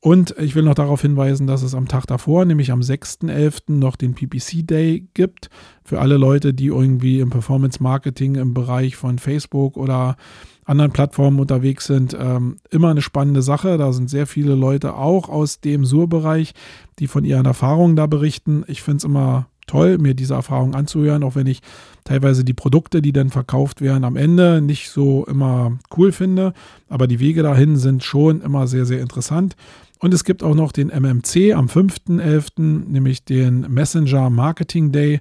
Und 0.00 0.36
ich 0.38 0.54
will 0.54 0.62
noch 0.62 0.74
darauf 0.74 1.02
hinweisen, 1.02 1.48
dass 1.48 1.62
es 1.62 1.74
am 1.74 1.88
Tag 1.88 2.06
davor, 2.06 2.44
nämlich 2.44 2.70
am 2.70 2.80
6.11., 2.80 3.72
noch 3.72 3.96
den 3.96 4.14
PPC 4.14 4.64
Day 4.64 5.08
gibt. 5.12 5.50
Für 5.82 6.00
alle 6.00 6.18
Leute, 6.18 6.54
die 6.54 6.66
irgendwie 6.66 7.18
im 7.18 7.30
Performance 7.30 7.82
Marketing 7.82 8.36
im 8.36 8.54
Bereich 8.54 8.94
von 8.94 9.18
Facebook 9.18 9.76
oder 9.76 10.16
anderen 10.64 10.92
Plattformen 10.92 11.40
unterwegs 11.40 11.86
sind. 11.86 12.16
Ähm, 12.18 12.58
immer 12.70 12.90
eine 12.90 13.02
spannende 13.02 13.42
Sache. 13.42 13.76
Da 13.76 13.92
sind 13.92 14.08
sehr 14.08 14.28
viele 14.28 14.54
Leute 14.54 14.94
auch 14.94 15.28
aus 15.28 15.60
dem 15.60 15.84
Sur-Bereich, 15.84 16.52
die 17.00 17.08
von 17.08 17.24
ihren 17.24 17.46
Erfahrungen 17.46 17.96
da 17.96 18.06
berichten. 18.06 18.64
Ich 18.68 18.82
finde 18.82 18.98
es 18.98 19.04
immer 19.04 19.48
toll, 19.66 19.98
mir 19.98 20.14
diese 20.14 20.34
Erfahrung 20.34 20.74
anzuhören, 20.74 21.22
auch 21.22 21.34
wenn 21.34 21.46
ich 21.46 21.60
teilweise 22.04 22.44
die 22.44 22.54
Produkte, 22.54 23.02
die 23.02 23.12
dann 23.12 23.30
verkauft 23.30 23.80
werden, 23.80 24.04
am 24.04 24.16
Ende 24.16 24.60
nicht 24.60 24.90
so 24.90 25.24
immer 25.26 25.78
cool 25.96 26.12
finde. 26.12 26.52
Aber 26.88 27.06
die 27.06 27.20
Wege 27.20 27.42
dahin 27.42 27.76
sind 27.76 28.02
schon 28.02 28.40
immer 28.40 28.66
sehr, 28.66 28.86
sehr 28.86 29.00
interessant. 29.00 29.56
Und 29.98 30.14
es 30.14 30.24
gibt 30.24 30.42
auch 30.42 30.54
noch 30.54 30.72
den 30.72 30.90
MMC 30.90 31.54
am 31.54 31.66
5.11., 31.66 32.88
nämlich 32.88 33.24
den 33.24 33.60
Messenger 33.60 34.30
Marketing 34.30 34.92
Day, 34.92 35.20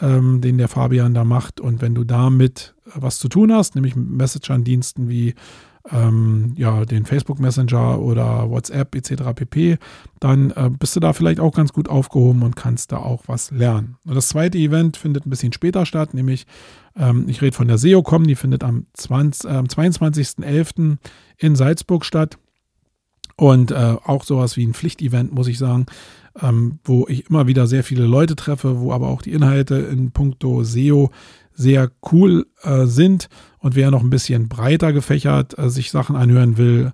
ähm, 0.00 0.40
den 0.40 0.58
der 0.58 0.68
Fabian 0.68 1.14
da 1.14 1.24
macht. 1.24 1.60
Und 1.60 1.80
wenn 1.80 1.94
du 1.94 2.04
damit 2.04 2.74
was 2.94 3.18
zu 3.18 3.28
tun 3.28 3.52
hast, 3.52 3.74
nämlich 3.74 3.96
mit 3.96 4.10
Messenger-Diensten 4.10 5.08
wie 5.08 5.34
ähm, 5.92 6.52
ja, 6.56 6.84
den 6.84 7.04
Facebook 7.04 7.38
Messenger 7.38 8.00
oder 8.00 8.50
WhatsApp 8.50 8.94
etc. 8.94 9.22
pp., 9.34 9.78
dann 10.20 10.50
äh, 10.50 10.70
bist 10.70 10.96
du 10.96 11.00
da 11.00 11.12
vielleicht 11.12 11.40
auch 11.40 11.54
ganz 11.54 11.72
gut 11.72 11.88
aufgehoben 11.88 12.42
und 12.42 12.56
kannst 12.56 12.92
da 12.92 12.98
auch 12.98 13.24
was 13.26 13.50
lernen. 13.50 13.96
Und 14.04 14.14
das 14.14 14.28
zweite 14.28 14.58
Event 14.58 14.96
findet 14.96 15.26
ein 15.26 15.30
bisschen 15.30 15.52
später 15.52 15.86
statt, 15.86 16.14
nämlich 16.14 16.46
ähm, 16.96 17.26
ich 17.28 17.42
rede 17.42 17.56
von 17.56 17.68
der 17.68 17.78
SEOCom, 17.78 18.26
die 18.26 18.34
findet 18.34 18.64
am, 18.64 18.86
äh, 19.08 19.14
am 19.14 19.66
22.11. 19.66 20.96
in 21.38 21.56
Salzburg 21.56 22.04
statt. 22.04 22.38
Und 23.36 23.70
äh, 23.70 23.96
auch 24.04 24.24
sowas 24.24 24.56
wie 24.56 24.66
ein 24.66 24.74
Pflichtevent, 24.74 25.32
muss 25.32 25.48
ich 25.48 25.58
sagen, 25.58 25.86
ähm, 26.40 26.78
wo 26.84 27.06
ich 27.08 27.28
immer 27.28 27.46
wieder 27.46 27.66
sehr 27.66 27.84
viele 27.84 28.06
Leute 28.06 28.36
treffe, 28.36 28.80
wo 28.80 28.92
aber 28.92 29.08
auch 29.08 29.22
die 29.22 29.32
Inhalte 29.32 29.76
in 29.76 30.10
puncto 30.10 30.64
SEO 30.64 31.10
sehr 31.52 31.90
cool 32.12 32.46
äh, 32.62 32.86
sind. 32.86 33.28
Und 33.58 33.74
wer 33.74 33.90
noch 33.90 34.02
ein 34.02 34.10
bisschen 34.10 34.48
breiter 34.48 34.92
gefächert 34.92 35.58
äh, 35.58 35.68
sich 35.68 35.90
Sachen 35.90 36.16
anhören 36.16 36.56
will 36.56 36.92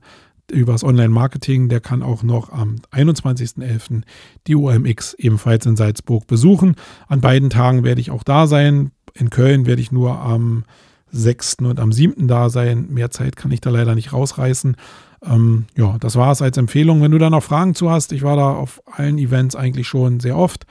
über 0.50 0.72
das 0.72 0.84
Online-Marketing, 0.84 1.68
der 1.68 1.80
kann 1.80 2.02
auch 2.02 2.22
noch 2.22 2.52
am 2.52 2.76
21.11. 2.92 4.02
die 4.46 4.56
OMX 4.56 5.14
ebenfalls 5.14 5.64
in 5.66 5.76
Salzburg 5.76 6.26
besuchen. 6.26 6.76
An 7.08 7.20
beiden 7.20 7.48
Tagen 7.50 7.84
werde 7.84 8.00
ich 8.00 8.10
auch 8.10 8.22
da 8.22 8.46
sein. 8.46 8.90
In 9.14 9.30
Köln 9.30 9.66
werde 9.66 9.80
ich 9.80 9.92
nur 9.92 10.18
am 10.18 10.64
6. 11.10 11.56
und 11.60 11.80
am 11.80 11.92
7. 11.92 12.28
da 12.28 12.50
sein. 12.50 12.88
Mehr 12.90 13.10
Zeit 13.10 13.36
kann 13.36 13.52
ich 13.52 13.60
da 13.60 13.70
leider 13.70 13.94
nicht 13.94 14.12
rausreißen. 14.12 14.76
Ähm, 15.24 15.66
ja, 15.76 15.96
das 15.98 16.16
war 16.16 16.32
es 16.32 16.42
als 16.42 16.56
Empfehlung. 16.56 17.02
Wenn 17.02 17.12
du 17.12 17.18
da 17.18 17.30
noch 17.30 17.42
Fragen 17.42 17.74
zu 17.74 17.90
hast, 17.90 18.12
ich 18.12 18.22
war 18.22 18.36
da 18.36 18.52
auf 18.52 18.82
allen 18.86 19.18
Events 19.18 19.56
eigentlich 19.56 19.86
schon 19.88 20.20
sehr 20.20 20.36
oft. 20.36 20.66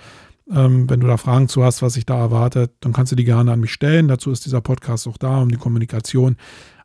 Ähm, 0.52 0.90
wenn 0.90 1.00
du 1.00 1.08
da 1.08 1.18
Fragen 1.18 1.48
zu 1.48 1.64
hast, 1.64 1.82
was 1.82 1.94
sich 1.94 2.06
da 2.06 2.18
erwartet, 2.18 2.72
dann 2.82 2.92
kannst 2.92 3.12
du 3.12 3.16
die 3.16 3.24
gerne 3.24 3.52
an 3.52 3.62
mich 3.62 3.72
stellen. 3.72 4.08
Dazu 4.08 4.32
ist 4.32 4.46
dieser 4.46 4.62
Podcast 4.62 5.08
auch 5.08 5.18
da, 5.18 5.42
um 5.42 5.50
die 5.50 5.58
Kommunikation 5.58 6.36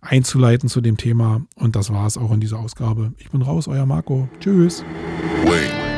einzuleiten 0.00 0.68
zu 0.68 0.80
dem 0.80 0.96
Thema. 0.96 1.42
Und 1.56 1.74
das 1.74 1.92
war 1.92 2.06
es 2.06 2.16
auch 2.16 2.30
in 2.32 2.40
dieser 2.40 2.60
Ausgabe. 2.60 3.12
Ich 3.18 3.30
bin 3.30 3.42
raus, 3.42 3.66
euer 3.66 3.86
Marco. 3.86 4.28
Tschüss. 4.40 4.84
Wait. 5.44 5.95